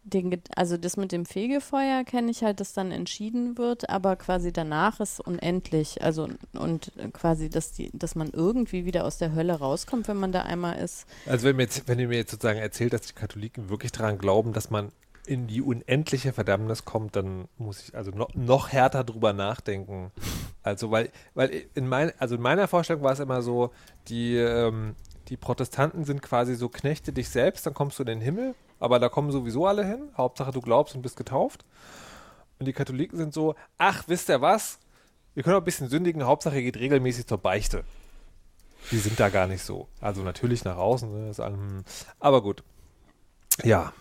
den, 0.04 0.40
also 0.54 0.76
das 0.76 0.96
mit 0.96 1.12
dem 1.12 1.24
Fegefeuer 1.24 2.04
kenne 2.04 2.30
ich 2.30 2.42
halt, 2.42 2.60
dass 2.60 2.74
dann 2.74 2.92
entschieden 2.92 3.56
wird, 3.58 3.88
aber 3.88 4.16
quasi 4.16 4.52
danach 4.52 5.00
ist 5.00 5.20
unendlich. 5.20 6.02
Also 6.02 6.28
und 6.52 6.92
quasi, 7.12 7.48
dass 7.48 7.72
die, 7.72 7.90
dass 7.92 8.14
man 8.14 8.30
irgendwie 8.30 8.84
wieder 8.84 9.04
aus 9.04 9.18
der 9.18 9.34
Hölle 9.34 9.54
rauskommt, 9.54 10.06
wenn 10.08 10.18
man 10.18 10.32
da 10.32 10.42
einmal 10.42 10.78
ist. 10.78 11.06
Also 11.26 11.46
wenn, 11.46 11.56
mir 11.56 11.62
jetzt, 11.62 11.88
wenn 11.88 11.98
ihr 11.98 12.08
mir 12.08 12.18
jetzt 12.18 12.30
sozusagen 12.30 12.58
erzählt, 12.58 12.92
dass 12.92 13.02
die 13.02 13.14
Katholiken 13.14 13.70
wirklich 13.70 13.92
daran 13.92 14.18
glauben, 14.18 14.52
dass 14.52 14.70
man 14.70 14.92
in 15.26 15.46
die 15.46 15.62
unendliche 15.62 16.32
Verdammnis 16.32 16.84
kommt, 16.84 17.16
dann 17.16 17.48
muss 17.56 17.88
ich 17.88 17.94
also 17.94 18.10
noch, 18.10 18.34
noch 18.34 18.72
härter 18.72 19.04
drüber 19.04 19.32
nachdenken. 19.32 20.10
Also 20.62 20.90
weil, 20.90 21.10
weil 21.34 21.64
in 21.74 21.88
mein, 21.88 22.12
also 22.18 22.34
in 22.34 22.42
meiner 22.42 22.68
Vorstellung 22.68 23.02
war 23.02 23.12
es 23.12 23.20
immer 23.20 23.40
so, 23.40 23.70
die, 24.08 24.36
ähm, 24.36 24.94
die 25.28 25.36
Protestanten 25.38 26.04
sind 26.04 26.20
quasi 26.20 26.54
so 26.54 26.68
Knechte 26.68 27.12
dich 27.12 27.30
selbst, 27.30 27.64
dann 27.66 27.74
kommst 27.74 27.98
du 27.98 28.02
in 28.02 28.08
den 28.08 28.20
Himmel, 28.20 28.54
aber 28.84 29.00
da 29.00 29.08
kommen 29.08 29.32
sowieso 29.32 29.66
alle 29.66 29.84
hin. 29.84 30.10
Hauptsache 30.16 30.52
du 30.52 30.60
glaubst 30.60 30.94
und 30.94 31.02
bist 31.02 31.16
getauft. 31.16 31.64
Und 32.60 32.66
die 32.66 32.72
Katholiken 32.72 33.18
sind 33.18 33.34
so, 33.34 33.56
ach, 33.78 34.04
wisst 34.06 34.28
ihr 34.28 34.40
was? 34.40 34.78
Wir 35.34 35.42
können 35.42 35.56
auch 35.56 35.60
ein 35.60 35.64
bisschen 35.64 35.88
sündigen, 35.88 36.22
Hauptsache 36.24 36.54
ihr 36.56 36.62
geht 36.62 36.76
regelmäßig 36.78 37.26
zur 37.26 37.38
Beichte. 37.38 37.82
Die 38.92 38.98
sind 38.98 39.18
da 39.18 39.28
gar 39.30 39.48
nicht 39.48 39.64
so. 39.64 39.88
Also 40.00 40.22
natürlich 40.22 40.64
nach 40.64 40.76
außen, 40.76 41.10
ne, 41.24 41.30
ist 41.30 41.40
allem, 41.40 41.82
aber 42.20 42.42
gut. 42.42 42.62
Ja, 43.64 43.92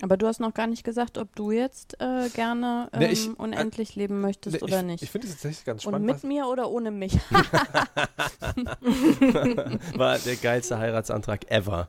Aber 0.00 0.16
du 0.16 0.26
hast 0.28 0.38
noch 0.40 0.54
gar 0.54 0.68
nicht 0.68 0.84
gesagt, 0.84 1.18
ob 1.18 1.34
du 1.34 1.50
jetzt 1.50 2.00
äh, 2.00 2.28
gerne 2.30 2.88
ähm, 2.92 3.00
Ne, 3.00 3.10
ich- 3.10 3.36
unendlich 3.38 3.96
leben 3.96 4.20
möchtest 4.20 4.54
Ne, 4.56 4.62
oder 4.62 4.78
ich, 4.80 4.84
nicht. 4.86 5.02
Ich 5.02 5.10
finde 5.10 5.26
es 5.26 5.32
tatsächlich 5.34 5.64
ganz 5.64 5.84
Und 5.84 5.90
spannend. 5.90 6.06
mit 6.06 6.14
was- 6.16 6.22
mir 6.22 6.46
oder 6.46 6.70
ohne 6.70 6.90
mich? 6.92 7.14
War 9.96 10.18
der 10.18 10.36
geilste 10.36 10.78
Heiratsantrag 10.78 11.50
ever. 11.50 11.88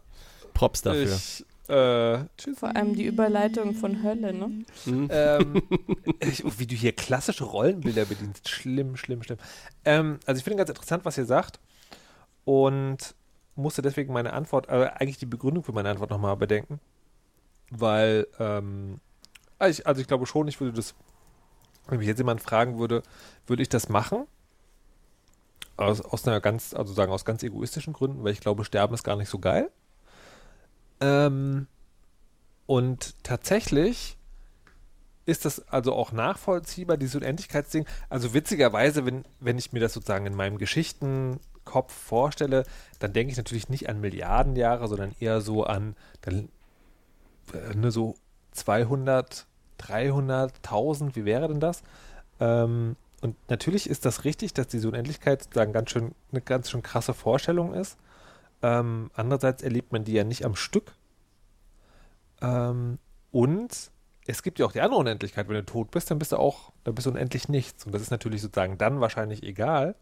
Props 0.54 0.82
dafür. 0.82 1.16
Ich, 1.16 1.46
äh, 1.70 2.26
tschüss. 2.38 2.58
Vor 2.60 2.76
allem 2.76 2.96
die 2.96 3.06
Überleitung 3.06 3.76
von 3.76 4.02
Hölle, 4.02 4.34
ne? 4.34 4.66
Hm? 4.86 5.08
ähm, 5.12 5.62
ich, 6.20 6.44
oh, 6.44 6.52
wie 6.58 6.66
du 6.66 6.76
hier 6.76 6.94
klassische 6.94 7.44
Rollenbilder 7.44 8.06
bedienst. 8.06 8.50
Schlimm, 8.50 8.98
schlimm, 8.98 9.22
schlimm. 9.22 9.38
Ähm, 9.86 10.20
also 10.26 10.40
ich 10.40 10.44
finde 10.44 10.58
ganz 10.58 10.70
interessant, 10.70 11.06
was 11.06 11.18
ihr 11.18 11.26
sagt. 11.26 11.60
Und 12.44 13.14
musste 13.56 13.84
deswegen 13.84 14.14
meine 14.14 14.34
Antwort, 14.34 14.68
äh, 14.70 14.90
eigentlich 14.96 15.20
die 15.20 15.28
Begründung 15.28 15.64
für 15.64 15.72
meine 15.72 15.90
Antwort 15.90 16.10
nochmal 16.10 16.36
bedenken. 16.38 16.80
Weil, 17.70 18.26
ähm, 18.40 19.00
also 19.60 19.80
ich, 19.80 19.86
also 19.86 20.02
ich 20.02 20.08
glaube 20.08 20.26
schon, 20.26 20.48
ich 20.48 20.60
würde 20.60 20.74
das, 20.74 20.96
wenn 21.88 22.00
mich 22.00 22.08
jetzt 22.08 22.18
jemand 22.18 22.42
fragen 22.42 22.80
würde, 22.80 23.04
würde 23.46 23.62
ich 23.62 23.70
das 23.70 23.90
machen? 23.90 24.26
Aus, 25.78 26.02
aus 26.02 26.28
einer 26.28 26.42
ganz, 26.42 26.74
also 26.74 26.94
sagen 26.94 27.12
aus 27.12 27.26
ganz 27.26 27.44
egoistischen 27.44 27.94
Gründen, 27.94 28.24
weil 28.24 28.34
ich 28.34 28.42
glaube, 28.42 28.66
Sterben 28.66 28.96
ist 28.96 29.04
gar 29.04 29.16
nicht 29.16 29.30
so 29.30 29.38
geil. 29.38 29.70
Ähm, 31.02 31.68
und 32.66 33.16
tatsächlich 33.24 34.18
ist 35.26 35.46
das 35.46 35.68
also 35.70 35.94
auch 35.94 36.12
nachvollziehbar, 36.12 36.98
dieses 36.98 37.16
Unendlichkeitsding. 37.16 37.86
Also 38.10 38.34
witzigerweise, 38.34 39.06
wenn, 39.06 39.26
wenn 39.40 39.58
ich 39.58 39.72
mir 39.72 39.80
das 39.80 39.94
sozusagen 39.94 40.26
in 40.26 40.36
meinem 40.36 40.58
Geschichtenkopf 40.58 41.94
vorstelle, 41.94 42.64
dann 43.00 43.14
denke 43.14 43.32
ich 43.32 43.38
natürlich 43.38 43.70
nicht 43.70 43.90
an 43.90 44.02
Milliarden 44.02 44.56
Jahre, 44.56 44.88
sondern 44.88 45.16
eher 45.20 45.42
so 45.42 45.64
an 45.64 45.96
dann, 46.22 46.50
äh, 47.54 47.76
ne, 47.76 47.92
so 47.92 48.16
200, 48.54 49.46
300, 49.78 50.56
1000, 50.58 51.16
wie 51.16 51.26
wäre 51.26 51.48
denn 51.48 51.60
das? 51.60 51.84
Ähm, 52.40 52.96
und 53.22 53.36
natürlich 53.50 53.90
ist 53.90 54.06
das 54.06 54.24
richtig, 54.24 54.54
dass 54.54 54.68
diese 54.68 54.88
Unendlichkeit 54.88 55.44
sozusagen 55.44 55.74
ganz 55.74 55.92
schön, 55.92 56.16
eine 56.32 56.42
ganz 56.42 56.70
schön 56.70 56.82
krasse 56.82 57.14
Vorstellung 57.14 57.74
ist. 57.74 57.98
Ähm, 58.62 59.10
andererseits 59.14 59.64
erlebt 59.64 59.92
man 59.92 60.04
die 60.04 60.14
ja 60.14 60.24
nicht 60.24 60.46
am 60.46 60.56
Stück. 60.56 60.94
Ähm, 62.42 63.00
und 63.32 63.92
es 64.28 64.44
gibt 64.44 64.60
ja 64.60 64.66
auch 64.66 64.72
die 64.72 64.82
andere 64.82 65.00
Unendlichkeit. 65.00 65.48
Wenn 65.48 65.56
du 65.56 65.66
tot 65.66 65.92
bist, 65.92 66.12
dann 66.12 66.20
bist 66.20 66.32
du 66.32 66.38
auch, 66.38 66.72
dann 66.84 66.96
bist 66.96 67.08
du 67.08 67.12
unendlich 67.12 67.50
nichts. 67.50 67.86
Und 67.86 67.94
das 67.94 68.02
ist 68.02 68.12
natürlich 68.12 68.42
sozusagen 68.42 68.78
dann 68.78 69.02
wahrscheinlich 69.02 69.44
egal. 69.44 69.96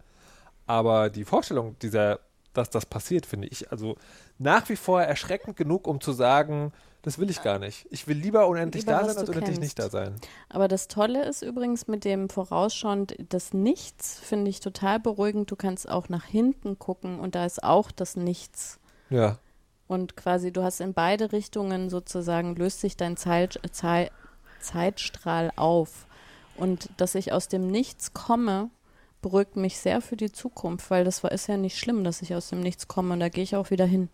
Aber 0.66 1.10
die 1.10 1.24
Vorstellung 1.24 1.78
dieser, 1.80 2.20
dass 2.54 2.70
das 2.70 2.86
passiert, 2.86 3.26
finde 3.26 3.48
ich 3.48 3.72
also 3.72 3.96
nach 4.38 4.68
wie 4.70 4.76
vor 4.76 5.02
erschreckend 5.02 5.56
genug, 5.56 5.88
um 5.88 6.02
zu 6.02 6.12
sagen, 6.12 6.74
das 7.08 7.20
will 7.20 7.30
ich 7.30 7.42
gar 7.42 7.58
nicht. 7.58 7.88
Ich 7.90 8.06
will 8.10 8.18
lieber 8.18 8.50
unendlich 8.50 8.84
Lieber, 8.84 9.00
da 9.00 9.06
sein, 9.06 9.18
als 9.18 9.30
unendlich 9.30 9.46
kennst. 9.46 9.62
nicht 9.62 9.80
da 9.80 9.90
sein. 9.90 10.16
Aber 10.50 10.68
das 10.68 10.90
Tolle 10.90 11.24
ist 11.24 11.42
übrigens 11.42 11.88
mit 11.88 12.04
dem 12.04 12.28
Vorausschauend, 12.28 13.16
das 13.30 13.54
Nichts 13.54 14.20
finde 14.20 14.50
ich 14.50 14.60
total 14.60 15.00
beruhigend. 15.00 15.50
Du 15.50 15.56
kannst 15.56 15.88
auch 15.88 16.10
nach 16.10 16.26
hinten 16.26 16.80
gucken 16.80 17.22
und 17.22 17.34
da 17.34 17.46
ist 17.46 17.64
auch 17.64 17.92
das 17.92 18.18
Nichts. 18.18 18.82
Ja. 19.10 19.38
Und 19.88 20.18
quasi 20.18 20.52
du 20.52 20.64
hast 20.64 20.82
in 20.82 20.94
beide 20.94 21.32
Richtungen 21.32 21.90
sozusagen, 21.90 22.58
löst 22.58 22.82
sich 22.82 22.98
dein 22.98 23.16
Zeit, 23.16 23.58
Zeit, 23.72 24.12
Zeitstrahl 24.60 25.54
auf. 25.56 26.08
Und 26.58 26.90
dass 26.98 27.16
ich 27.16 27.32
aus 27.32 27.48
dem 27.48 27.68
Nichts 27.68 28.12
komme, 28.12 28.70
beruhigt 29.22 29.56
mich 29.56 29.78
sehr 29.78 30.02
für 30.02 30.18
die 30.18 30.34
Zukunft, 30.34 30.92
weil 30.92 31.06
das 31.06 31.24
war, 31.24 31.32
ist 31.32 31.48
ja 31.48 31.56
nicht 31.56 31.80
schlimm, 31.80 32.04
dass 32.04 32.22
ich 32.22 32.36
aus 32.36 32.50
dem 32.50 32.60
Nichts 32.60 32.90
komme 32.90 33.14
und 33.14 33.22
da 33.22 33.30
gehe 33.30 33.46
ich 33.46 33.56
auch 33.56 33.72
wieder 33.72 33.86
hin. 33.86 34.10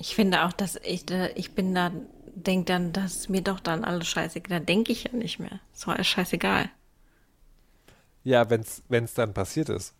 Ich 0.00 0.14
finde 0.16 0.44
auch, 0.44 0.52
dass 0.52 0.76
ich, 0.82 1.06
da- 1.06 1.28
ich 1.36 1.52
bin 1.52 1.74
da, 1.74 1.92
denk 2.34 2.66
dann, 2.66 2.92
dass 2.92 3.28
mir 3.28 3.42
doch 3.42 3.60
dann 3.60 3.84
alles 3.84 4.08
scheißegal. 4.08 4.58
Da 4.60 4.64
denke 4.64 4.90
ich 4.92 5.04
ja 5.04 5.12
nicht 5.12 5.38
mehr. 5.38 5.60
Ist 5.72 5.84
doch 5.86 5.92
alles 5.92 6.08
scheißegal. 6.08 6.70
Ja, 8.24 8.50
wenn 8.50 8.60
es 9.04 9.14
dann 9.14 9.32
passiert 9.32 9.68
ist. 9.68 9.94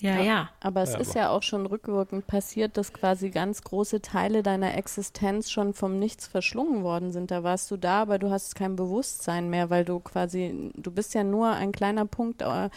Ja, 0.00 0.20
ja. 0.20 0.48
Aber 0.60 0.82
es 0.82 0.92
Ja, 0.92 0.98
ist 1.00 1.10
aber- 1.10 1.18
ja 1.18 1.30
auch 1.30 1.42
schon 1.42 1.66
rückwirkend 1.66 2.26
passiert, 2.28 2.76
dass 2.76 2.92
quasi 2.92 3.30
ganz 3.30 3.62
große 3.64 4.00
Teile 4.00 4.42
deiner 4.44 4.76
Existenz 4.76 5.50
schon 5.50 5.74
vom 5.74 5.98
Nichts 5.98 6.28
verschlungen 6.28 6.84
worden 6.84 7.10
sind. 7.10 7.30
Da 7.32 7.42
warst 7.42 7.70
du 7.72 7.76
da, 7.76 8.02
aber 8.02 8.18
du 8.20 8.30
hast 8.30 8.54
kein 8.54 8.76
Bewusstsein 8.76 9.50
mehr, 9.50 9.70
weil 9.70 9.84
du 9.84 9.98
quasi, 9.98 10.70
du 10.76 10.90
bist 10.92 11.14
ja 11.14 11.24
nur 11.24 11.48
ein 11.50 11.72
kleiner 11.72 12.04
Punkt 12.06 12.42
äh, 12.42 12.70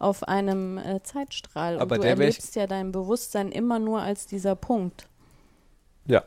auf 0.00 0.24
einem 0.24 0.78
äh, 0.78 1.00
Zeitstrahl. 1.04 1.78
Aber 1.78 1.94
und 1.94 2.02
du 2.02 2.08
der 2.08 2.18
wär 2.18 2.28
ich- 2.28 2.36
erlebst 2.36 2.56
ja 2.56 2.66
dein 2.66 2.90
Bewusstsein 2.90 3.52
immer 3.52 3.78
nur 3.78 4.00
als 4.02 4.26
dieser 4.26 4.56
Punkt. 4.56 5.06
Ja. 6.06 6.24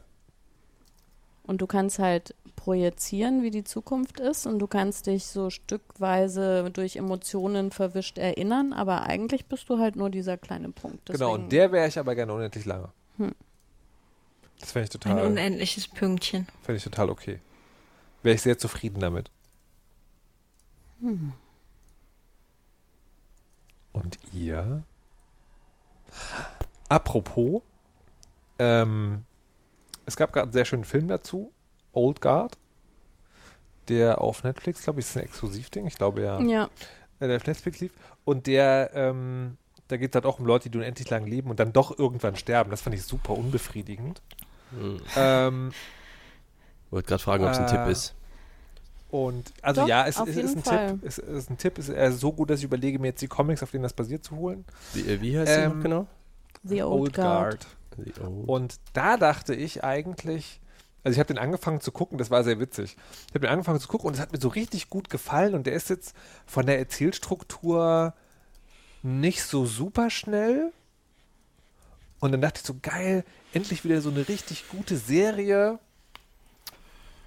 Und 1.43 1.61
du 1.61 1.67
kannst 1.67 1.99
halt 1.99 2.35
projizieren, 2.55 3.43
wie 3.43 3.51
die 3.51 3.63
Zukunft 3.63 4.19
ist 4.19 4.45
und 4.45 4.59
du 4.59 4.67
kannst 4.67 5.07
dich 5.07 5.27
so 5.27 5.49
stückweise 5.49 6.69
durch 6.71 6.97
Emotionen 6.97 7.71
verwischt 7.71 8.17
erinnern, 8.17 8.73
aber 8.73 9.03
eigentlich 9.03 9.45
bist 9.45 9.69
du 9.69 9.79
halt 9.79 9.95
nur 9.95 10.09
dieser 10.09 10.37
kleine 10.37 10.69
Punkt. 10.69 11.05
Genau, 11.05 11.17
Deswegen- 11.29 11.43
und 11.43 11.51
der 11.51 11.71
wäre 11.71 11.87
ich 11.87 11.97
aber 11.97 12.15
gerne 12.15 12.33
unendlich 12.33 12.65
lange. 12.65 12.89
Hm. 13.17 13.33
Das 14.59 14.71
fände 14.71 14.89
ich 14.89 14.95
Ein 14.95 14.99
total, 14.99 15.25
unendliches 15.25 15.87
Pünktchen. 15.87 16.47
fänd 16.63 16.77
ich 16.77 16.83
total 16.83 17.09
okay. 17.09 17.39
Wäre 18.23 18.35
ich 18.35 18.41
sehr 18.41 18.57
zufrieden 18.57 18.99
damit. 18.99 19.31
Hm. 20.99 21.31
Und 23.93 24.17
ihr? 24.33 24.83
Apropos, 26.89 27.61
ähm, 28.59 29.23
es 30.07 30.15
gab 30.15 30.33
gerade 30.33 30.45
einen 30.45 30.53
sehr 30.53 30.65
schönen 30.65 30.83
Film 30.85 31.07
dazu, 31.07 31.51
Old 31.93 32.21
Guard, 32.21 32.57
der 33.89 34.19
auf 34.21 34.43
Netflix, 34.43 34.83
glaube 34.83 34.99
ich, 34.99 35.05
ist 35.05 35.15
ein 35.17 35.23
Exklusivding, 35.23 35.85
ich 35.87 35.95
glaube 35.95 36.21
ja, 36.23 36.39
Ja, 36.41 36.69
äh, 37.19 37.27
der 37.27 37.37
auf 37.37 37.45
Netflix 37.45 37.79
lief. 37.79 37.91
Und 38.25 38.47
der, 38.47 38.91
ähm, 38.93 39.57
da 39.87 39.97
geht 39.97 40.11
es 40.11 40.15
halt 40.15 40.25
auch 40.25 40.39
um 40.39 40.45
Leute, 40.45 40.69
die 40.69 40.77
unendlich 40.77 41.09
lang 41.09 41.25
leben 41.25 41.49
und 41.49 41.59
dann 41.59 41.71
doch 41.71 41.97
irgendwann 41.97 42.35
sterben. 42.35 42.71
Das 42.71 42.81
fand 42.81 42.95
ich 42.95 43.03
super 43.03 43.33
unbefriedigend. 43.33 44.21
Hm. 44.71 44.99
ähm, 45.15 45.71
Wollte 46.89 47.07
gerade 47.07 47.23
fragen, 47.23 47.43
ob 47.45 47.51
es 47.51 47.57
ein 47.59 47.65
Äh, 47.65 47.69
Tipp 47.69 47.87
ist. 47.87 48.13
Und 49.09 49.53
also 49.61 49.81
Doch, 49.81 49.87
ja, 49.87 50.05
es, 50.05 50.19
es 50.19 50.35
ist 50.35 50.57
ein 50.57 50.63
Fall. 50.63 50.87
Tipp. 50.91 50.99
Es 51.05 51.17
ist 51.17 51.49
ein 51.49 51.57
Tipp, 51.57 51.77
es 51.77 51.87
ist 51.87 52.19
so 52.19 52.33
gut, 52.33 52.49
dass 52.49 52.59
ich 52.59 52.65
überlege, 52.65 52.99
mir 52.99 53.07
jetzt 53.07 53.21
die 53.21 53.27
Comics, 53.29 53.63
auf 53.63 53.71
denen 53.71 53.83
das 53.83 53.93
basiert, 53.93 54.25
zu 54.25 54.35
holen. 54.35 54.65
Wie, 54.93 55.01
äh, 55.09 55.21
wie 55.21 55.37
heißt 55.37 55.55
die 55.55 55.61
ähm, 55.61 55.75
noch 55.77 55.83
genau? 55.83 56.07
The 56.63 56.83
Old, 56.83 57.13
Guard. 57.13 57.53
Die 57.63 57.65
Old- 57.65 57.76
Und 58.45 58.79
da 58.93 59.17
dachte 59.17 59.55
ich 59.55 59.83
eigentlich, 59.83 60.61
also 61.03 61.15
ich 61.15 61.19
habe 61.19 61.33
den 61.33 61.37
angefangen 61.37 61.81
zu 61.81 61.91
gucken, 61.91 62.17
das 62.17 62.31
war 62.31 62.43
sehr 62.43 62.59
witzig. 62.59 62.97
Ich 63.27 63.35
habe 63.35 63.41
den 63.41 63.49
angefangen 63.49 63.79
zu 63.79 63.87
gucken 63.87 64.07
und 64.07 64.13
es 64.15 64.19
hat 64.19 64.31
mir 64.31 64.39
so 64.39 64.49
richtig 64.49 64.89
gut 64.89 65.09
gefallen 65.09 65.55
und 65.55 65.65
der 65.65 65.73
ist 65.73 65.89
jetzt 65.89 66.15
von 66.45 66.65
der 66.65 66.79
Erzählstruktur 66.79 68.13
nicht 69.03 69.43
so 69.43 69.65
super 69.65 70.09
schnell. 70.09 70.73
Und 72.19 72.31
dann 72.31 72.41
dachte 72.41 72.59
ich 72.61 72.67
so, 72.67 72.75
geil, 72.81 73.23
endlich 73.53 73.83
wieder 73.83 74.01
so 74.01 74.09
eine 74.09 74.27
richtig 74.27 74.69
gute 74.69 74.97
Serie. 74.97 75.79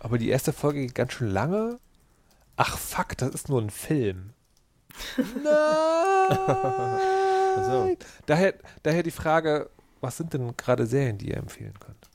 Aber 0.01 0.19
die 0.19 0.29
erste 0.29 0.53
Folge 0.53 0.81
geht 0.81 0.95
ganz 0.95 1.13
schön 1.13 1.31
lange. 1.31 1.79
Ach 2.57 2.77
fuck, 2.77 3.17
das 3.17 3.31
ist 3.31 3.49
nur 3.49 3.61
ein 3.61 3.71
Film. 3.71 4.35
Nein! 5.17 6.37
so. 7.65 7.97
daher, 8.27 8.55
daher 8.83 9.03
die 9.03 9.11
Frage, 9.11 9.71
was 10.01 10.17
sind 10.17 10.33
denn 10.35 10.57
gerade 10.57 10.87
Serien, 10.87 11.19
die 11.19 11.29
ihr 11.31 11.37
empfehlen 11.37 11.75
könnt? 11.81 12.09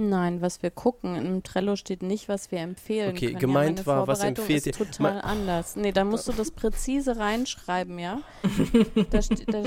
Nein, 0.00 0.40
was 0.40 0.62
wir 0.62 0.70
gucken. 0.70 1.16
Im 1.16 1.42
Trello 1.42 1.74
steht 1.74 2.04
nicht, 2.04 2.28
was 2.28 2.52
wir 2.52 2.60
empfehlen 2.60 3.16
Okay, 3.16 3.26
können. 3.28 3.38
gemeint 3.40 3.78
ja, 3.80 3.86
war, 3.86 4.06
was 4.06 4.20
empfehlt 4.22 4.64
ihr? 4.66 4.72
total 4.72 5.14
Ma- 5.14 5.20
anders. 5.20 5.74
Nee, 5.74 5.90
da 5.90 6.04
musst 6.04 6.28
du 6.28 6.32
das 6.32 6.52
präzise 6.52 7.16
reinschreiben, 7.16 7.98
ja? 7.98 8.20
Da 9.10 9.18
da, 9.48 9.62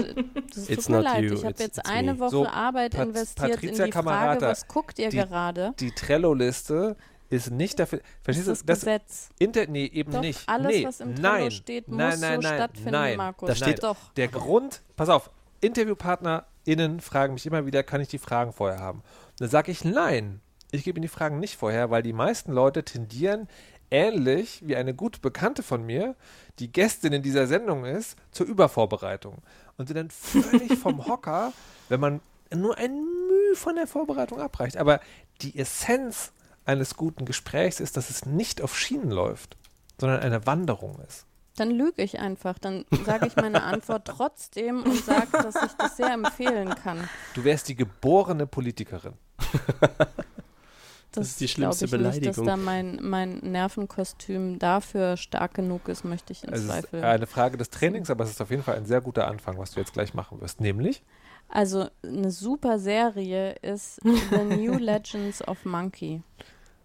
das 0.56 0.68
tut 0.68 0.89
mir 0.89 1.02
leid. 1.02 1.24
you, 1.26 1.34
ich 1.34 1.44
habe 1.44 1.56
jetzt 1.60 1.86
eine 1.86 2.14
me. 2.14 2.20
Woche 2.22 2.30
So, 2.30 2.48
Arbeit 2.48 2.94
Pat- 2.96 3.08
investiert 3.10 3.52
Patricia 3.52 3.70
in 3.70 3.74
die 3.74 3.92
Frage, 3.92 4.08
Camerata, 4.08 4.48
was 4.48 4.68
guckt 4.70 5.00
ihr 5.00 5.10
die- 5.10 5.18
gerade? 5.18 5.74
Die 5.82 5.92
Trello-Liste 5.92 6.96
ist 7.30 7.52
nicht 7.52 7.78
dafür. 7.80 8.00
Verstehst 8.24 8.48
du? 8.48 8.52
das 8.52 8.66
Das 8.66 8.80
Gesetz. 8.80 9.30
Inter 9.38 9.68
nee, 9.68 9.86
eben 9.88 10.14
Doch, 10.14 10.22
nicht. 10.22 10.48
alles, 10.48 10.68
nee, 10.72 10.86
was 10.86 11.00
im 11.02 11.16
Trello 11.16 11.28
nein, 11.30 11.52
steht, 11.52 11.88
muss 11.89 11.98
nein, 11.98 12.20
nein, 12.22 12.42
so 12.42 12.48
nein, 12.48 12.56
stattfinden, 12.58 12.92
nein. 12.92 13.18
Markus. 13.18 13.50
Da 13.50 13.56
steht- 13.56 13.84
doch. 13.84 13.98
Der 14.16 14.30
Grund, 14.30 14.82
pass 14.96 15.10
auf, 15.10 15.30
InterviewpartnerInnen 16.66 16.99
fragen 16.99 17.34
mich 17.34 17.45
immer 17.45 17.66
wieder, 17.66 17.84
kann 17.84 18.01
ich 18.01 18.07
die 18.07 18.18
Fragen 18.18 18.53
vorher 18.53 18.80
haben? 18.80 18.99
Und 18.99 19.41
dann 19.41 19.49
sage 19.49 19.72
ich 19.72 19.84
nein. 19.84 20.41
Ich 20.72 20.84
gebe 20.84 20.97
ihnen 20.97 21.03
die 21.03 21.07
Fragen 21.07 21.39
nicht 21.39 21.57
vorher, 21.57 21.89
weil 21.89 22.03
die 22.03 22.14
meisten 22.14 22.51
Leute 22.51 22.84
tendieren, 22.84 23.47
ähnlich 23.89 24.66
wie 24.66 24.76
eine 24.76 24.93
gute 24.93 25.20
Bekannte 25.20 25.64
von 25.64 25.86
mir, 25.86 26.16
die 26.59 26.72
Gästin 26.72 27.12
in 27.12 27.24
dieser 27.24 27.47
Sendung 27.47 27.84
ist, 27.86 28.18
zur 28.32 28.47
Übervorbereitung. 28.47 29.39
Und 29.78 29.88
sind 29.88 29.97
dann 29.97 30.09
völlig 30.09 30.78
vom 30.78 31.05
Hocker, 31.07 31.51
wenn 31.89 31.99
man 31.99 32.22
nur 32.53 32.78
ein 32.78 32.93
Mühe 32.93 33.55
von 33.55 33.76
der 33.76 33.88
Vorbereitung 33.88 34.39
abreicht. 34.39 34.78
Aber 34.78 35.01
die 35.41 35.57
Essenz 35.57 36.32
eines 36.66 36.95
guten 36.95 37.26
Gesprächs 37.26 37.80
ist, 37.80 37.97
dass 37.97 38.09
es 38.09 38.26
nicht 38.26 38.62
auf 38.62 38.78
Schienen 38.78 39.12
läuft, 39.12 39.57
sondern 39.99 40.22
eine 40.22 40.45
Wanderung 40.45 40.99
ist. 41.07 41.26
Dann 41.58 41.70
lüge 41.72 42.02
ich 42.02 42.20
einfach. 42.20 42.58
Dann 42.60 42.86
sage 43.06 43.28
ich 43.28 43.36
meine 43.36 43.64
Antwort 43.64 44.08
trotzdem 44.08 44.84
und 44.84 45.04
sage, 45.04 45.28
dass 45.32 45.56
ich 45.56 45.72
das 45.78 45.97
sehr 45.97 46.12
empfehlen 46.14 46.74
kann. 46.76 47.08
Du 47.34 47.43
wärst 47.43 47.68
die 47.70 47.76
geborene 47.76 48.47
Politikerin. 48.47 49.14
Das 51.14 51.28
ist 51.28 51.41
die 51.41 51.49
schlimmste 51.49 51.86
ich 51.86 51.91
Nicht, 51.91 52.04
dass 52.06 52.16
Beleidigung. 52.22 52.45
da 52.45 52.56
mein, 52.56 52.99
mein 53.02 53.39
Nervenkostüm 53.39 54.60
dafür 54.60 55.18
stark 55.18 55.54
genug 55.56 55.89
ist, 55.89 56.06
möchte 56.06 56.32
ich 56.32 56.43
in 56.45 56.54
Also 56.54 56.70
es 56.70 56.76
ist 56.76 56.82
Zweifel. 56.89 57.04
eine 57.04 57.28
Frage 57.28 57.58
des 57.58 57.70
Trainings, 57.70 58.10
aber 58.10 58.24
es 58.24 58.30
ist 58.30 58.41
auf 58.41 58.49
jeden 58.49 58.64
Fall 58.64 58.78
ein 58.78 58.86
sehr 58.86 59.02
guter 59.02 59.28
Anfang, 59.28 59.58
was 59.58 59.72
du 59.72 59.82
jetzt 59.82 59.91
gleich 59.91 60.14
machen 60.14 60.39
wirst. 60.39 60.62
Nämlich, 60.62 61.04
Also 61.49 61.89
eine 62.02 62.32
super 62.32 62.80
Serie 62.80 63.56
ist 63.62 63.99
The 64.04 64.43
New 64.56 64.78
Legends 64.80 65.45
of 65.45 65.66
Monkey. 65.66 66.22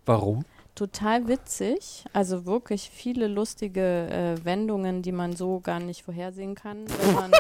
warum? 0.07 0.45
Total 0.77 1.27
witzig, 1.27 2.05
also 2.13 2.45
wirklich 2.45 2.91
viele 2.91 3.29
lustige 3.29 4.09
äh, 4.11 4.45
Wendungen, 4.45 5.01
die 5.01 5.11
man 5.11 5.35
so 5.35 5.61
gar 5.61 5.81
nicht 5.81 6.03
vorhersehen 6.03 6.55
kann, 6.55 6.85
wenn 6.87 7.15
man 7.15 7.33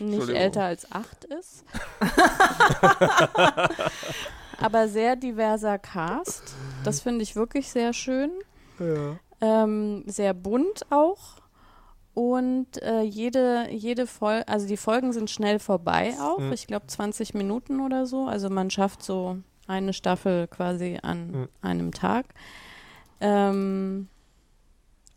nicht 0.14 0.28
älter 0.28 0.62
als 0.62 0.92
acht 0.92 1.24
ist. 1.24 1.64
Aber 4.60 4.86
sehr 4.86 5.16
diverser 5.16 5.76
Cast. 5.78 6.54
Das 6.84 7.00
finde 7.00 7.24
ich 7.24 7.34
wirklich 7.34 7.68
sehr 7.68 7.92
schön. 7.92 8.30
Ähm, 9.40 10.04
sehr 10.06 10.34
bunt 10.34 10.86
auch. 10.90 11.38
Und 12.14 12.80
äh, 12.80 13.02
jede, 13.02 13.66
jede 13.70 14.06
Folge, 14.06 14.46
also 14.46 14.68
die 14.68 14.76
Folgen 14.76 15.12
sind 15.12 15.30
schnell 15.30 15.58
vorbei 15.58 16.14
auch. 16.20 16.38
Mhm. 16.38 16.52
Ich 16.52 16.68
glaube 16.68 16.86
20 16.86 17.34
Minuten 17.34 17.80
oder 17.80 18.06
so. 18.06 18.26
Also 18.26 18.50
man 18.50 18.70
schafft 18.70 19.02
so 19.02 19.38
eine 19.66 19.92
Staffel 19.92 20.46
quasi 20.48 20.98
an 21.02 21.30
Mhm. 21.30 21.48
einem 21.62 21.92
Tag. 21.92 22.26
Ähm, 23.20 24.08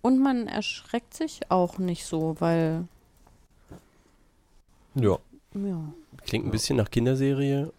und 0.02 0.20
man 0.20 0.48
erschreckt 0.48 1.14
sich 1.14 1.42
auch 1.52 1.78
nicht 1.78 2.06
so, 2.06 2.36
weil, 2.40 2.88
Ja. 4.96 5.18
ja, 5.54 5.82
Klingt 6.26 6.46
ein 6.46 6.52
bisschen 6.52 6.78
nach 6.78 6.90
Kinderserie. 6.92 7.72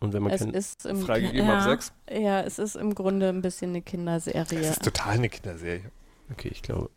Und 0.00 0.12
wenn 0.12 0.22
man 0.22 0.32
es 0.32 0.42
ist 0.42 0.84
im 0.86 1.00
Freigegeben 1.00 1.46
Ja. 1.46 1.58
ab 1.58 1.62
sechs. 1.62 1.92
ja, 2.10 2.40
es 2.42 2.58
ist 2.58 2.76
im 2.76 2.94
Grunde 2.94 3.28
ein 3.28 3.40
bisschen 3.42 3.70
eine 3.70 3.82
Kinderserie. 3.82 4.60
ist 4.70 4.82
total 4.84 5.14
eine 5.14 5.28
Kinderserie. 5.28 5.90
Okay, 6.30 6.48
ich 6.48 6.62
glaube, 6.62 6.90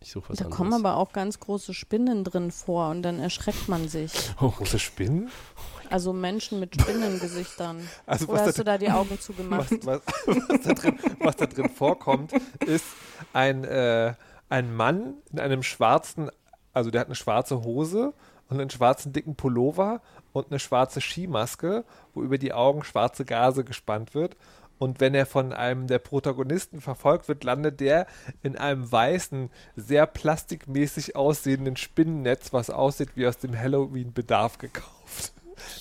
ich 0.00 0.10
suche 0.10 0.30
was 0.30 0.38
Da 0.38 0.44
anderes. 0.46 0.56
kommen 0.56 0.72
aber 0.74 0.96
auch 0.96 1.12
ganz 1.12 1.38
große 1.38 1.74
Spinnen 1.74 2.24
drin 2.24 2.50
vor 2.50 2.88
und 2.90 3.02
dann 3.02 3.20
erschreckt 3.20 3.68
man 3.68 3.88
sich. 3.88 4.12
Große 4.36 4.78
Spinnen? 4.78 5.30
Also 5.90 6.12
Menschen 6.12 6.60
mit 6.60 6.74
Spinnengesichtern. 6.80 7.86
Also 8.06 8.28
Oder 8.28 8.46
hast 8.46 8.58
du 8.58 8.64
da 8.64 8.78
die 8.78 8.90
Augen 8.90 9.18
zugemacht? 9.20 9.70
was, 9.84 10.02
was, 10.26 10.26
was, 10.48 10.60
da 10.62 10.72
drin, 10.74 10.98
was 11.18 11.36
da 11.36 11.46
drin 11.46 11.68
vorkommt, 11.68 12.32
ist 12.64 12.86
ein, 13.32 13.64
äh, 13.64 14.14
ein 14.48 14.74
Mann 14.74 15.14
in 15.32 15.40
einem 15.40 15.62
schwarzen, 15.62 16.30
also 16.72 16.90
der 16.90 17.02
hat 17.02 17.08
eine 17.08 17.16
schwarze 17.16 17.62
Hose 17.62 18.14
und 18.48 18.60
einen 18.60 18.70
schwarzen 18.70 19.12
dicken 19.12 19.34
Pullover 19.36 20.00
und 20.32 20.50
eine 20.50 20.58
schwarze 20.58 21.00
Skimaske, 21.00 21.84
wo 22.14 22.22
über 22.22 22.38
die 22.38 22.52
Augen 22.52 22.84
schwarze 22.84 23.24
Gase 23.24 23.64
gespannt 23.64 24.14
wird. 24.14 24.36
Und 24.78 24.98
wenn 24.98 25.14
er 25.14 25.26
von 25.26 25.52
einem 25.52 25.88
der 25.88 25.98
Protagonisten 25.98 26.80
verfolgt 26.80 27.28
wird, 27.28 27.44
landet 27.44 27.80
der 27.80 28.06
in 28.42 28.56
einem 28.56 28.90
weißen, 28.90 29.50
sehr 29.76 30.06
plastikmäßig 30.06 31.16
aussehenden 31.16 31.76
Spinnennetz, 31.76 32.54
was 32.54 32.70
aussieht 32.70 33.10
wie 33.14 33.26
aus 33.26 33.36
dem 33.36 33.58
Halloween-Bedarf 33.58 34.56
gekauft. 34.56 34.99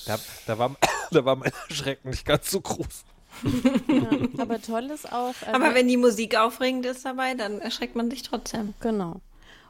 Da, 0.06 0.18
da, 0.48 0.58
war, 0.58 0.76
da 1.12 1.26
war 1.26 1.36
mein 1.36 1.52
Schrecken 1.70 2.10
nicht 2.10 2.26
ganz 2.26 2.50
so 2.52 2.62
groß. 2.62 3.04
Ja, 3.88 4.10
aber 4.42 4.62
toll 4.62 4.90
ist 4.94 5.12
auch. 5.12 5.34
Also, 5.46 5.54
Aber 5.54 5.74
wenn 5.76 5.88
die 5.88 5.98
Musik 5.98 6.36
aufregend 6.38 6.86
ist 6.86 7.06
dabei, 7.06 7.36
dann 7.36 7.60
erschreckt 7.62 7.96
man 7.96 8.10
sich 8.10 8.24
trotzdem. 8.24 8.74
Genau. 8.82 9.22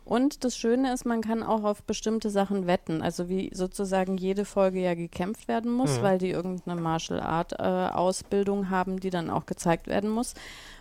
Und 0.06 0.44
das 0.44 0.58
Schöne 0.58 0.92
ist, 0.92 1.06
man 1.06 1.22
kann 1.22 1.44
auch 1.44 1.64
auf 1.64 1.84
bestimmte 1.84 2.32
Sachen 2.32 2.66
wetten. 2.66 3.04
Also 3.04 3.30
wie 3.30 3.52
sozusagen 3.54 4.18
jede 4.18 4.44
Folge 4.44 4.80
ja 4.80 4.96
gekämpft 4.96 5.48
werden 5.48 5.72
muss, 5.72 5.98
Mhm. 6.00 6.02
weil 6.02 6.18
die 6.18 6.32
irgendeine 6.32 6.82
Martial 6.82 7.20
Art 7.20 7.54
äh, 7.60 7.64
Ausbildung 7.64 8.72
haben, 8.72 9.00
die 9.00 9.12
dann 9.12 9.30
auch 9.30 9.46
gezeigt 9.46 9.86
werden 9.88 10.10
muss, 10.10 10.34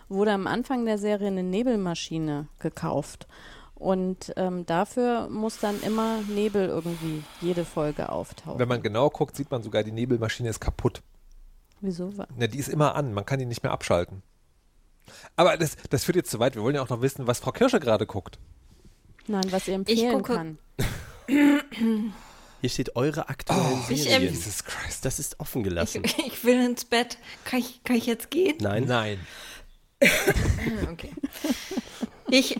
wurde 0.07 0.31
am 0.31 0.47
Anfang 0.47 0.85
der 0.85 0.97
Serie 0.97 1.27
eine 1.27 1.43
Nebelmaschine 1.43 2.47
gekauft. 2.57 3.27
Und 3.79 4.33
ähm, 4.35 4.65
dafür 4.65 5.29
muss 5.29 5.57
dann 5.59 5.81
immer 5.81 6.21
Nebel 6.27 6.67
irgendwie 6.67 7.23
jede 7.41 7.63
Folge 7.65 8.09
auftauchen. 8.11 8.59
Wenn 8.59 8.67
man 8.67 8.83
genau 8.83 9.09
guckt, 9.09 9.35
sieht 9.37 9.49
man 9.49 9.63
sogar, 9.63 9.83
die 9.83 9.91
Nebelmaschine 9.93 10.49
ist 10.49 10.59
kaputt. 10.59 11.01
Wieso? 11.81 12.11
Ne, 12.35 12.49
die 12.49 12.59
ist 12.59 12.67
immer 12.67 12.95
an, 12.95 13.13
man 13.13 13.25
kann 13.25 13.39
die 13.39 13.45
nicht 13.45 13.63
mehr 13.63 13.71
abschalten. 13.71 14.21
Aber 15.37 15.55
das, 15.57 15.77
das 15.89 16.03
führt 16.03 16.17
jetzt 16.17 16.29
zu 16.29 16.39
weit. 16.39 16.55
Wir 16.55 16.61
wollen 16.61 16.75
ja 16.75 16.81
auch 16.81 16.89
noch 16.89 17.01
wissen, 17.01 17.25
was 17.25 17.39
Frau 17.39 17.51
Kirsche 17.53 17.79
gerade 17.79 18.05
guckt. 18.05 18.37
Nein, 19.27 19.45
was 19.51 19.67
ihr 19.67 19.75
empfehlen 19.75 20.17
gucke- 20.21 20.35
kann. 20.35 20.57
Hier 22.61 22.69
steht 22.69 22.95
eure 22.97 23.29
aktuellen 23.29 23.81
ich, 23.89 24.03
Serien. 24.03 24.33
Jesus 24.33 24.65
Christ. 24.65 25.05
das 25.05 25.19
ist 25.19 25.39
offen 25.39 25.59
Ich, 25.61 25.69
gelassen. 25.69 26.03
ich 26.03 26.43
will 26.43 26.59
ins 26.65 26.83
Bett. 26.83 27.17
Kann 27.45 27.59
ich, 27.59 27.81
kann 27.85 27.95
ich 27.95 28.05
jetzt 28.07 28.29
gehen? 28.29 28.57
Nein. 28.59 28.83
Nein. 28.85 29.19
Okay. 30.91 31.11
Ich 32.29 32.59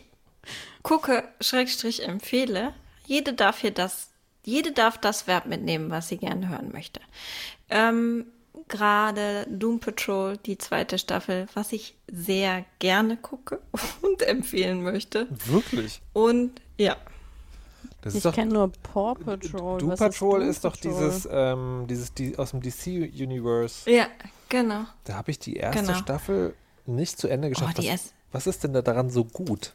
gucke, 0.83 1.27
Schrägstrich 1.41 2.03
empfehle. 2.07 2.73
Jede 3.05 3.33
darf 3.33 3.59
hier 3.59 3.71
das, 3.71 4.09
jede 4.43 4.71
darf 4.71 4.97
das 4.97 5.27
Verb 5.27 5.45
mitnehmen, 5.45 5.89
was 5.89 6.07
sie 6.09 6.17
gerne 6.17 6.49
hören 6.49 6.71
möchte. 6.71 6.99
Ähm, 7.69 8.25
Gerade 8.67 9.47
Doom 9.49 9.79
Patrol, 9.79 10.37
die 10.37 10.57
zweite 10.59 10.99
Staffel, 10.99 11.47
was 11.55 11.71
ich 11.71 11.95
sehr 12.11 12.65
gerne 12.77 13.17
gucke 13.17 13.59
und 14.01 14.21
empfehlen 14.21 14.83
möchte. 14.83 15.27
Wirklich? 15.45 16.01
Und 16.13 16.61
ja, 16.77 16.95
Das 18.01 18.13
Ich 18.13 18.17
ist 18.17 18.25
doch. 18.25 18.33
kenne 18.35 18.53
nur 18.53 18.71
Paw 18.71 19.15
Patrol. 19.15 19.79
Doom 19.79 19.89
Was 19.89 19.99
Patrol 19.99 20.39
Doom 20.41 20.49
ist, 20.49 20.63
doch 20.65 20.73
Patrol? 20.75 20.91
dieses, 21.09 21.27
ähm, 21.31 21.85
dieses 21.89 22.13
die, 22.13 22.37
aus 22.37 22.51
dem 22.51 22.61
DC-Universe. 22.61 23.89
ja, 23.89 24.07
genau. 24.49 24.85
Da 25.05 25.15
habe 25.15 25.31
ich 25.31 25.39
die 25.39 25.55
erste 25.55 25.81
Genau. 25.83 25.97
Staffel 25.97 26.53
nicht 26.85 27.17
zu 27.17 27.27
Ende 27.27 27.49
geschafft. 27.49 27.75
Oh, 27.79 27.81
die 27.81 27.89
was, 27.89 28.13
was 28.31 28.45
ist 28.47 28.63
denn 28.63 28.73
da 28.73 28.81
daran 28.83 29.09
so 29.09 29.25
gut? 29.25 29.73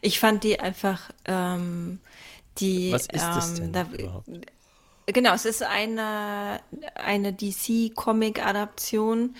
Ich 0.00 0.20
fand 0.20 0.44
die 0.44 0.60
einfach, 0.60 1.10
ähm, 1.24 1.98
die. 2.58 2.92
Was 2.92 3.02
ist 3.02 3.24
das 3.24 3.50
ähm, 3.50 3.56
denn 3.56 3.72
da, 3.72 3.86
überhaupt? 3.92 4.28
Genau, 5.06 5.34
es 5.34 5.44
ist 5.44 5.62
eine, 5.62 6.60
eine 6.94 7.32
DC-Comic-Adaption, 7.32 9.34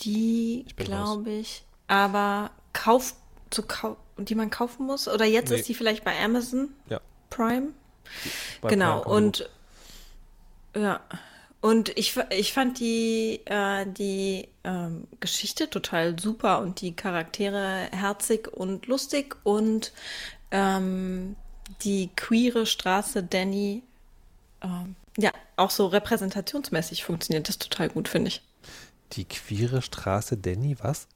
die, 0.00 0.66
glaube 0.76 1.30
ich, 1.30 1.64
aber 1.86 2.50
kauf, 2.72 3.14
zu 3.50 3.62
kau 3.62 3.96
die 4.18 4.34
man 4.34 4.50
kaufen 4.50 4.86
muss. 4.86 5.08
Oder 5.08 5.24
jetzt 5.24 5.50
Nee. 5.50 5.56
ist 5.56 5.68
die 5.68 5.74
vielleicht 5.74 6.04
bei 6.04 6.22
Amazon 6.22 6.74
Ja. 6.88 7.00
Prime. 7.30 7.68
Bei 8.60 8.68
genau, 8.68 9.00
Prime 9.02 9.14
und 9.14 9.48
ja. 10.76 11.00
Und 11.60 11.96
ich, 11.98 12.16
ich 12.30 12.52
fand 12.52 12.78
die, 12.78 13.40
äh, 13.46 13.84
die 13.86 14.48
ähm, 14.62 15.08
Geschichte 15.18 15.68
total 15.68 16.18
super 16.18 16.60
und 16.60 16.80
die 16.80 16.94
Charaktere 16.94 17.88
herzig 17.90 18.48
und 18.52 18.86
lustig 18.86 19.36
und 19.42 19.92
ähm, 20.52 21.34
die 21.82 22.10
queere 22.14 22.64
Straße 22.64 23.24
Danny, 23.24 23.82
ähm, 24.62 24.94
ja, 25.16 25.32
auch 25.56 25.70
so 25.70 25.86
repräsentationsmäßig 25.86 27.02
funktioniert 27.02 27.48
das 27.48 27.58
total 27.58 27.88
gut, 27.88 28.08
finde 28.08 28.28
ich. 28.28 28.42
Die 29.12 29.24
queere 29.24 29.82
Straße 29.82 30.36
Danny, 30.36 30.76
was? 30.80 31.08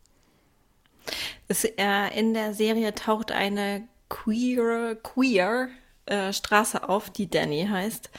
Es, 1.47 1.65
äh, 1.65 2.19
in 2.19 2.35
der 2.35 2.53
Serie 2.55 2.95
taucht 2.95 3.31
eine 3.31 3.87
queer, 4.09 4.97
queer 4.97 5.69
äh, 6.07 6.33
Straße 6.33 6.89
auf, 6.89 7.11
die 7.11 7.31
Danny 7.31 7.67
heißt. 7.71 8.11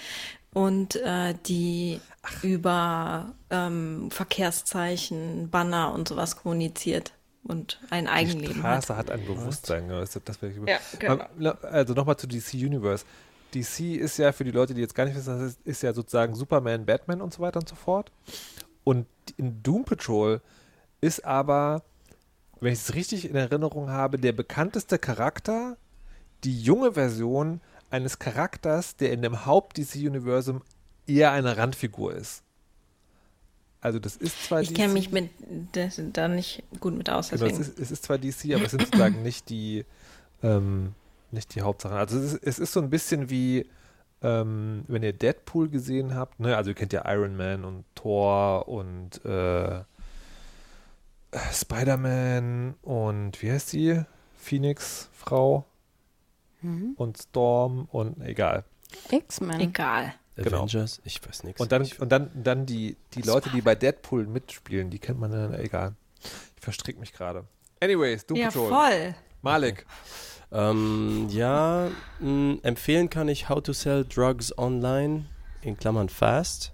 Und 0.54 0.96
äh, 0.98 1.34
die 1.46 2.00
über 2.42 3.34
ähm, 3.50 4.10
Verkehrszeichen, 4.12 5.50
Banner 5.50 5.94
und 5.94 6.08
sowas 6.08 6.38
kommuniziert 6.38 7.14
und 7.44 7.80
ein 7.90 8.06
Die 8.06 8.12
Eigenleben 8.12 8.64
hat. 8.64 8.84
Straße 8.84 8.98
hat 8.98 9.12
ein 9.12 9.26
Bewusstsein. 9.26 9.90
Ja, 10.68 10.80
genau. 11.00 11.52
Also 11.64 11.94
nochmal 11.94 12.18
zu 12.18 12.28
DC 12.28 12.54
Universe. 12.54 13.06
DC 13.54 13.98
ist 14.00 14.18
ja 14.18 14.32
für 14.32 14.44
die 14.44 14.52
Leute, 14.52 14.74
die 14.74 14.82
jetzt 14.82 14.96
gar 14.96 15.06
nicht 15.06 15.16
wissen, 15.16 15.40
das 15.40 15.52
ist, 15.52 15.60
ist 15.66 15.84
ja 15.84 15.94
sozusagen 15.94 16.34
Superman, 16.34 16.86
Batman 16.86 17.22
und 17.22 17.34
so 17.34 17.42
weiter 17.42 17.60
und 17.60 17.70
so 17.70 17.76
fort. 17.76 18.12
Und 18.84 19.06
in 19.38 19.62
Doom 19.62 19.86
Patrol 19.86 20.42
ist 21.02 21.24
aber, 21.26 21.84
wenn 22.60 22.74
ich 22.74 22.80
es 22.80 22.96
richtig 22.96 23.30
in 23.30 23.36
Erinnerung 23.36 23.90
habe, 23.90 24.18
der 24.18 24.32
bekannteste 24.32 24.98
Charakter 24.98 25.78
die 26.44 26.62
junge 26.62 26.94
Version 26.94 27.62
eines 27.94 28.18
Charakters, 28.18 28.96
der 28.96 29.14
in 29.14 29.22
dem 29.22 29.46
Haupt-DC-Universum 29.46 30.64
eher 31.06 31.32
eine 31.32 31.58
Randfigur 31.58 32.16
ist. 32.16 32.42
Also 33.82 34.00
das 34.00 34.16
ist 34.16 34.46
zwar 34.46 34.62
Ich 34.62 34.70
DC, 34.70 34.76
kenne 34.76 34.94
mich 34.94 35.12
mit 35.12 35.30
das, 35.74 36.02
da 36.12 36.28
nicht 36.28 36.64
gut 36.80 36.98
mit 36.98 37.10
aus, 37.10 37.30
Genau, 37.30 37.46
es, 37.46 37.60
ist, 37.60 37.80
es 37.80 37.92
ist 37.92 38.04
zwar 38.04 38.18
DC, 38.18 38.56
aber 38.56 38.64
es 38.64 38.72
sind 38.72 38.82
sozusagen 38.82 39.22
nicht 39.22 39.50
die, 39.50 39.86
ähm, 40.42 40.96
nicht 41.32 41.54
die 41.54 41.62
Hauptsachen. 41.62 41.96
Also 41.96 42.18
es 42.18 42.34
ist, 42.34 42.44
es 42.44 42.60
ist 42.60 42.74
so 42.74 42.82
ein 42.82 42.90
bisschen 42.90 43.30
wie, 43.30 43.70
ähm, 44.24 44.86
wenn 44.88 45.04
ihr 45.04 45.14
Deadpool 45.14 45.70
gesehen 45.70 46.16
habt, 46.16 46.40
ne? 46.40 46.58
also 46.58 46.72
ihr 46.72 46.76
kennt 46.76 46.94
ja 46.94 47.04
Iron 47.14 47.36
Man 47.38 47.64
und 47.64 47.84
Thor 47.94 48.68
und 48.68 49.24
äh, 49.24 49.84
Spider-Man 51.52 52.76
und 52.82 53.42
wie 53.42 53.52
heißt 53.52 53.70
sie? 53.70 54.02
Phoenix, 54.36 55.10
Frau 55.14 55.66
Mhm. 56.64 56.94
und 56.96 57.18
Storm 57.18 57.88
und 57.92 58.22
egal. 58.22 58.64
X-Men. 59.12 59.60
Egal. 59.60 60.14
Genau. 60.36 60.64
Avengers? 60.64 61.02
Ich 61.04 61.26
weiß 61.28 61.44
nichts. 61.44 61.62
Und 61.62 61.72
dann, 61.72 61.88
und 62.00 62.12
dann, 62.12 62.32
dann 62.34 62.66
die, 62.66 62.98
die 63.14 63.22
Leute, 63.22 63.50
die 63.52 63.62
bei 63.62 63.76
Deadpool 63.76 64.26
mitspielen, 64.26 64.90
die 64.90 64.98
kennt 65.00 65.20
man 65.20 65.32
dann, 65.32 65.54
egal. 65.60 65.94
Ich 66.24 66.62
verstrick 66.62 67.00
mich 67.00 67.14
gerade. 67.14 67.44
Anyways, 67.82 68.26
Doom 68.26 68.38
Ja, 68.38 68.48
Patrol. 68.48 68.70
voll. 68.70 69.16
Malik. 69.42 69.86
Ähm, 70.52 71.28
ja, 71.30 71.90
mh, 72.20 72.58
empfehlen 72.64 73.10
kann 73.10 73.28
ich 73.28 73.50
How 73.50 73.62
to 73.62 73.74
Sell 73.74 74.06
Drugs 74.06 74.58
Online, 74.58 75.26
in 75.62 75.78
Klammern 75.78 76.10
Fast. 76.10 76.74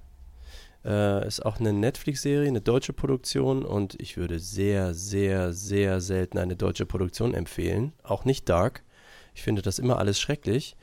Äh, 0.86 1.28
ist 1.28 1.46
auch 1.46 1.60
eine 1.60 1.74
Netflix-Serie, 1.74 2.48
eine 2.48 2.62
deutsche 2.62 2.94
Produktion 2.94 3.66
und 3.66 4.00
ich 4.02 4.16
würde 4.18 4.40
sehr, 4.40 4.94
sehr, 4.94 5.52
sehr 5.54 6.00
selten 6.00 6.38
eine 6.38 6.56
deutsche 6.56 6.86
Produktion 6.86 7.34
empfehlen. 7.34 7.92
Auch 8.04 8.24
nicht 8.24 8.48
Dark. 8.48 8.84
Ich 9.34 9.42
finde 9.42 9.62
das 9.62 9.80
immer 9.80 9.98
alles 9.98 10.20
schrecklich. 10.20 10.76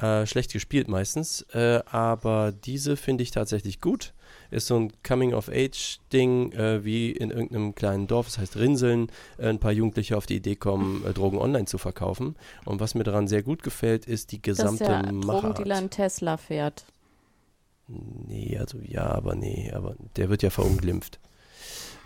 Äh, 0.00 0.26
schlecht 0.26 0.52
gespielt 0.52 0.88
meistens. 0.88 1.42
Äh, 1.52 1.82
aber 1.90 2.52
diese 2.52 2.96
finde 2.96 3.22
ich 3.22 3.32
tatsächlich 3.32 3.80
gut. 3.80 4.14
Ist 4.50 4.66
so 4.66 4.76
ein 4.76 4.92
Coming-of-Age-Ding, 5.02 6.52
äh, 6.52 6.84
wie 6.84 7.10
in 7.10 7.30
irgendeinem 7.30 7.74
kleinen 7.74 8.06
Dorf, 8.06 8.26
das 8.26 8.38
heißt 8.38 8.56
Rinseln, 8.56 9.12
äh, 9.38 9.48
ein 9.48 9.58
paar 9.58 9.72
Jugendliche 9.72 10.16
auf 10.16 10.26
die 10.26 10.36
Idee 10.36 10.56
kommen, 10.56 11.04
äh, 11.04 11.12
Drogen 11.12 11.38
online 11.38 11.66
zu 11.66 11.76
verkaufen. 11.76 12.36
Und 12.64 12.80
was 12.80 12.94
mir 12.94 13.04
daran 13.04 13.28
sehr 13.28 13.42
gut 13.42 13.62
gefällt, 13.62 14.06
ist 14.06 14.32
die 14.32 14.40
dass 14.40 14.56
gesamte 14.56 14.84
der 14.84 15.02
Drogendealer 15.02 15.42
Machart. 15.42 15.70
einen 15.70 15.90
Tesla 15.90 16.36
fährt. 16.36 16.84
Nee, 17.88 18.56
also 18.58 18.78
ja, 18.82 19.06
aber 19.06 19.34
nee, 19.34 19.70
aber 19.74 19.96
der 20.16 20.30
wird 20.30 20.42
ja 20.42 20.50
verunglimpft. 20.50 21.18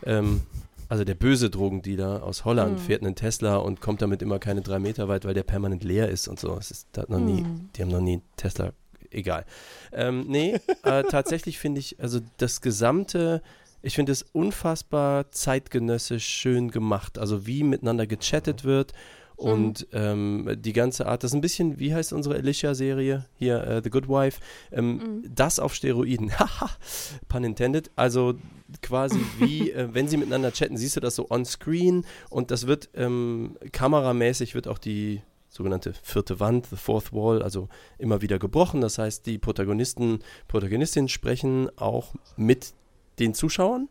Ähm, 0.05 0.43
also 0.89 1.05
der 1.05 1.14
böse 1.14 1.51
Drogendealer 1.51 2.22
aus 2.22 2.45
Holland 2.45 2.78
Hm. 2.78 2.85
fährt 2.87 3.03
einen 3.03 3.14
Tesla 3.14 3.57
und 3.57 3.80
kommt 3.80 4.03
damit 4.03 4.22
immer 4.22 4.39
keine 4.39 4.61
drei 4.62 4.78
Meter 4.78 5.09
weit, 5.09 5.24
weil 5.24 5.35
der 5.35 5.43
permanent 5.43 5.85
leer 5.85 6.09
ist 6.09 6.28
und 6.28 6.39
so. 6.41 6.57
Es 6.57 6.70
ist 6.70 6.89
da 6.93 7.03
hat 7.03 7.11
noch 7.11 7.20
nie, 7.20 7.43
Hm. 7.45 7.70
die 7.76 7.82
haben 7.82 7.91
noch 7.91 8.01
nie 8.01 8.14
einen 8.14 8.22
Tesla, 8.37 8.72
egal. 9.11 9.45
Ähm, 9.93 10.24
nee, 10.28 10.59
äh, 10.82 11.03
tatsächlich 11.11 11.59
finde 11.59 11.80
ich, 11.80 12.01
also 12.01 12.20
das 12.39 12.61
gesamte, 12.61 13.43
ich 13.82 13.95
finde 13.95 14.12
es 14.12 14.22
unfassbar 14.22 15.30
zeitgenössisch 15.30 16.26
schön 16.26 16.70
gemacht. 16.70 17.18
Also 17.18 17.47
wie 17.47 17.62
miteinander 17.62 18.07
gechattet 18.07 18.64
wird 18.64 18.93
und 19.37 19.87
ähm, 19.93 20.57
die 20.59 20.72
ganze 20.72 21.07
Art, 21.07 21.22
das 21.24 21.32
ist 21.32 21.35
ein 21.35 21.41
bisschen, 21.41 21.78
wie 21.78 21.95
heißt 21.95 22.12
unsere 22.12 22.37
Alicia-Serie 22.37 23.26
hier, 23.35 23.64
äh, 23.64 23.80
The 23.82 23.91
Good 23.91 24.09
Wife, 24.09 24.41
ähm, 24.72 25.24
das 25.28 25.59
auf 25.59 25.74
Steroiden, 25.74 26.39
haha, 26.39 26.70
pun 27.28 27.45
intended, 27.45 27.91
also 27.97 28.35
quasi 28.82 29.18
wie, 29.39 29.70
äh, 29.70 29.89
wenn 29.93 30.09
sie 30.09 30.16
miteinander 30.16 30.53
chatten, 30.53 30.76
siehst 30.76 30.97
du 30.97 31.01
das 31.01 31.16
so 31.16 31.28
on-screen 31.30 32.05
und 32.30 32.51
das 32.51 32.66
wird 32.66 32.91
ähm, 32.95 33.57
kameramäßig 33.72 34.55
wird 34.55 34.68
auch 34.68 34.78
die 34.78 35.22
sogenannte 35.49 35.95
vierte 36.03 36.41
Wand, 36.41 36.66
the 36.66 36.76
fourth 36.76 37.12
wall, 37.12 37.43
also 37.43 37.68
immer 37.99 38.22
wieder 38.22 38.41
gebrochen. 38.41 38.80
Das 38.80 38.99
heißt, 38.99 39.24
die 39.26 39.39
Protagonisten, 39.39 40.18
Protagonistinnen 40.49 41.09
sprechen 41.09 41.70
auch 41.76 42.14
mit 42.37 42.74
den 43.20 43.35
Zuschauern. 43.35 43.89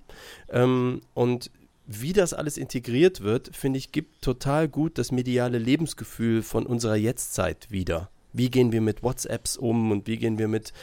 Ähm, 0.50 1.02
und 1.14 1.52
wie 1.86 2.14
das 2.14 2.34
alles 2.34 2.58
integriert 2.58 3.22
wird, 3.22 3.56
finde 3.56 3.78
ich, 3.78 3.92
gibt 3.92 4.22
total 4.22 4.68
gut 4.68 4.98
das 4.98 5.12
mediale 5.12 5.58
Lebensgefühl 5.58 6.42
von 6.42 6.66
unserer 6.66 6.96
Jetztzeit 6.96 7.70
wieder. 7.70 8.10
Wie 8.32 8.50
gehen 8.50 8.72
wir 8.72 8.82
mit 8.82 9.04
WhatsApps 9.04 9.58
um 9.58 9.92
und 9.92 10.08
wie 10.08 10.18
gehen 10.18 10.38
wir 10.40 10.48
mit 10.48 10.74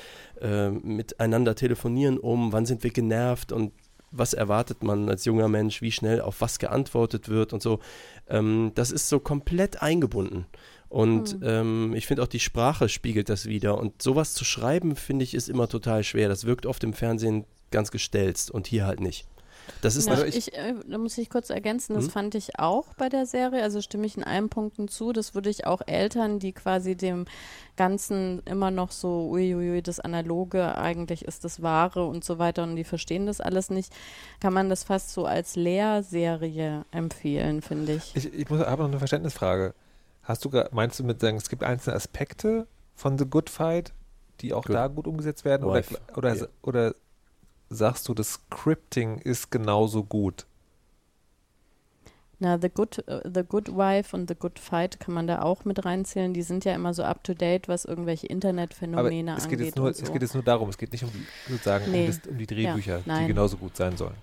äh, 0.40 0.70
miteinander 0.70 1.55
telefonieren 1.57 2.18
um? 2.18 2.53
Wann 2.53 2.66
sind 2.66 2.84
wir 2.84 2.90
genervt 2.90 3.51
und 3.51 3.72
was 4.12 4.34
erwartet 4.34 4.82
man 4.82 5.09
als 5.09 5.24
junger 5.24 5.48
Mensch? 5.48 5.82
Wie 5.82 5.92
schnell 5.92 6.20
auf 6.20 6.40
was 6.40 6.59
geantwortet 6.59 7.28
wird 7.28 7.53
und 7.53 7.62
so. 7.62 7.80
Ähm, 8.28 8.72
das 8.74 8.90
ist 8.90 9.09
so 9.09 9.20
komplett 9.20 9.82
eingebunden. 9.82 10.46
Und 10.88 11.40
mhm. 11.40 11.46
ähm, 11.46 11.94
ich 11.94 12.07
finde 12.07 12.22
auch 12.22 12.28
die 12.28 12.40
Sprache 12.40 12.88
spiegelt 12.88 13.28
das 13.28 13.46
wieder. 13.46 13.78
Und 13.78 14.03
sowas 14.03 14.34
zu 14.34 14.44
schreiben, 14.44 14.96
finde 14.96 15.24
ich, 15.24 15.34
ist 15.34 15.48
immer 15.48 15.68
total 15.68 16.03
schwer. 16.03 16.28
Das 16.28 16.44
wirkt 16.44 16.66
oft 16.66 16.82
im 16.84 16.92
Fernsehen 16.92 17.44
ganz 17.70 17.90
gestelzt 17.90 18.51
und 18.51 18.66
hier 18.66 18.86
halt 18.86 19.01
nicht. 19.01 19.26
Das 19.82 19.96
ist 19.96 20.08
ja, 20.08 20.24
ich, 20.24 20.54
äh, 20.54 20.74
da 20.86 20.98
muss 20.98 21.16
ich 21.18 21.30
kurz 21.30 21.50
ergänzen, 21.50 21.94
das 21.94 22.04
hm? 22.04 22.10
fand 22.10 22.34
ich 22.34 22.58
auch 22.58 22.94
bei 22.94 23.08
der 23.08 23.26
Serie, 23.26 23.62
also 23.62 23.80
stimme 23.80 24.06
ich 24.06 24.16
in 24.16 24.24
allen 24.24 24.48
Punkten 24.48 24.88
zu, 24.88 25.12
das 25.12 25.34
würde 25.34 25.50
ich 25.50 25.66
auch 25.66 25.82
Eltern, 25.86 26.38
die 26.38 26.52
quasi 26.52 26.96
dem 26.96 27.26
Ganzen 27.76 28.42
immer 28.44 28.70
noch 28.70 28.90
so, 28.90 29.28
uiuiui, 29.30 29.82
das 29.82 30.00
Analoge, 30.00 30.76
eigentlich 30.76 31.24
ist 31.24 31.44
das 31.44 31.62
Wahre 31.62 32.06
und 32.06 32.24
so 32.24 32.38
weiter 32.38 32.62
und 32.62 32.76
die 32.76 32.84
verstehen 32.84 33.26
das 33.26 33.40
alles 33.40 33.70
nicht, 33.70 33.92
kann 34.40 34.52
man 34.52 34.68
das 34.68 34.84
fast 34.84 35.12
so 35.12 35.24
als 35.24 35.56
Lehrserie 35.56 36.84
empfehlen, 36.90 37.62
finde 37.62 37.94
ich. 37.94 38.14
Ich, 38.16 38.32
ich 38.32 38.50
muss, 38.50 38.60
habe 38.60 38.82
noch 38.82 38.90
eine 38.90 38.98
Verständnisfrage. 38.98 39.74
Hast 40.22 40.44
du, 40.44 40.50
meinst 40.72 40.98
du 40.98 41.04
mit 41.04 41.20
sagen, 41.20 41.36
es 41.36 41.48
gibt 41.48 41.64
einzelne 41.64 41.96
Aspekte 41.96 42.66
von 42.94 43.18
The 43.18 43.24
Good 43.24 43.50
Fight, 43.50 43.92
die 44.40 44.52
auch 44.52 44.64
Good. 44.64 44.76
da 44.76 44.86
gut 44.88 45.06
umgesetzt 45.06 45.44
werden? 45.44 45.64
Oder, 45.64 45.82
oder, 46.16 46.34
yeah. 46.34 46.48
oder 46.62 46.94
sagst 47.70 48.08
du, 48.08 48.14
das 48.14 48.32
Scripting 48.32 49.18
ist 49.18 49.50
genauso 49.50 50.04
gut? 50.04 50.46
Na, 52.42 52.58
The 52.58 52.70
Good, 52.70 53.04
uh, 53.06 53.20
The 53.32 53.42
Good 53.42 53.68
Wife 53.68 54.16
und 54.16 54.28
The 54.28 54.34
Good 54.34 54.58
Fight 54.58 54.98
kann 54.98 55.12
man 55.12 55.26
da 55.26 55.42
auch 55.42 55.66
mit 55.66 55.84
reinzählen. 55.84 56.32
Die 56.32 56.42
sind 56.42 56.64
ja 56.64 56.74
immer 56.74 56.94
so 56.94 57.02
up 57.02 57.22
to 57.22 57.34
date, 57.34 57.68
was 57.68 57.84
irgendwelche 57.84 58.26
Internetphänomene 58.26 59.36
es 59.36 59.44
geht 59.44 59.52
angeht. 59.52 59.66
Jetzt 59.66 59.76
nur, 59.76 59.92
so. 59.92 60.02
Es 60.02 60.12
geht 60.12 60.22
jetzt 60.22 60.34
nur 60.34 60.42
darum, 60.42 60.70
es 60.70 60.78
geht 60.78 60.90
nicht 60.90 61.04
um 61.04 61.10
die, 61.12 61.52
sozusagen 61.52 61.90
nee. 61.90 62.06
um, 62.06 62.06
das, 62.06 62.20
um, 62.26 62.38
die 62.38 62.46
Drehbücher, 62.46 63.02
ja, 63.04 63.20
die 63.20 63.26
genauso 63.26 63.58
gut 63.58 63.76
sein 63.76 63.94
sollen. 63.96 64.16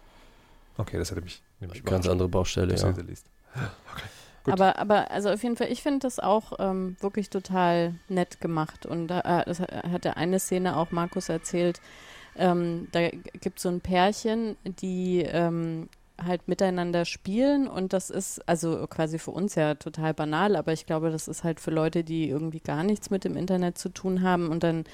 Okay, 0.80 0.98
das 0.98 1.12
hätte 1.12 1.22
mich 1.22 1.44
nämlich 1.60 1.86
Ganz 1.86 2.08
andere 2.08 2.28
Baustelle, 2.28 2.76
ja. 2.76 2.94
Okay. 3.94 4.54
Aber, 4.54 4.80
aber 4.80 5.12
also 5.12 5.30
auf 5.30 5.44
jeden 5.44 5.58
Fall, 5.58 5.70
ich 5.70 5.84
finde 5.84 6.00
das 6.00 6.20
auch 6.20 6.54
ähm, 6.60 6.96
wirklich 7.02 7.30
total 7.30 7.96
nett 8.08 8.40
gemacht. 8.40 8.86
Und 8.86 9.12
äh, 9.12 9.44
das 9.46 9.60
hat 9.60 10.06
der 10.06 10.16
eine 10.16 10.40
Szene 10.40 10.78
auch 10.78 10.92
Markus 10.92 11.28
erzählt, 11.28 11.82
ähm, 12.38 12.88
da 12.92 13.10
gibt 13.10 13.58
es 13.58 13.64
so 13.64 13.70
ein 13.70 13.82
Pärchen, 13.82 14.56
die 14.64 15.22
ähm, 15.22 15.90
halt 16.24 16.48
miteinander 16.48 17.06
spielen 17.06 17.68
und 17.68 17.94
das 17.94 18.10
ist 18.10 18.48
also 18.48 18.88
quasi 18.88 19.20
für 19.20 19.32
uns 19.32 19.56
ja 19.56 19.76
total 19.76 20.14
banal, 20.14 20.56
aber 20.56 20.74
ich 20.74 20.86
glaube, 20.86 21.12
das 21.12 21.28
ist 21.28 21.44
halt 21.44 21.60
für 21.60 21.72
Leute, 21.72 22.04
die 22.04 22.28
irgendwie 22.30 22.60
gar 22.60 22.84
nichts 22.84 23.10
mit 23.10 23.24
dem 23.24 23.38
Internet 23.38 23.78
zu 23.78 23.90
tun 23.90 24.22
haben 24.24 24.50
und 24.50 24.64
dann 24.64 24.86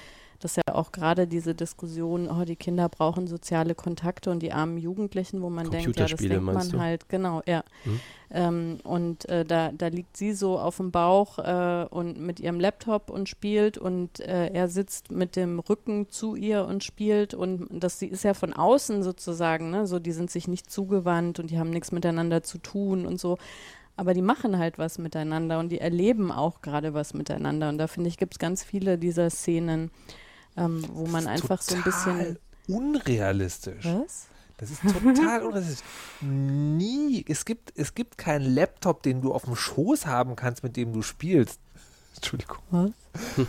das 0.44 0.58
ist 0.58 0.62
ja 0.68 0.74
auch 0.74 0.92
gerade 0.92 1.26
diese 1.26 1.54
Diskussion, 1.54 2.28
oh, 2.28 2.44
die 2.44 2.54
Kinder 2.54 2.90
brauchen 2.90 3.26
soziale 3.26 3.74
Kontakte 3.74 4.30
und 4.30 4.40
die 4.42 4.52
armen 4.52 4.76
Jugendlichen, 4.76 5.40
wo 5.40 5.48
man 5.48 5.70
denkt, 5.70 5.98
ja, 5.98 6.06
das 6.06 6.20
denkt 6.20 6.42
man 6.42 6.68
du? 6.68 6.78
halt, 6.78 7.08
genau, 7.08 7.40
ja. 7.46 7.64
Hm? 7.84 8.00
Ähm, 8.30 8.78
und 8.84 9.26
äh, 9.30 9.46
da, 9.46 9.72
da 9.72 9.86
liegt 9.86 10.18
sie 10.18 10.34
so 10.34 10.58
auf 10.58 10.76
dem 10.76 10.90
Bauch 10.90 11.38
äh, 11.38 11.86
und 11.88 12.20
mit 12.20 12.40
ihrem 12.40 12.60
Laptop 12.60 13.08
und 13.08 13.30
spielt 13.30 13.78
und 13.78 14.20
äh, 14.20 14.48
er 14.48 14.68
sitzt 14.68 15.10
mit 15.10 15.34
dem 15.34 15.60
Rücken 15.60 16.10
zu 16.10 16.36
ihr 16.36 16.66
und 16.66 16.84
spielt 16.84 17.32
und 17.32 17.66
das 17.70 18.02
ist 18.02 18.24
ja 18.24 18.34
von 18.34 18.52
außen 18.52 19.02
sozusagen, 19.02 19.70
ne? 19.70 19.86
so 19.86 19.98
die 19.98 20.12
sind 20.12 20.30
sich 20.30 20.46
nicht 20.46 20.70
zugewandt 20.70 21.40
und 21.40 21.52
die 21.52 21.58
haben 21.58 21.70
nichts 21.70 21.90
miteinander 21.90 22.42
zu 22.42 22.58
tun 22.58 23.06
und 23.06 23.18
so 23.18 23.38
aber 23.96 24.12
die 24.12 24.22
machen 24.22 24.58
halt 24.58 24.76
was 24.76 24.98
miteinander 24.98 25.58
und 25.58 25.70
die 25.70 25.78
erleben 25.78 26.32
auch 26.32 26.62
gerade 26.62 26.94
was 26.94 27.14
miteinander. 27.14 27.68
Und 27.68 27.78
da 27.78 27.86
finde 27.86 28.08
ich, 28.08 28.16
gibt 28.16 28.34
es 28.34 28.38
ganz 28.40 28.64
viele 28.64 28.98
dieser 28.98 29.30
Szenen, 29.30 29.92
ähm, 30.56 30.84
wo 30.92 31.06
man 31.06 31.26
einfach 31.26 31.60
so 31.62 31.74
ein 31.74 31.82
bisschen. 31.82 32.38
Unrealistisch. 32.68 33.84
Was? 33.84 34.26
Das 34.56 34.70
ist 34.70 34.82
total 34.82 35.42
unrealistisch. 35.42 35.84
Nie. 36.20 37.24
Es 37.28 37.44
gibt, 37.44 37.72
es 37.76 37.94
gibt 37.94 38.18
keinen 38.18 38.54
Laptop, 38.54 39.02
den 39.02 39.20
du 39.20 39.32
auf 39.32 39.44
dem 39.44 39.56
Schoß 39.56 40.06
haben 40.06 40.36
kannst, 40.36 40.62
mit 40.62 40.76
dem 40.76 40.92
du 40.92 41.02
spielst. 41.02 41.60
Entschuldigung. 42.16 42.58
Was? 42.70 42.90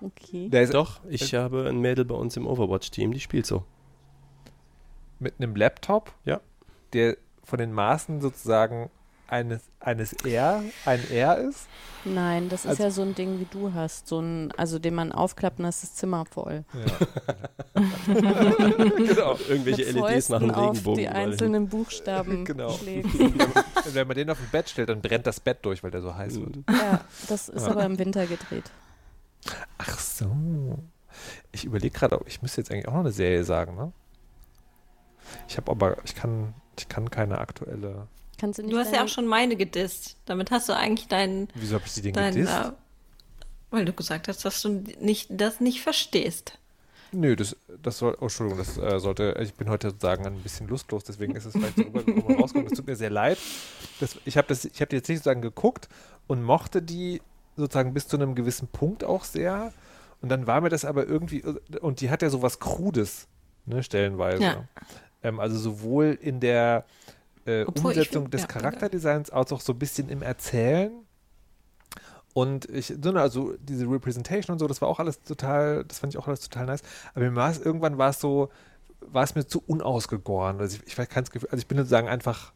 okay. 0.00 0.48
Ist, 0.50 0.74
Doch, 0.74 1.00
ich 1.08 1.32
äh, 1.32 1.38
habe 1.38 1.68
ein 1.68 1.80
Mädel 1.80 2.04
bei 2.04 2.14
uns 2.14 2.36
im 2.36 2.46
Overwatch-Team, 2.46 3.12
die 3.12 3.20
spielt 3.20 3.46
so. 3.46 3.64
Mit 5.18 5.34
einem 5.38 5.54
Laptop? 5.54 6.12
Ja. 6.24 6.40
Der 6.92 7.16
von 7.44 7.58
den 7.58 7.72
Maßen 7.72 8.20
sozusagen 8.20 8.90
eines, 9.32 9.62
eines 9.80 10.12
R, 10.24 10.62
ein 10.84 11.10
R 11.10 11.38
ist? 11.38 11.66
Nein, 12.04 12.48
das 12.50 12.64
ist 12.64 12.70
also, 12.70 12.82
ja 12.82 12.90
so 12.90 13.02
ein 13.02 13.14
Ding, 13.14 13.40
wie 13.40 13.46
du 13.50 13.72
hast. 13.72 14.06
So 14.06 14.20
ein, 14.20 14.52
also 14.58 14.78
den 14.78 14.94
man 14.94 15.10
aufklappt 15.10 15.58
und 15.58 15.64
das 15.64 15.82
ist 15.82 15.92
das 15.92 15.98
Zimmer 15.98 16.26
voll. 16.26 16.64
Ja. 16.74 17.06
genau. 18.06 19.38
Irgendwelche 19.48 19.90
LEDs 19.90 20.28
machen 20.28 20.50
Regenbogen. 20.50 20.98
die 20.98 21.08
einzelnen 21.08 21.68
Buchstaben 21.70 22.44
genau. 22.44 22.78
Wenn 23.92 24.06
man 24.06 24.16
den 24.16 24.28
auf 24.30 24.38
dem 24.38 24.48
Bett 24.50 24.68
stellt, 24.68 24.90
dann 24.90 25.00
brennt 25.00 25.26
das 25.26 25.40
Bett 25.40 25.58
durch, 25.62 25.82
weil 25.82 25.90
der 25.90 26.02
so 26.02 26.14
heiß 26.14 26.38
wird. 26.38 26.56
Ja, 26.68 27.00
das 27.28 27.48
ist 27.48 27.64
ja. 27.64 27.70
aber 27.70 27.84
im 27.84 27.98
Winter 27.98 28.26
gedreht. 28.26 28.70
Ach 29.78 29.98
so. 29.98 30.78
Ich 31.52 31.64
überlege 31.64 31.96
gerade, 31.96 32.20
ich 32.26 32.42
müsste 32.42 32.60
jetzt 32.60 32.70
eigentlich 32.70 32.88
auch 32.88 32.92
noch 32.92 33.00
eine 33.00 33.12
Serie 33.12 33.44
sagen, 33.44 33.76
ne? 33.76 33.92
Ich 35.48 35.56
habe 35.56 35.70
aber, 35.70 35.96
ich 36.04 36.14
kann, 36.14 36.52
ich 36.78 36.88
kann 36.88 37.10
keine 37.10 37.38
aktuelle 37.38 38.08
Kannst 38.42 38.58
du 38.58 38.64
nicht. 38.64 38.74
Du 38.74 38.78
hast 38.78 38.92
ja 38.92 39.04
auch 39.04 39.08
schon 39.08 39.28
meine 39.28 39.54
gedisst. 39.54 40.16
Damit 40.24 40.50
hast 40.50 40.68
du 40.68 40.72
eigentlich 40.72 41.06
deinen. 41.06 41.46
Wieso 41.54 41.76
habe 41.76 41.84
ich 41.86 41.92
die 41.94 42.02
denn 42.02 42.12
dein, 42.12 42.34
gedisst? 42.34 42.52
Äh, 42.52 42.72
weil 43.70 43.84
du 43.84 43.92
gesagt 43.92 44.26
hast, 44.26 44.44
dass 44.44 44.60
du 44.62 44.82
nicht, 44.98 45.28
das 45.30 45.60
nicht 45.60 45.80
verstehst. 45.80 46.58
Nö, 47.12 47.36
das, 47.36 47.56
das 47.80 47.98
soll, 47.98 48.16
oh, 48.18 48.24
Entschuldigung, 48.24 48.58
das 48.58 48.78
äh, 48.78 48.98
sollte, 48.98 49.36
ich 49.40 49.54
bin 49.54 49.70
heute 49.70 49.90
sozusagen 49.90 50.26
ein 50.26 50.40
bisschen 50.40 50.66
lustlos, 50.66 51.04
deswegen 51.04 51.36
ist 51.36 51.44
es 51.44 51.52
vielleicht 51.52 51.76
so 51.76 51.82
rübergekommen 51.82 52.40
rausgekommen. 52.40 52.68
Das 52.68 52.78
tut 52.78 52.86
mir 52.88 52.96
sehr 52.96 53.10
leid. 53.10 53.38
Das, 54.00 54.18
ich 54.24 54.36
habe 54.36 54.48
das, 54.48 54.62
die 54.62 54.68
jetzt 54.76 54.90
nicht 54.90 55.18
sozusagen 55.18 55.40
geguckt 55.42 55.88
und 56.26 56.42
mochte 56.42 56.82
die 56.82 57.22
sozusagen 57.56 57.94
bis 57.94 58.08
zu 58.08 58.16
einem 58.16 58.34
gewissen 58.34 58.66
Punkt 58.66 59.04
auch 59.04 59.22
sehr. 59.22 59.72
Und 60.20 60.30
dann 60.30 60.48
war 60.48 60.60
mir 60.62 60.68
das 60.68 60.84
aber 60.84 61.06
irgendwie, 61.06 61.44
und 61.80 62.00
die 62.00 62.10
hat 62.10 62.22
ja 62.22 62.30
sowas 62.30 62.58
Krudes, 62.58 63.28
ne, 63.66 63.84
stellenweise. 63.84 64.42
Ja. 64.42 64.64
Ähm, 65.22 65.38
also 65.38 65.56
sowohl 65.56 66.18
in 66.20 66.40
der, 66.40 66.84
äh, 67.46 67.64
Umsetzung 67.64 68.24
find, 68.24 68.34
des 68.34 68.42
ja, 68.42 68.46
Charakterdesigns 68.46 69.30
als 69.30 69.52
auch 69.52 69.60
so 69.60 69.72
ein 69.72 69.78
bisschen 69.78 70.08
im 70.08 70.22
Erzählen. 70.22 70.92
Und 72.34 72.68
ich, 72.70 72.94
also 73.14 73.54
diese 73.60 73.84
Representation 73.86 74.54
und 74.54 74.58
so, 74.58 74.66
das 74.66 74.80
war 74.80 74.88
auch 74.88 74.98
alles 74.98 75.22
total, 75.22 75.84
das 75.84 75.98
fand 75.98 76.14
ich 76.14 76.18
auch 76.18 76.26
alles 76.26 76.40
total 76.40 76.66
nice. 76.66 76.82
Aber 77.14 77.24
mir 77.24 77.34
war 77.34 77.50
es, 77.50 77.58
irgendwann 77.58 77.98
war 77.98 78.10
es 78.10 78.20
so, 78.20 78.48
war 79.00 79.24
es 79.24 79.34
mir 79.34 79.46
zu 79.46 79.62
unausgegoren. 79.66 80.60
Also 80.60 80.78
ich, 80.78 80.98
ich 80.98 81.08
kein 81.08 81.24
Gefühl, 81.24 81.50
also 81.50 81.60
ich 81.60 81.66
bin 81.66 81.76
sozusagen 81.76 82.08
einfach, 82.08 82.52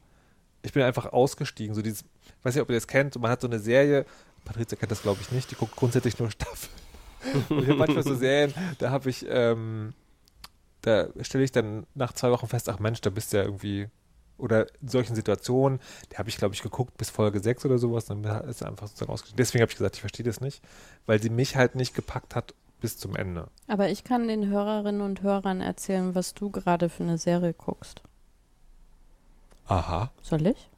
ich 0.62 0.72
bin 0.72 0.82
einfach 0.82 1.12
ausgestiegen. 1.12 1.74
So 1.74 1.82
dieses, 1.82 2.02
ich 2.02 2.44
weiß 2.44 2.54
nicht, 2.54 2.62
ob 2.62 2.70
ihr 2.70 2.76
das 2.76 2.86
kennt, 2.86 3.20
man 3.20 3.30
hat 3.30 3.42
so 3.42 3.48
eine 3.48 3.58
Serie, 3.58 4.06
Patrizia 4.44 4.78
kennt 4.78 4.92
das 4.92 5.02
glaube 5.02 5.20
ich 5.20 5.30
nicht, 5.30 5.50
die 5.50 5.56
guckt 5.56 5.76
grundsätzlich 5.76 6.18
nur 6.18 6.30
Staffeln. 6.30 6.72
und 7.50 7.62
ich 7.62 7.68
habe 7.68 7.78
manchmal 7.78 8.04
so 8.04 8.14
Serien, 8.14 8.54
da 8.78 8.90
habe 8.90 9.10
ich, 9.10 9.26
ähm, 9.28 9.92
da 10.82 11.08
stelle 11.20 11.44
ich 11.44 11.52
dann 11.52 11.86
nach 11.94 12.12
zwei 12.12 12.30
Wochen 12.30 12.46
fest, 12.46 12.68
ach 12.68 12.78
Mensch, 12.78 13.00
da 13.02 13.10
bist 13.10 13.32
du 13.32 13.38
ja 13.38 13.42
irgendwie 13.42 13.88
oder 14.38 14.66
in 14.80 14.88
solchen 14.88 15.14
Situationen, 15.14 15.80
die 16.12 16.18
habe 16.18 16.28
ich, 16.28 16.36
glaube 16.36 16.54
ich, 16.54 16.62
geguckt 16.62 16.96
bis 16.98 17.10
Folge 17.10 17.40
6 17.40 17.64
oder 17.64 17.78
sowas, 17.78 18.06
dann 18.06 18.24
ist 18.24 18.62
einfach 18.62 18.88
sozusagen 18.88 19.12
ausgestiegen. 19.12 19.38
Deswegen 19.38 19.62
habe 19.62 19.70
ich 19.70 19.78
gesagt, 19.78 19.96
ich 19.96 20.00
verstehe 20.00 20.26
das 20.26 20.40
nicht, 20.40 20.62
weil 21.06 21.20
sie 21.20 21.30
mich 21.30 21.56
halt 21.56 21.74
nicht 21.74 21.94
gepackt 21.94 22.34
hat 22.34 22.54
bis 22.80 22.98
zum 22.98 23.16
Ende. 23.16 23.48
Aber 23.68 23.88
ich 23.88 24.04
kann 24.04 24.28
den 24.28 24.48
Hörerinnen 24.48 25.00
und 25.00 25.22
Hörern 25.22 25.60
erzählen, 25.60 26.14
was 26.14 26.34
du 26.34 26.50
gerade 26.50 26.88
für 26.88 27.02
eine 27.02 27.18
Serie 27.18 27.54
guckst. 27.54 28.02
Aha. 29.66 30.10
Soll 30.22 30.46
ich? 30.46 30.70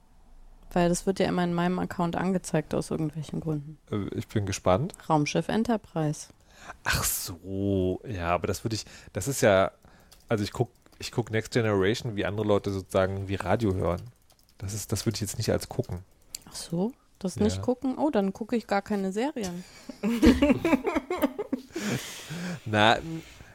Weil 0.73 0.89
das 0.89 1.07
wird 1.07 1.19
ja 1.19 1.27
immer 1.27 1.45
in 1.45 1.55
meinem 1.55 1.79
Account 1.79 2.17
angezeigt 2.17 2.75
aus 2.75 2.91
irgendwelchen 2.91 3.41
Gründen. 3.41 3.79
Äh, 3.91 4.09
ich 4.15 4.29
bin 4.29 4.47
gespannt. 4.47 4.95
Raumschiff 5.09 5.49
Enterprise. 5.49 6.29
Ach 6.85 7.05
so, 7.05 8.01
ja, 8.07 8.29
aber 8.29 8.47
das 8.47 8.65
würde 8.65 8.77
ich, 8.77 8.85
das 9.13 9.29
ist 9.29 9.41
ja, 9.41 9.71
also 10.29 10.45
ich 10.45 10.53
gucke 10.53 10.73
ich 10.99 11.13
gucke 11.13 11.33
Next 11.33 11.53
Generation, 11.53 12.17
wie 12.17 12.25
andere 12.25 12.47
Leute 12.47 12.71
sozusagen 12.71 13.29
wie 13.29 13.37
Radio 13.37 13.75
hören. 13.75 14.03
Das 14.59 14.75
ist, 14.75 14.93
das 14.93 15.07
würde 15.07 15.17
ich 15.17 15.21
jetzt 15.21 15.39
nicht 15.39 15.51
als 15.51 15.69
gucken. 15.69 16.01
Ach 16.49 16.55
so, 16.55 16.93
das 17.19 17.37
ja. 17.37 17.45
nicht 17.45 17.63
gucken? 17.63 17.97
Oh, 17.97 18.11
dann 18.11 18.33
gucke 18.33 18.57
ich 18.57 18.67
gar 18.67 18.83
keine 18.83 19.13
Serien. 19.13 19.65
Na, 22.65 22.99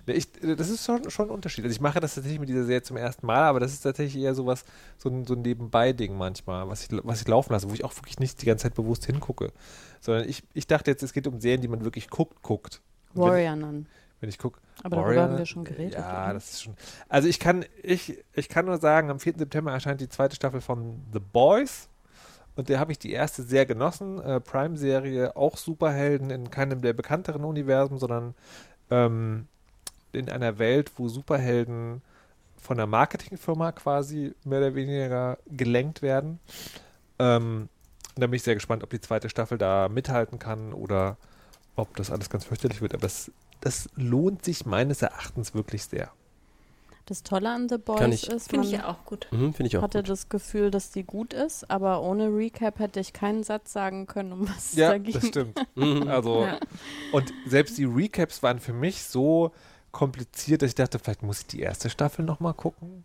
ich, 0.06 0.28
das 0.42 0.70
ist 0.70 0.86
schon, 0.86 1.10
schon 1.10 1.28
ein 1.28 1.32
Unterschied. 1.32 1.64
Also 1.64 1.74
ich 1.74 1.82
mache 1.82 2.00
das 2.00 2.16
tatsächlich 2.16 2.40
mit 2.40 2.50
dieser 2.50 2.66
Serie 2.66 2.84
zum 2.84 2.98
ersten 2.98 3.26
Mal, 3.26 3.44
aber 3.44 3.60
das 3.60 3.74
ist 3.74 3.82
tatsächlich 3.82 4.22
eher 4.22 4.36
sowas, 4.36 4.66
so 4.98 5.10
ein, 5.10 5.26
so 5.26 5.34
ein 5.34 5.42
Nebenbei-Ding 5.42 6.18
manchmal, 6.18 6.68
was 6.68 6.84
ich, 6.84 6.90
was 7.04 7.22
ich 7.22 7.28
laufen 7.28 7.54
lasse, 7.54 7.70
wo 7.70 7.74
ich 7.74 7.84
auch 7.84 7.96
wirklich 7.96 8.20
nicht 8.20 8.42
die 8.42 8.46
ganze 8.46 8.64
Zeit 8.64 8.76
bewusst 8.76 9.06
hingucke. 9.06 9.52
Sondern 10.02 10.28
ich, 10.28 10.44
ich 10.54 10.68
dachte 10.68 10.92
jetzt, 10.92 11.04
es 11.04 11.14
geht 11.14 11.28
um 11.28 11.40
Serien, 11.40 11.62
die 11.62 11.68
man 11.68 11.84
wirklich 11.84 12.10
guckt, 12.10 12.42
guckt. 12.42 12.82
Warrior 13.14 13.56
Nun 13.56 13.88
wenn 14.24 14.30
ich 14.30 14.38
gucke. 14.38 14.62
Aber 14.84 14.96
Warrior, 14.96 15.16
darüber 15.16 15.32
haben 15.34 15.38
wir 15.38 15.46
schon 15.46 15.66
geredet. 15.66 15.96
Ja, 15.96 16.24
oder? 16.24 16.36
das 16.36 16.52
ist 16.52 16.64
schon. 16.64 16.76
Also 17.10 17.28
ich 17.28 17.42
kann, 17.42 17.66
ich, 17.84 18.24
ich 18.34 18.48
kann 18.48 18.66
nur 18.66 18.78
sagen, 18.78 19.10
am 19.10 19.20
4. 19.20 19.34
September 19.38 19.74
erscheint 19.74 20.00
die 20.00 20.08
zweite 20.08 20.34
Staffel 20.34 20.62
von 20.62 21.04
The 21.12 21.20
Boys. 21.20 21.90
Und 22.56 22.70
der 22.70 22.80
habe 22.80 22.94
ich 22.94 23.00
die 23.00 23.12
erste 23.12 23.44
sehr 23.44 23.66
genossen. 23.66 24.22
Äh, 24.22 24.40
Prime-Serie, 24.40 25.36
auch 25.36 25.58
Superhelden 25.58 26.30
in 26.30 26.50
keinem 26.50 26.82
der 26.82 26.94
bekannteren 26.94 27.44
Universen, 27.44 27.98
sondern 27.98 28.34
ähm, 28.90 29.48
in 30.14 30.30
einer 30.30 30.58
Welt, 30.58 30.94
wo 30.96 31.10
Superhelden 31.10 32.02
von 32.56 32.78
einer 32.78 32.88
Marketingfirma 32.88 33.74
quasi 33.74 34.34
mehr 34.46 34.60
oder 34.60 34.76
weniger 34.76 35.38
gelenkt 35.48 36.02
werden. 36.02 36.40
Ähm, 37.20 37.68
da 38.16 38.28
bin 38.28 38.36
ich 38.36 38.44
sehr 38.44 38.56
gespannt, 38.56 38.84
ob 38.84 38.90
die 38.90 39.02
zweite 39.02 39.28
Staffel 39.28 39.58
da 39.58 39.90
mithalten 39.90 40.40
kann 40.40 40.72
oder 40.72 41.18
ob 41.76 41.94
das 41.98 42.10
alles 42.10 42.30
ganz 42.30 42.46
fürchterlich 42.46 42.80
wird. 42.80 42.94
Aber 42.94 43.08
es, 43.08 43.30
das 43.64 43.90
lohnt 43.96 44.44
sich 44.44 44.66
meines 44.66 45.02
Erachtens 45.02 45.54
wirklich 45.54 45.86
sehr. 45.86 46.12
Das 47.06 47.22
Tolle 47.24 47.50
an 47.50 47.68
The 47.68 47.78
Boys 47.78 48.24
ich- 48.24 48.30
ist, 48.30 48.50
Finde 48.50 48.66
man 48.68 48.74
ich 48.74 48.80
ja 48.80 48.88
auch 48.90 49.04
gut. 49.06 49.28
Mhm, 49.32 49.54
Finde 49.54 49.68
ich 49.68 49.78
auch 49.78 49.82
hatte 49.82 50.00
gut. 50.00 50.10
das 50.10 50.30
Gefühl, 50.30 50.72
dass 50.72 50.92
die 50.92 51.04
gut 51.04 51.34
ist, 51.34 51.70
aber 51.70 52.02
ohne 52.02 52.28
Recap 52.28 52.80
hätte 52.80 53.00
ich 53.02 53.12
keinen 53.12 53.44
Satz 53.44 53.74
sagen 53.74 54.06
können, 54.08 54.32
um 54.32 54.48
was 54.48 54.72
es 54.72 54.76
Ja, 54.76 54.92
da 54.92 54.98
ging. 54.98 55.14
das 55.14 55.28
stimmt. 55.28 55.60
Mhm. 55.76 56.08
Also, 56.08 56.44
Ja. 56.46 56.60
und 57.12 57.34
selbst 57.46 57.78
die 57.78 57.84
Recaps 57.86 58.42
waren 58.42 58.60
für 58.60 58.72
mich 58.74 59.04
so 59.04 59.52
kompliziert, 59.92 60.62
dass 60.62 60.70
ich 60.70 60.76
dachte, 60.76 60.98
vielleicht 60.98 61.24
muss 61.24 61.42
ich 61.42 61.48
die 61.48 61.60
erste 61.60 61.90
Staffel 61.90 62.24
nochmal 62.24 62.54
gucken. 62.54 63.04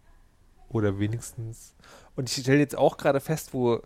Oder 0.70 0.98
wenigstens. 0.98 1.74
Und 2.14 2.28
ich 2.30 2.36
stelle 2.42 2.58
jetzt 2.60 2.76
auch 2.76 2.98
gerade 2.98 3.20
fest, 3.20 3.52
wo, 3.52 3.76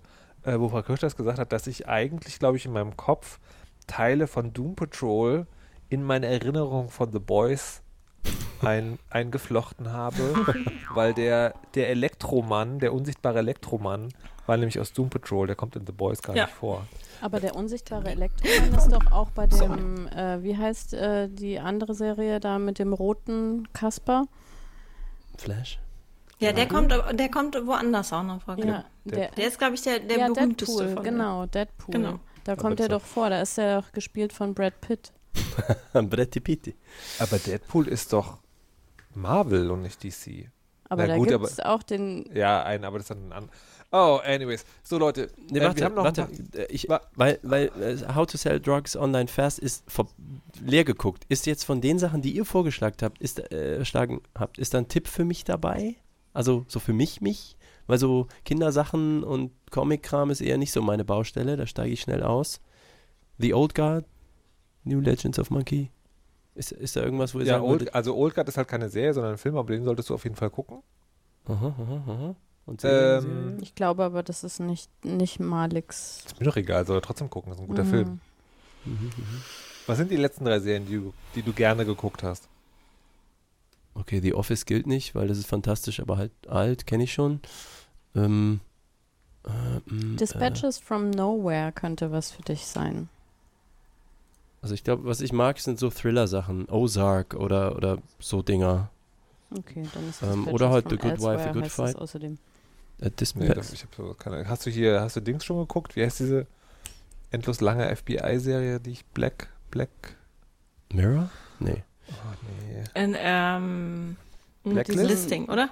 äh, 0.42 0.58
wo 0.58 0.68
Frau 0.68 0.82
Kirsch 0.82 1.00
das 1.00 1.16
gesagt 1.16 1.38
hat, 1.38 1.52
dass 1.52 1.66
ich 1.66 1.88
eigentlich, 1.88 2.38
glaube 2.38 2.56
ich, 2.58 2.66
in 2.66 2.72
meinem 2.72 2.96
Kopf 2.96 3.38
Teile 3.86 4.26
von 4.26 4.52
Doom 4.52 4.74
Patrol 4.74 5.46
in 5.92 6.02
meine 6.02 6.26
Erinnerung 6.26 6.88
von 6.88 7.12
The 7.12 7.18
Boys 7.18 7.82
ein, 8.62 8.98
eingeflochten 9.10 9.92
habe, 9.92 10.16
weil 10.94 11.12
der, 11.12 11.52
der 11.74 11.90
Elektromann, 11.90 12.78
der 12.78 12.94
unsichtbare 12.94 13.40
Elektromann, 13.40 14.08
war 14.46 14.56
nämlich 14.56 14.80
aus 14.80 14.92
Doom 14.94 15.10
Patrol, 15.10 15.46
der 15.46 15.54
kommt 15.56 15.76
in 15.76 15.84
The 15.86 15.92
Boys 15.92 16.22
gar 16.22 16.34
Ja. 16.34 16.44
nicht 16.46 16.54
vor. 16.54 16.86
Aber 17.20 17.40
der 17.40 17.54
unsichtbare 17.54 18.08
Elektromann 18.10 18.74
ist 18.74 18.88
doch 18.88 19.12
auch 19.12 19.30
bei 19.32 19.46
dem, 19.46 20.08
äh, 20.08 20.42
wie 20.42 20.56
heißt 20.56 20.94
äh, 20.94 21.28
die 21.28 21.60
andere 21.60 21.94
Serie 21.94 22.40
da 22.40 22.58
mit 22.58 22.78
dem 22.78 22.92
roten 22.94 23.68
Kasper? 23.74 24.24
Flash? 25.36 25.78
Ja, 26.38 26.52
der 26.52 26.66
kommt, 26.66 26.90
der 26.90 27.28
kommt 27.30 27.54
woanders 27.66 28.12
auch 28.12 28.22
noch 28.24 28.42
vor. 28.42 28.56
genau. 28.56 28.72
Ja, 28.72 28.84
der, 29.04 29.30
Der 29.32 29.46
ist, 29.46 29.58
glaube 29.58 29.74
ich, 29.74 29.82
der, 29.82 30.00
der 30.00 30.18
ja 30.18 30.26
berühmteste 30.28 30.76
Deadpool, 30.78 30.94
von 30.94 31.04
genau, 31.04 31.46
Deadpool. 31.46 31.92
Genau. 31.92 32.18
Da 32.44 32.56
kommt 32.56 32.80
er 32.80 32.88
doch 32.88 33.02
vor, 33.02 33.30
da 33.30 33.40
ist 33.42 33.58
er 33.58 33.82
doch 33.82 33.92
gespielt 33.92 34.32
von 34.32 34.54
Brad 34.54 34.80
Pitt. 34.80 35.12
Bretti 35.92 36.40
Pitti. 36.40 36.74
Aber 37.18 37.38
Deadpool 37.38 37.88
ist 37.88 38.12
doch 38.12 38.38
Marvel 39.14 39.70
und 39.70 39.82
nicht 39.82 40.02
DC. 40.02 40.48
Aber 40.88 41.06
Na 41.06 41.16
da 41.16 41.24
gibt 41.24 41.44
es 41.44 41.60
auch 41.60 41.82
den, 41.82 42.28
Ja, 42.34 42.62
ein, 42.64 42.84
aber 42.84 42.98
das 42.98 43.04
ist 43.04 43.10
dann 43.10 43.26
ein 43.28 43.32
an. 43.32 43.50
Oh, 43.94 44.20
anyways. 44.24 44.64
So, 44.82 44.98
Leute. 44.98 45.30
Nee, 45.50 45.58
äh, 45.58 45.62
warte, 45.64 45.76
wir 45.76 45.84
haben 45.84 45.94
noch 45.94 46.04
warte. 46.04 46.28
äh, 46.54 46.66
Ich, 46.70 46.88
weil, 46.88 47.38
weil 47.42 47.66
äh, 47.80 48.14
How 48.14 48.26
to 48.26 48.38
Sell 48.38 48.58
Drugs 48.58 48.96
Online 48.96 49.28
Fast 49.28 49.58
ist 49.58 49.84
vor, 49.86 50.08
leer 50.64 50.84
geguckt. 50.84 51.24
Ist 51.28 51.44
jetzt 51.46 51.64
von 51.64 51.82
den 51.82 51.98
Sachen, 51.98 52.22
die 52.22 52.34
ihr 52.34 52.46
vorgeschlagen 52.46 52.96
habt, 53.02 53.18
ist, 53.20 53.38
äh, 53.52 53.84
schlagen 53.84 54.22
habt, 54.34 54.58
ist 54.58 54.72
da 54.72 54.78
ein 54.78 54.88
Tipp 54.88 55.08
für 55.08 55.24
mich 55.26 55.44
dabei? 55.44 55.96
Also 56.32 56.64
so 56.68 56.80
für 56.80 56.94
mich, 56.94 57.20
mich? 57.20 57.56
Weil 57.86 57.98
so 57.98 58.28
Kindersachen 58.46 59.24
und 59.24 59.50
Comic-Kram 59.70 60.30
ist 60.30 60.40
eher 60.40 60.56
nicht 60.56 60.72
so 60.72 60.80
meine 60.80 61.04
Baustelle, 61.04 61.56
da 61.58 61.66
steige 61.66 61.92
ich 61.92 62.00
schnell 62.00 62.22
aus. 62.22 62.60
The 63.38 63.52
Old 63.52 63.74
Guard, 63.74 64.06
New 64.84 65.00
Legends 65.00 65.38
of 65.38 65.50
Monkey. 65.50 65.90
Ist, 66.54 66.72
ist 66.72 66.96
da 66.96 67.02
irgendwas, 67.02 67.34
wo 67.34 67.38
ihr 67.38 67.46
Ja, 67.46 67.54
sagen 67.54 67.64
Old, 67.64 67.94
also 67.94 68.14
Old 68.14 68.34
Guard 68.34 68.48
ist 68.48 68.56
halt 68.58 68.68
keine 68.68 68.88
Serie, 68.88 69.14
sondern 69.14 69.32
ein 69.32 69.38
Film, 69.38 69.56
aber 69.56 69.72
den 69.72 69.84
solltest 69.84 70.10
du 70.10 70.14
auf 70.14 70.24
jeden 70.24 70.36
Fall 70.36 70.50
gucken. 70.50 70.82
Aha, 71.46 71.74
aha, 71.78 72.02
aha. 72.06 72.36
Und 72.66 72.82
Ähm, 72.84 73.56
ich 73.60 73.74
glaube 73.74 74.04
aber, 74.04 74.22
das 74.22 74.44
ist 74.44 74.60
nicht, 74.60 74.88
nicht 75.04 75.40
Maliks. 75.40 76.22
Ist 76.26 76.38
mir 76.38 76.46
doch 76.46 76.56
egal, 76.56 76.86
soll 76.86 76.98
er 76.98 77.02
trotzdem 77.02 77.30
gucken. 77.30 77.50
Das 77.50 77.58
ist 77.58 77.64
ein 77.64 77.68
guter 77.68 77.84
Mhm. 77.84 77.88
Film. 77.88 78.20
Mhm, 78.84 78.92
mhm. 78.92 79.42
Was 79.86 79.98
sind 79.98 80.10
die 80.10 80.16
letzten 80.16 80.44
drei 80.44 80.60
Serien, 80.60 80.86
die 80.86 80.96
du, 80.96 81.12
die 81.34 81.42
du 81.42 81.52
gerne 81.52 81.84
geguckt 81.84 82.22
hast? 82.22 82.48
Okay, 83.94 84.20
The 84.20 84.34
Office 84.34 84.64
gilt 84.64 84.86
nicht, 84.86 85.14
weil 85.14 85.28
das 85.28 85.38
ist 85.38 85.46
fantastisch, 85.46 86.00
aber 86.00 86.16
halt 86.18 86.32
alt, 86.48 86.86
kenne 86.86 87.04
ich 87.04 87.12
schon. 87.12 87.40
Ähm, 88.14 88.60
äh, 89.44 89.78
mm, 89.92 90.16
Dispatches 90.16 90.78
from 90.78 91.10
Nowhere 91.10 91.72
könnte 91.72 92.12
was 92.12 92.30
für 92.30 92.42
dich 92.42 92.64
sein. 92.66 93.08
Also 94.62 94.74
ich 94.74 94.84
glaube, 94.84 95.04
was 95.04 95.20
ich 95.20 95.32
mag, 95.32 95.58
sind 95.58 95.78
so 95.78 95.90
Thriller-Sachen. 95.90 96.68
Ozark 96.70 97.34
oder, 97.34 97.76
oder 97.76 97.98
so 98.20 98.42
Dinger. 98.42 98.90
Okay, 99.50 99.82
dann 99.92 100.08
ist 100.08 100.22
Ähm, 100.22 100.28
Dispatches 100.30 100.54
oder 100.54 100.70
halt 100.70 100.88
The 100.88 100.96
Good 100.96 101.20
Wife, 101.20 101.30
Elsewhere 101.30 101.52
Good 101.52 101.66
Fight. 101.68 101.96
Außerdem. 101.96 102.38
Äh, 103.00 103.10
Nee, 103.34 103.48
das, 103.48 103.72
ich 103.72 103.82
hab 103.82 103.94
so 103.96 104.14
keine. 104.14 104.48
Hast 104.48 104.64
du 104.64 104.70
hier, 104.70 105.00
hast 105.00 105.16
du 105.16 105.20
Dings 105.20 105.44
schon 105.44 105.58
geguckt? 105.58 105.96
Wie 105.96 106.04
heißt 106.04 106.20
diese 106.20 106.46
endlos 107.32 107.60
lange 107.60 107.94
FBI-Serie, 107.94 108.78
die 108.78 108.92
ich 108.92 109.04
Black, 109.06 109.48
Black? 109.72 109.90
Mirror? 110.92 111.28
Nee. 111.58 111.82
Oh, 112.08 112.12
nee. 112.94 113.02
In, 113.02 113.16
ähm, 113.18 114.16
Blacklist? 114.62 115.10
Listing, 115.10 115.46
oder? 115.46 115.68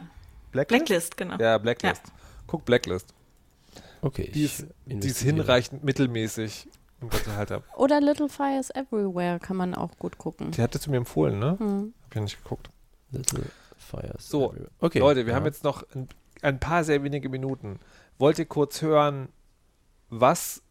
Blacklist? 0.51 0.87
Blacklist, 0.87 1.17
genau. 1.17 1.37
Ja, 1.39 1.59
Blacklist. 1.59 2.03
Guck 2.49 2.65
Blacklist. 2.65 3.15
Okay. 4.03 4.31
Die 4.35 4.45
ich 4.45 4.61
ist, 4.61 4.67
die 4.87 5.07
ist 5.07 5.21
hinreichend 5.23 5.85
mittelmäßig. 5.85 6.67
Oder 7.77 8.01
Little 8.01 8.29
Fires 8.29 8.71
Everywhere 8.71 9.39
kann 9.39 9.57
man 9.57 9.75
auch 9.75 9.97
gut 9.99 10.19
gucken. 10.19 10.51
Die 10.51 10.63
hattest 10.63 10.87
du 10.87 10.91
mir 10.91 10.99
empfohlen, 10.99 11.39
ne? 11.39 11.59
Hm. 11.59 11.95
Hab 12.05 12.17
ich 12.17 12.23
nicht 12.23 12.43
geguckt. 12.43 12.71
Little 13.11 13.45
Fires. 13.77 14.29
So, 14.29 14.51
everywhere. 14.51 14.71
okay. 14.81 14.99
Leute, 14.99 15.27
wir 15.27 15.33
ja. 15.33 15.37
haben 15.37 15.47
jetzt 15.47 15.65
noch 15.65 15.85
ein, 15.95 16.09
ein 16.43 16.61
paar 16.61 16.85
sehr 16.85 17.03
wenige 17.03 17.29
Minuten. 17.29 17.81
Wollt 18.19 18.39
ihr 18.39 18.47
kurz 18.47 18.83
hören, 18.83 19.29
was 20.11 20.63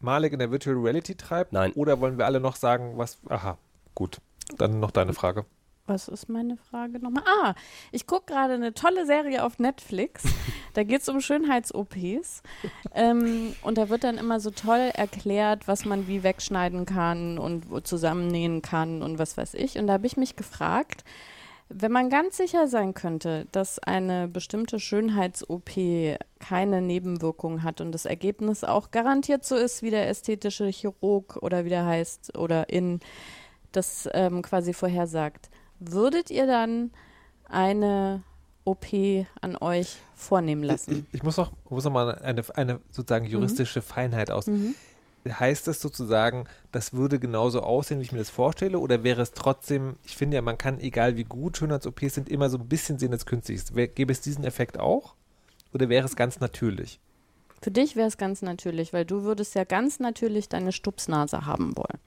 Malik 0.00 0.32
in 0.32 0.38
der 0.38 0.50
Virtual 0.50 0.76
Reality 0.76 1.14
treibt? 1.14 1.52
Nein. 1.52 1.72
Oder 1.72 2.00
wollen 2.00 2.18
wir 2.18 2.26
alle 2.26 2.40
noch 2.40 2.56
sagen, 2.56 2.98
was. 2.98 3.18
Aha, 3.28 3.56
gut. 3.94 4.20
Dann 4.58 4.80
noch 4.80 4.90
deine 4.90 5.14
Frage. 5.14 5.46
Was 5.86 6.08
ist 6.08 6.30
meine 6.30 6.56
Frage 6.56 6.98
nochmal? 6.98 7.24
Ah, 7.26 7.54
ich 7.92 8.06
gucke 8.06 8.32
gerade 8.32 8.54
eine 8.54 8.72
tolle 8.72 9.04
Serie 9.04 9.44
auf 9.44 9.58
Netflix. 9.58 10.24
Da 10.74 10.82
geht 10.82 11.02
es 11.02 11.08
um 11.08 11.20
Schönheits-OPs. 11.20 12.42
ähm, 12.96 13.54
und 13.62 13.78
da 13.78 13.90
wird 13.90 14.02
dann 14.02 14.18
immer 14.18 14.40
so 14.40 14.50
toll 14.50 14.90
erklärt, 14.92 15.68
was 15.68 15.84
man 15.84 16.08
wie 16.08 16.24
wegschneiden 16.24 16.84
kann 16.84 17.38
und 17.38 17.70
wo 17.70 17.78
zusammennähen 17.78 18.60
kann 18.60 19.00
und 19.00 19.20
was 19.20 19.36
weiß 19.36 19.54
ich. 19.54 19.78
Und 19.78 19.86
da 19.86 19.92
habe 19.92 20.08
ich 20.08 20.16
mich 20.16 20.34
gefragt, 20.34 21.04
wenn 21.68 21.92
man 21.92 22.10
ganz 22.10 22.36
sicher 22.38 22.66
sein 22.66 22.92
könnte, 22.92 23.46
dass 23.52 23.78
eine 23.78 24.26
bestimmte 24.26 24.80
Schönheits-OP 24.80 26.18
keine 26.40 26.82
Nebenwirkungen 26.82 27.62
hat 27.62 27.80
und 27.80 27.92
das 27.92 28.04
Ergebnis 28.04 28.64
auch 28.64 28.90
garantiert 28.90 29.44
so 29.44 29.54
ist, 29.54 29.82
wie 29.82 29.90
der 29.90 30.08
ästhetische 30.08 30.66
Chirurg 30.66 31.36
oder 31.36 31.64
wie 31.64 31.70
der 31.70 31.86
heißt 31.86 32.36
oder 32.36 32.68
in 32.68 32.98
das 33.70 34.08
ähm, 34.12 34.42
quasi 34.42 34.72
vorhersagt, 34.72 35.50
würdet 35.80 36.30
ihr 36.30 36.46
dann 36.46 36.90
eine 37.48 38.22
OP 38.64 38.86
an 39.40 39.56
euch 39.56 39.96
vornehmen 40.14 40.62
Ich, 40.62 40.68
lassen? 40.68 41.06
ich 41.12 41.22
muss 41.22 41.36
noch, 41.36 41.52
muss 41.68 41.84
noch 41.84 41.92
mal 41.92 42.14
eine, 42.16 42.42
eine 42.56 42.80
sozusagen 42.90 43.26
juristische 43.26 43.82
Feinheit 43.82 44.30
aus. 44.30 44.46
Mhm. 44.46 44.74
Heißt 45.26 45.66
das 45.66 45.80
sozusagen, 45.80 46.44
das 46.70 46.92
würde 46.92 47.18
genauso 47.18 47.62
aussehen, 47.62 47.98
wie 47.98 48.02
ich 48.02 48.12
mir 48.12 48.18
das 48.18 48.28
vorstelle? 48.28 48.78
Oder 48.78 49.04
wäre 49.04 49.22
es 49.22 49.32
trotzdem, 49.32 49.96
ich 50.04 50.16
finde 50.16 50.36
ja, 50.36 50.42
man 50.42 50.58
kann, 50.58 50.80
egal 50.80 51.16
wie 51.16 51.24
gut 51.24 51.56
Schönheits-OPs 51.56 52.14
sind, 52.14 52.28
immer 52.28 52.50
so 52.50 52.58
ein 52.58 52.68
bisschen 52.68 52.98
sehen, 52.98 53.12
als 53.12 53.24
künstlich 53.24 53.56
ist. 53.56 53.74
Gäbe 53.74 54.12
es 54.12 54.20
diesen 54.20 54.44
Effekt 54.44 54.78
auch? 54.78 55.14
Oder 55.72 55.88
wäre 55.88 56.06
es 56.06 56.14
ganz 56.14 56.40
natürlich? 56.40 57.00
Für 57.62 57.70
dich 57.70 57.96
wäre 57.96 58.08
es 58.08 58.18
ganz 58.18 58.42
natürlich, 58.42 58.92
weil 58.92 59.06
du 59.06 59.22
würdest 59.22 59.54
ja 59.54 59.64
ganz 59.64 59.98
natürlich 59.98 60.50
deine 60.50 60.72
Stupsnase 60.72 61.46
haben 61.46 61.74
wollen. 61.78 61.98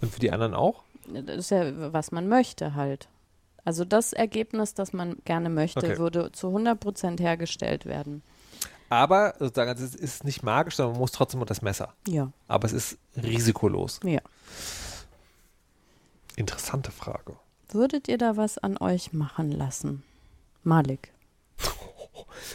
Und 0.00 0.12
für 0.12 0.18
die 0.18 0.32
anderen 0.32 0.54
auch? 0.54 0.82
Das 1.06 1.36
ist 1.36 1.50
ja, 1.50 1.92
was 1.92 2.12
man 2.12 2.28
möchte 2.28 2.74
halt. 2.74 3.08
Also 3.64 3.84
das 3.84 4.12
Ergebnis, 4.12 4.74
das 4.74 4.92
man 4.92 5.16
gerne 5.24 5.48
möchte, 5.50 5.80
Okay. 5.80 5.98
würde 5.98 6.32
zu 6.32 6.48
100% 6.48 7.20
hergestellt 7.20 7.86
werden. 7.86 8.22
Aber 8.88 9.34
sozusagen, 9.38 9.70
also 9.70 9.84
es 9.84 9.94
ist 9.94 10.24
nicht 10.24 10.42
magisch, 10.42 10.76
sondern 10.76 10.92
man 10.94 11.00
muss 11.00 11.12
trotzdem 11.12 11.40
unter 11.40 11.50
das 11.54 11.62
Messer. 11.62 11.94
Ja. 12.08 12.32
Aber 12.48 12.66
es 12.66 12.72
ist 12.72 12.98
risikolos. 13.16 14.00
Ja. 14.02 14.20
Interessante 16.36 16.90
Frage. 16.90 17.36
Würdet 17.68 18.08
ihr 18.08 18.18
da 18.18 18.36
was 18.36 18.58
an 18.58 18.76
euch 18.78 19.12
machen 19.12 19.52
lassen? 19.52 20.02
Malik. 20.64 21.12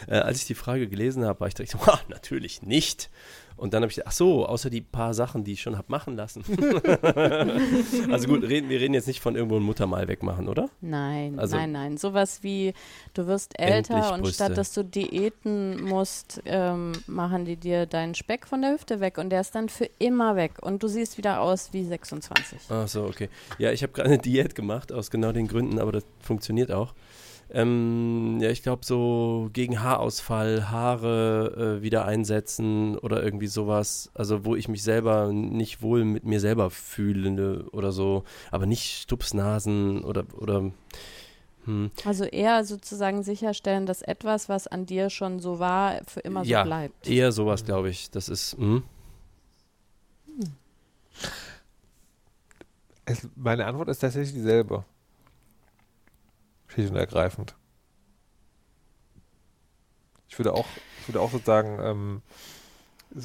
Äh, 0.07 0.15
als 0.17 0.37
ich 0.39 0.45
die 0.45 0.55
Frage 0.55 0.87
gelesen 0.87 1.25
habe, 1.25 1.39
war 1.39 1.47
ich 1.47 1.53
direkt 1.53 1.71
so, 1.71 1.79
"Ha, 1.87 1.99
natürlich 2.09 2.61
nicht. 2.61 3.09
Und 3.57 3.73
dann 3.73 3.83
habe 3.83 3.89
ich 3.89 3.95
gedacht, 3.95 4.09
ach 4.11 4.17
so, 4.17 4.45
außer 4.45 4.69
die 4.69 4.81
paar 4.81 5.13
Sachen, 5.13 5.45
die 5.45 5.53
ich 5.53 5.61
schon 5.61 5.77
habe 5.77 5.85
machen 5.87 6.17
lassen. 6.17 6.43
also 8.11 8.27
gut, 8.27 8.43
reden, 8.43 8.69
wir 8.69 8.81
reden 8.81 8.93
jetzt 8.93 9.07
nicht 9.07 9.21
von 9.21 9.35
irgendwo 9.35 9.55
ein 9.55 9.63
Muttermal 9.63 10.07
wegmachen, 10.09 10.47
oder? 10.49 10.69
Nein, 10.81 11.39
Also- 11.39 11.55
nein, 11.55 11.71
nein. 11.71 11.97
Sowas 11.97 12.43
wie, 12.43 12.73
du 13.13 13.27
wirst 13.27 13.57
älter 13.59 14.13
und 14.13 14.21
Brüste. 14.23 14.43
statt 14.45 14.57
dass 14.57 14.73
du 14.73 14.83
Diäten 14.83 15.81
musst, 15.83 16.41
ähm, 16.45 16.91
machen 17.07 17.45
die 17.45 17.55
dir 17.55 17.85
deinen 17.85 18.13
Speck 18.15 18.45
von 18.45 18.61
der 18.61 18.73
Hüfte 18.73 18.99
weg 18.99 19.17
und 19.17 19.29
der 19.29 19.41
ist 19.41 19.55
dann 19.55 19.69
für 19.69 19.89
immer 19.99 20.35
weg 20.35 20.53
und 20.61 20.83
du 20.83 20.87
siehst 20.89 21.17
wieder 21.17 21.39
aus 21.41 21.69
wie 21.71 21.83
26. 21.85 22.59
Ach 22.69 22.87
so, 22.89 23.05
okay. 23.05 23.29
Ja, 23.57 23.71
ich 23.71 23.83
habe 23.83 23.93
gerade 23.93 24.09
eine 24.09 24.17
Diät 24.17 24.55
gemacht, 24.55 24.91
aus 24.91 25.09
genau 25.09 25.31
den 25.31 25.47
Gründen, 25.47 25.79
aber 25.79 25.91
das 25.93 26.03
funktioniert 26.19 26.71
auch. 26.71 26.93
Ähm, 27.51 28.39
ja, 28.41 28.49
ich 28.49 28.63
glaube 28.63 28.85
so 28.85 29.49
gegen 29.53 29.81
Haarausfall, 29.81 30.69
Haare 30.69 31.77
äh, 31.79 31.83
wieder 31.83 32.05
einsetzen 32.05 32.97
oder 32.97 33.23
irgendwie 33.23 33.47
sowas. 33.47 34.11
Also 34.13 34.45
wo 34.45 34.55
ich 34.55 34.67
mich 34.67 34.83
selber 34.83 35.31
nicht 35.31 35.81
wohl 35.81 36.03
mit 36.05 36.25
mir 36.25 36.39
selber 36.39 36.69
fühle 36.69 37.65
oder 37.71 37.91
so. 37.91 38.23
Aber 38.51 38.65
nicht 38.65 39.03
Stupsnasen 39.03 40.03
oder, 40.03 40.25
oder 40.37 40.71
Hm. 41.65 41.91
Also 42.05 42.25
eher 42.25 42.63
sozusagen 42.63 43.23
sicherstellen, 43.23 43.85
dass 43.85 44.01
etwas, 44.01 44.49
was 44.49 44.67
an 44.67 44.85
dir 44.85 45.09
schon 45.09 45.39
so 45.39 45.59
war, 45.59 45.99
für 46.05 46.19
immer 46.19 46.43
ja, 46.43 46.61
so 46.63 46.69
bleibt. 46.69 47.07
eher 47.07 47.31
sowas, 47.31 47.65
glaube 47.65 47.89
ich. 47.89 48.11
Das 48.11 48.29
ist, 48.29 48.55
hm. 48.57 48.83
Es, 53.05 53.27
meine 53.35 53.65
Antwort 53.65 53.89
ist 53.89 53.99
tatsächlich 53.99 54.33
dieselbe. 54.33 54.83
Schlicht 56.75 56.91
und 56.91 56.97
ergreifend. 56.97 57.55
Ich 60.27 60.37
würde 60.37 60.53
auch, 60.53 60.67
ich 61.01 61.07
würde 61.07 61.21
auch 61.21 61.31
sozusagen, 61.31 61.79
ähm, 61.81 62.21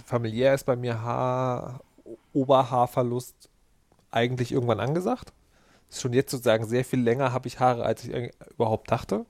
familiär 0.04 0.54
ist 0.54 0.64
bei 0.64 0.76
mir 0.76 1.02
Haar, 1.02 1.80
Oberhaarverlust 2.32 3.48
eigentlich 4.10 4.52
irgendwann 4.52 4.80
angesagt. 4.80 5.32
Ist 5.88 6.00
schon 6.00 6.12
jetzt 6.12 6.30
sozusagen 6.30 6.64
sehr 6.64 6.84
viel 6.84 7.00
länger 7.00 7.32
habe 7.32 7.48
ich 7.48 7.58
Haare, 7.58 7.84
als 7.84 8.04
ich 8.04 8.32
überhaupt 8.50 8.90
dachte. 8.90 9.26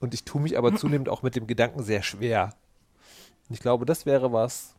Und 0.00 0.14
ich 0.14 0.24
tue 0.24 0.40
mich 0.40 0.56
aber 0.56 0.74
zunehmend 0.76 1.10
auch 1.10 1.22
mit 1.22 1.36
dem 1.36 1.46
Gedanken 1.46 1.82
sehr 1.82 2.02
schwer. 2.02 2.54
Und 3.48 3.54
ich 3.54 3.60
glaube, 3.60 3.84
das 3.84 4.06
wäre 4.06 4.32
was, 4.32 4.74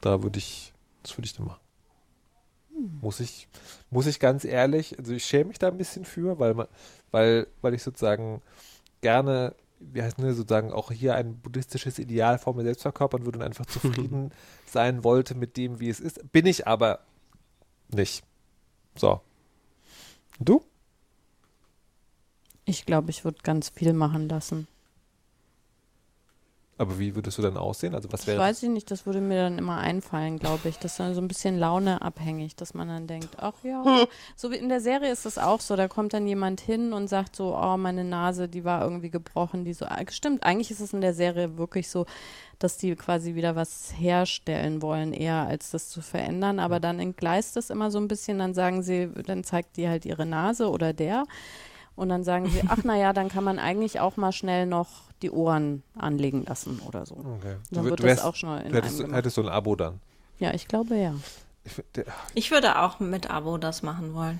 da 0.00 0.22
würde 0.22 0.38
ich, 0.38 0.72
das 1.02 1.18
würde 1.18 1.26
ich 1.26 1.34
dann 1.34 1.46
machen. 1.46 1.65
Muss 3.00 3.20
ich, 3.20 3.48
muss 3.90 4.06
ich 4.06 4.20
ganz 4.20 4.44
ehrlich, 4.44 4.98
also 4.98 5.12
ich 5.12 5.24
schäme 5.24 5.46
mich 5.48 5.58
da 5.58 5.68
ein 5.68 5.78
bisschen 5.78 6.04
für, 6.04 6.38
weil 6.38 6.54
man, 6.54 6.66
weil, 7.10 7.46
weil 7.62 7.74
ich 7.74 7.82
sozusagen 7.82 8.42
gerne, 9.00 9.54
wie 9.80 10.02
heißt 10.02 10.18
ne, 10.18 10.34
sozusagen 10.34 10.72
auch 10.72 10.90
hier 10.90 11.14
ein 11.14 11.38
buddhistisches 11.38 11.98
Ideal 11.98 12.38
vor 12.38 12.54
mir 12.54 12.64
selbst 12.64 12.82
verkörpern 12.82 13.24
würde 13.24 13.38
und 13.38 13.44
einfach 13.44 13.66
zufrieden 13.66 14.32
sein 14.66 15.04
wollte 15.04 15.34
mit 15.34 15.56
dem, 15.56 15.80
wie 15.80 15.88
es 15.88 16.00
ist. 16.00 16.32
Bin 16.32 16.46
ich 16.46 16.66
aber 16.66 17.00
nicht. 17.88 18.24
So. 18.96 19.20
Und 20.38 20.48
du? 20.48 20.64
Ich 22.64 22.84
glaube, 22.84 23.10
ich 23.10 23.24
würde 23.24 23.38
ganz 23.42 23.68
viel 23.68 23.92
machen 23.92 24.28
lassen. 24.28 24.66
Aber 26.78 26.98
wie 26.98 27.14
würdest 27.14 27.38
du 27.38 27.42
dann 27.42 27.56
aussehen? 27.56 27.94
Also 27.94 28.12
was 28.12 28.20
Das 28.20 28.26
wäre 28.26 28.38
weiß 28.38 28.62
ich 28.62 28.68
nicht, 28.68 28.90
das 28.90 29.06
würde 29.06 29.20
mir 29.20 29.42
dann 29.42 29.56
immer 29.56 29.78
einfallen, 29.78 30.38
glaube 30.38 30.68
ich. 30.68 30.78
Das 30.78 30.92
ist 30.92 31.00
dann 31.00 31.14
so 31.14 31.22
ein 31.22 31.28
bisschen 31.28 31.58
launeabhängig, 31.58 32.54
dass 32.54 32.74
man 32.74 32.88
dann 32.88 33.06
denkt, 33.06 33.30
ach 33.38 33.54
ja. 33.62 33.82
So 34.36 34.50
wie 34.50 34.56
in 34.56 34.68
der 34.68 34.80
Serie 34.80 35.10
ist 35.10 35.24
das 35.24 35.38
auch 35.38 35.60
so, 35.60 35.74
da 35.76 35.88
kommt 35.88 36.12
dann 36.12 36.26
jemand 36.26 36.60
hin 36.60 36.92
und 36.92 37.08
sagt 37.08 37.34
so, 37.34 37.56
oh, 37.56 37.76
meine 37.78 38.04
Nase, 38.04 38.48
die 38.48 38.64
war 38.64 38.82
irgendwie 38.82 39.10
gebrochen, 39.10 39.64
die 39.64 39.72
so, 39.72 39.86
ah, 39.86 40.00
stimmt, 40.10 40.44
eigentlich 40.44 40.70
ist 40.70 40.80
es 40.80 40.92
in 40.92 41.00
der 41.00 41.14
Serie 41.14 41.56
wirklich 41.56 41.88
so, 41.88 42.04
dass 42.58 42.76
die 42.76 42.94
quasi 42.94 43.34
wieder 43.34 43.56
was 43.56 43.94
herstellen 43.96 44.82
wollen, 44.82 45.12
eher 45.12 45.46
als 45.46 45.70
das 45.70 45.88
zu 45.88 46.02
verändern, 46.02 46.58
aber 46.58 46.80
dann 46.80 47.00
entgleist 47.00 47.56
es 47.56 47.70
immer 47.70 47.90
so 47.90 47.98
ein 47.98 48.08
bisschen, 48.08 48.38
dann 48.38 48.54
sagen 48.54 48.82
sie, 48.82 49.10
dann 49.26 49.44
zeigt 49.44 49.76
die 49.76 49.88
halt 49.88 50.04
ihre 50.04 50.26
Nase 50.26 50.70
oder 50.70 50.92
der 50.92 51.24
und 51.96 52.08
dann 52.08 52.22
sagen 52.24 52.48
sie, 52.48 52.62
ach 52.68 52.84
naja, 52.84 53.12
dann 53.12 53.28
kann 53.28 53.42
man 53.44 53.58
eigentlich 53.58 53.98
auch 54.00 54.16
mal 54.16 54.32
schnell 54.32 54.66
noch 54.66 54.88
die 55.22 55.30
Ohren 55.30 55.82
anlegen 55.98 56.44
lassen 56.44 56.80
oder 56.86 57.04
so. 57.06 57.14
Okay. 57.16 57.56
Dann 57.70 57.84
wär- 57.84 57.90
wird 57.90 58.02
wärst- 58.02 58.18
das 58.20 58.24
auch 58.26 58.34
schon 58.36 58.58
in 58.60 58.70
du 58.70 58.76
hättest, 58.76 59.00
einem 59.02 59.14
hättest 59.14 59.36
du 59.38 59.42
ein 59.42 59.48
Abo 59.48 59.74
dann. 59.76 60.00
Ja, 60.38 60.52
ich 60.54 60.68
glaube 60.68 60.96
ja. 60.96 61.14
Ich, 62.34 62.50
würde 62.52 62.78
auch 62.80 63.00
mit 63.00 63.28
Abo 63.30 63.58
das 63.58 63.82
machen 63.82 64.14
wollen. 64.14 64.38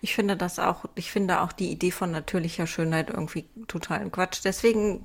Ich 0.00 0.14
finde 0.14 0.36
das 0.36 0.58
auch, 0.58 0.86
ich 0.94 1.10
finde 1.10 1.42
auch 1.42 1.52
die 1.52 1.70
Idee 1.70 1.90
von 1.90 2.10
natürlicher 2.10 2.66
Schönheit 2.66 3.10
irgendwie 3.10 3.44
totalen 3.68 4.10
Quatsch. 4.10 4.40
Deswegen, 4.44 5.04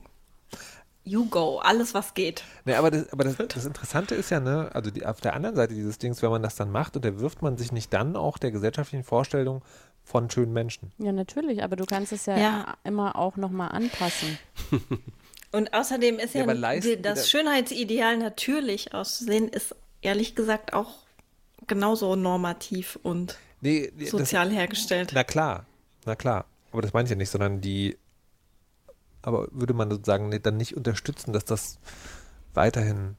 you 1.04 1.26
go, 1.30 1.60
alles 1.60 1.94
was 1.94 2.14
geht. 2.14 2.44
Ne, 2.64 2.78
aber 2.78 2.92
das, 2.92 3.12
aber 3.12 3.26
das, 3.26 3.36
das 3.36 3.66
Interessante 3.66 4.16
ist 4.16 4.30
ja, 4.30 4.40
ne, 4.40 4.70
also 4.74 4.92
die, 4.92 5.06
auf 5.06 5.20
der 5.20 5.34
anderen 5.34 5.56
Seite 5.58 5.74
dieses 5.74 5.98
Dings, 5.98 6.22
wenn 6.22 6.30
man 6.30 6.42
das 6.44 6.56
dann 6.56 6.72
macht, 6.72 6.96
unterwirft 6.96 7.42
man 7.42 7.58
sich 7.58 7.74
nicht 7.74 7.92
dann 7.94 8.16
auch 8.16 8.38
der 8.38 8.52
gesellschaftlichen 8.52 9.04
Vorstellung 9.04 9.62
von 10.06 10.30
schönen 10.30 10.54
Menschen. 10.54 10.92
Ja, 11.00 11.12
natürlich, 11.12 11.64
aber 11.64 11.76
du 11.76 11.86
kannst 11.86 12.14
es 12.14 12.26
ja, 12.28 12.38
Ja. 12.38 12.78
immer 12.86 13.18
auch 13.18 13.36
nochmal 13.36 13.70
anpassen. 13.72 14.38
Und 15.52 15.74
außerdem 15.74 16.20
ist 16.20 16.36
Ja, 16.36 16.52
ja, 16.52 16.80
die, 16.80 17.02
das 17.02 17.22
da- 17.22 17.26
Schönheitsideal 17.28 18.18
natürlich 18.18 18.94
auszusehen, 18.94 19.48
ist 19.50 19.76
ehrlich 20.02 20.36
gesagt 20.36 20.74
auch 20.74 20.92
genauso 21.68 22.16
normativ 22.16 23.00
und 23.02 23.38
Nee, 23.62 23.92
nee, 23.96 24.04
das, 24.04 24.12
sozial 24.12 24.52
hergestellt. 24.52 25.12
na 25.14 25.24
klar, 25.24 25.66
na 26.06 26.16
klar. 26.16 26.46
Aber 26.72 26.82
das 26.82 26.94
meine 26.94 27.06
ich 27.06 27.10
ja 27.10 27.16
nicht, 27.16 27.30
sondern 27.32 27.62
die, 27.62 27.98
aber 29.22 29.48
würde 29.52 29.74
man 29.74 29.90
sozusagen 29.90 30.30
dann 30.44 30.58
nicht 30.58 30.76
unterstützen, 30.76 31.32
dass 31.34 31.46
das 31.46 31.80
weiterhin, 32.54 33.16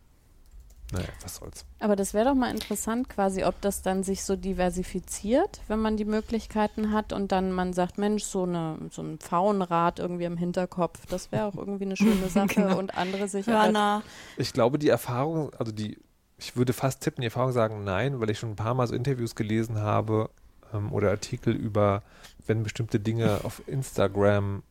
naja, 0.92 1.08
was 1.22 1.36
soll's. 1.36 1.64
Aber 1.80 1.96
das 1.96 2.14
wäre 2.14 2.26
doch 2.26 2.34
mal 2.34 2.50
interessant 2.50 3.08
quasi, 3.08 3.42
ob 3.44 3.60
das 3.60 3.82
dann 3.82 4.02
sich 4.04 4.22
so 4.24 4.36
diversifiziert, 4.36 5.60
wenn 5.68 5.80
man 5.80 5.96
die 5.96 6.04
Möglichkeiten 6.04 6.92
hat 6.92 7.12
und 7.12 7.32
dann 7.32 7.50
man 7.52 7.72
sagt, 7.72 7.98
Mensch, 7.98 8.22
so, 8.24 8.44
eine, 8.44 8.78
so 8.90 9.02
ein 9.02 9.18
Pfauenrad 9.18 9.98
irgendwie 9.98 10.24
im 10.24 10.36
Hinterkopf, 10.36 11.04
das 11.06 11.32
wäre 11.32 11.46
auch 11.46 11.56
irgendwie 11.56 11.86
eine 11.86 11.96
schöne 11.96 12.28
Sache 12.28 12.46
Genau. 12.54 12.78
und 12.78 12.96
andere 12.96 13.26
sich 13.28 13.46
Hörner. 13.46 14.02
Ich 14.36 14.52
glaube, 14.52 14.78
die 14.78 14.88
Erfahrung, 14.88 15.52
also 15.58 15.72
die, 15.72 15.98
ich 16.38 16.56
würde 16.56 16.72
fast 16.72 17.02
tippen, 17.02 17.22
die 17.22 17.26
Erfahrung 17.26 17.52
sagen 17.52 17.82
nein, 17.84 18.20
weil 18.20 18.30
ich 18.30 18.38
schon 18.38 18.50
ein 18.50 18.56
paar 18.56 18.74
Mal 18.74 18.86
so 18.86 18.94
Interviews 18.94 19.34
gelesen 19.34 19.80
habe 19.80 20.30
ähm, 20.72 20.92
oder 20.92 21.10
Artikel 21.10 21.54
über, 21.54 22.02
wenn 22.46 22.62
bestimmte 22.62 23.00
Dinge 23.00 23.40
auf 23.44 23.60
Instagram 23.66 24.62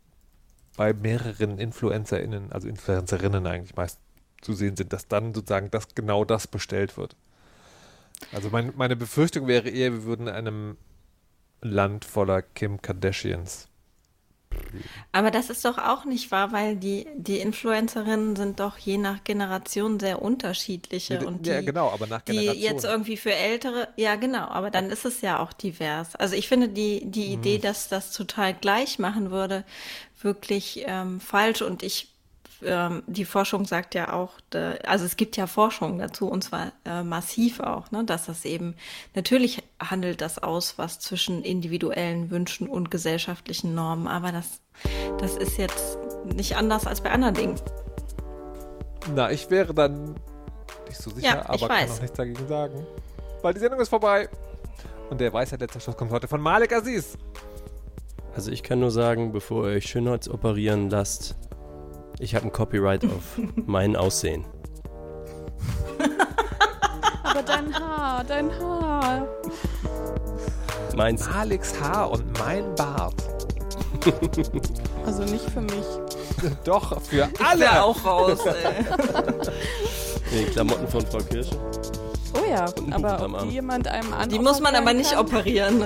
bei 0.77 0.93
mehreren 0.93 1.57
InfluencerInnen, 1.57 2.51
also 2.51 2.67
Influencerinnen 2.67 3.45
eigentlich 3.47 3.75
meist 3.75 3.99
zu 4.45 4.53
sehen 4.53 4.77
sind, 4.77 4.93
dass 4.93 5.07
dann 5.07 5.33
sozusagen 5.33 5.71
das 5.71 5.93
genau 5.95 6.23
das 6.23 6.47
bestellt 6.47 6.97
wird. 6.97 7.15
Also 8.31 8.49
mein, 8.49 8.73
meine 8.75 8.95
Befürchtung 8.95 9.47
wäre 9.47 9.69
eher, 9.69 9.91
wir 9.91 10.03
würden 10.03 10.27
in 10.27 10.33
einem 10.33 10.77
Land 11.61 12.05
voller 12.05 12.41
Kim 12.41 12.81
Kardashians. 12.81 13.67
Aber 15.11 15.31
das 15.31 15.49
ist 15.49 15.65
doch 15.65 15.77
auch 15.77 16.05
nicht 16.05 16.31
wahr, 16.31 16.51
weil 16.51 16.75
die, 16.75 17.07
die 17.17 17.39
Influencerinnen 17.39 18.35
sind 18.35 18.59
doch 18.59 18.77
je 18.77 18.97
nach 18.97 19.23
Generation 19.23 19.99
sehr 19.99 20.21
unterschiedliche. 20.21 21.15
Ja, 21.15 21.27
und 21.27 21.45
ja, 21.45 21.59
die, 21.59 21.65
genau, 21.65 21.89
aber 21.89 22.07
nach 22.07 22.21
die 22.21 22.33
Generation. 22.33 22.63
jetzt 22.63 22.85
irgendwie 22.85 23.17
für 23.17 23.33
Ältere, 23.33 23.89
ja 23.97 24.15
genau, 24.15 24.47
aber 24.47 24.71
dann 24.71 24.89
ist 24.89 25.05
es 25.05 25.21
ja 25.21 25.39
auch 25.39 25.53
divers. 25.53 26.15
Also 26.15 26.35
ich 26.35 26.47
finde 26.47 26.69
die, 26.69 27.05
die. 27.05 27.25
Idee, 27.33 27.57
dass 27.57 27.89
das 27.89 28.13
total 28.13 28.53
gleich 28.53 28.99
machen 28.99 29.31
würde, 29.31 29.65
wirklich 30.21 30.83
ähm, 30.85 31.19
falsch 31.19 31.61
und 31.61 31.83
ich 31.83 32.14
ähm, 32.65 33.03
die 33.07 33.25
Forschung 33.25 33.65
sagt 33.65 33.95
ja 33.95 34.13
auch, 34.13 34.33
da, 34.49 34.73
also 34.85 35.05
es 35.05 35.15
gibt 35.15 35.37
ja 35.37 35.47
Forschung 35.47 35.99
dazu 35.99 36.27
und 36.27 36.43
zwar 36.43 36.71
äh, 36.85 37.03
massiv 37.03 37.59
auch, 37.59 37.91
ne, 37.91 38.03
dass 38.03 38.25
das 38.25 38.45
eben 38.45 38.75
natürlich 39.13 39.63
handelt 39.79 40.21
das 40.21 40.41
aus, 40.41 40.77
was 40.77 40.99
zwischen 40.99 41.43
individuellen 41.43 42.29
Wünschen 42.31 42.67
und 42.67 42.91
gesellschaftlichen 42.91 43.75
Normen, 43.75 44.07
aber 44.07 44.31
das, 44.31 44.61
das 45.19 45.37
ist 45.37 45.57
jetzt 45.57 45.97
nicht 46.25 46.57
anders 46.57 46.87
als 46.87 47.01
bei 47.01 47.11
anderen 47.11 47.35
Dingen. 47.35 47.55
Na, 49.13 49.31
ich 49.31 49.49
wäre 49.49 49.73
dann 49.73 50.15
nicht 50.87 50.97
so 50.97 51.11
sicher, 51.11 51.27
Ja, 51.27 51.41
ich 51.41 51.63
aber 51.63 51.67
kann 51.67 51.83
weiß. 51.83 51.91
auch 51.97 52.01
nichts 52.01 52.17
dagegen 52.17 52.47
sagen. 52.47 52.85
Weil 53.41 53.53
die 53.53 53.59
Sendung 53.59 53.79
ist 53.79 53.89
vorbei. 53.89 54.27
Und 55.09 55.21
der 55.21 55.31
Weisheit 55.31 55.59
letzter 55.59 55.79
Schluss 55.79 55.95
kommt 55.95 56.11
heute 56.11 56.27
von 56.27 56.41
Malik 56.41 56.73
Aziz. 56.73 57.15
Also 58.35 58.51
ich 58.51 58.63
kann 58.63 58.79
nur 58.79 58.89
sagen, 58.91 59.31
bevor 59.31 59.69
ihr 59.69 59.75
euch 59.77 59.85
Schönheitsoperieren 59.85 60.89
lasst, 60.89 61.35
ich 62.19 62.35
habe 62.35 62.45
ein 62.45 62.51
Copyright 62.51 63.03
auf 63.05 63.37
mein 63.65 63.95
Aussehen. 63.95 64.45
Aber 67.23 67.41
dein 67.43 67.73
Haar, 67.77 68.23
dein 68.23 68.49
Haar. 68.59 69.27
Meins. 70.95 71.27
Maliks 71.29 71.73
Haar 71.81 72.11
und 72.11 72.37
mein 72.39 72.73
Bart. 72.75 73.15
Also 75.05 75.21
nicht 75.23 75.47
für 75.51 75.61
mich. 75.61 75.85
Doch, 76.63 76.99
für 77.03 77.29
Alle 77.47 77.69
alle. 77.69 77.83
auch 77.83 78.03
raus. 78.03 78.39
Ey. 78.43 78.83
Die 80.31 80.45
Klamotten 80.45 80.87
von 80.87 81.05
Frau 81.05 81.19
Kirsche. 81.19 81.55
Oh 82.33 82.49
ja, 82.49 82.65
aber 82.89 83.23
ob 83.23 83.43
die 83.43 83.49
jemand 83.53 83.87
einem 83.87 84.11
an 84.13 84.27
Die 84.29 84.39
muss 84.39 84.59
man 84.61 84.73
aber 84.73 84.93
nicht 84.93 85.15
operieren. 85.15 85.85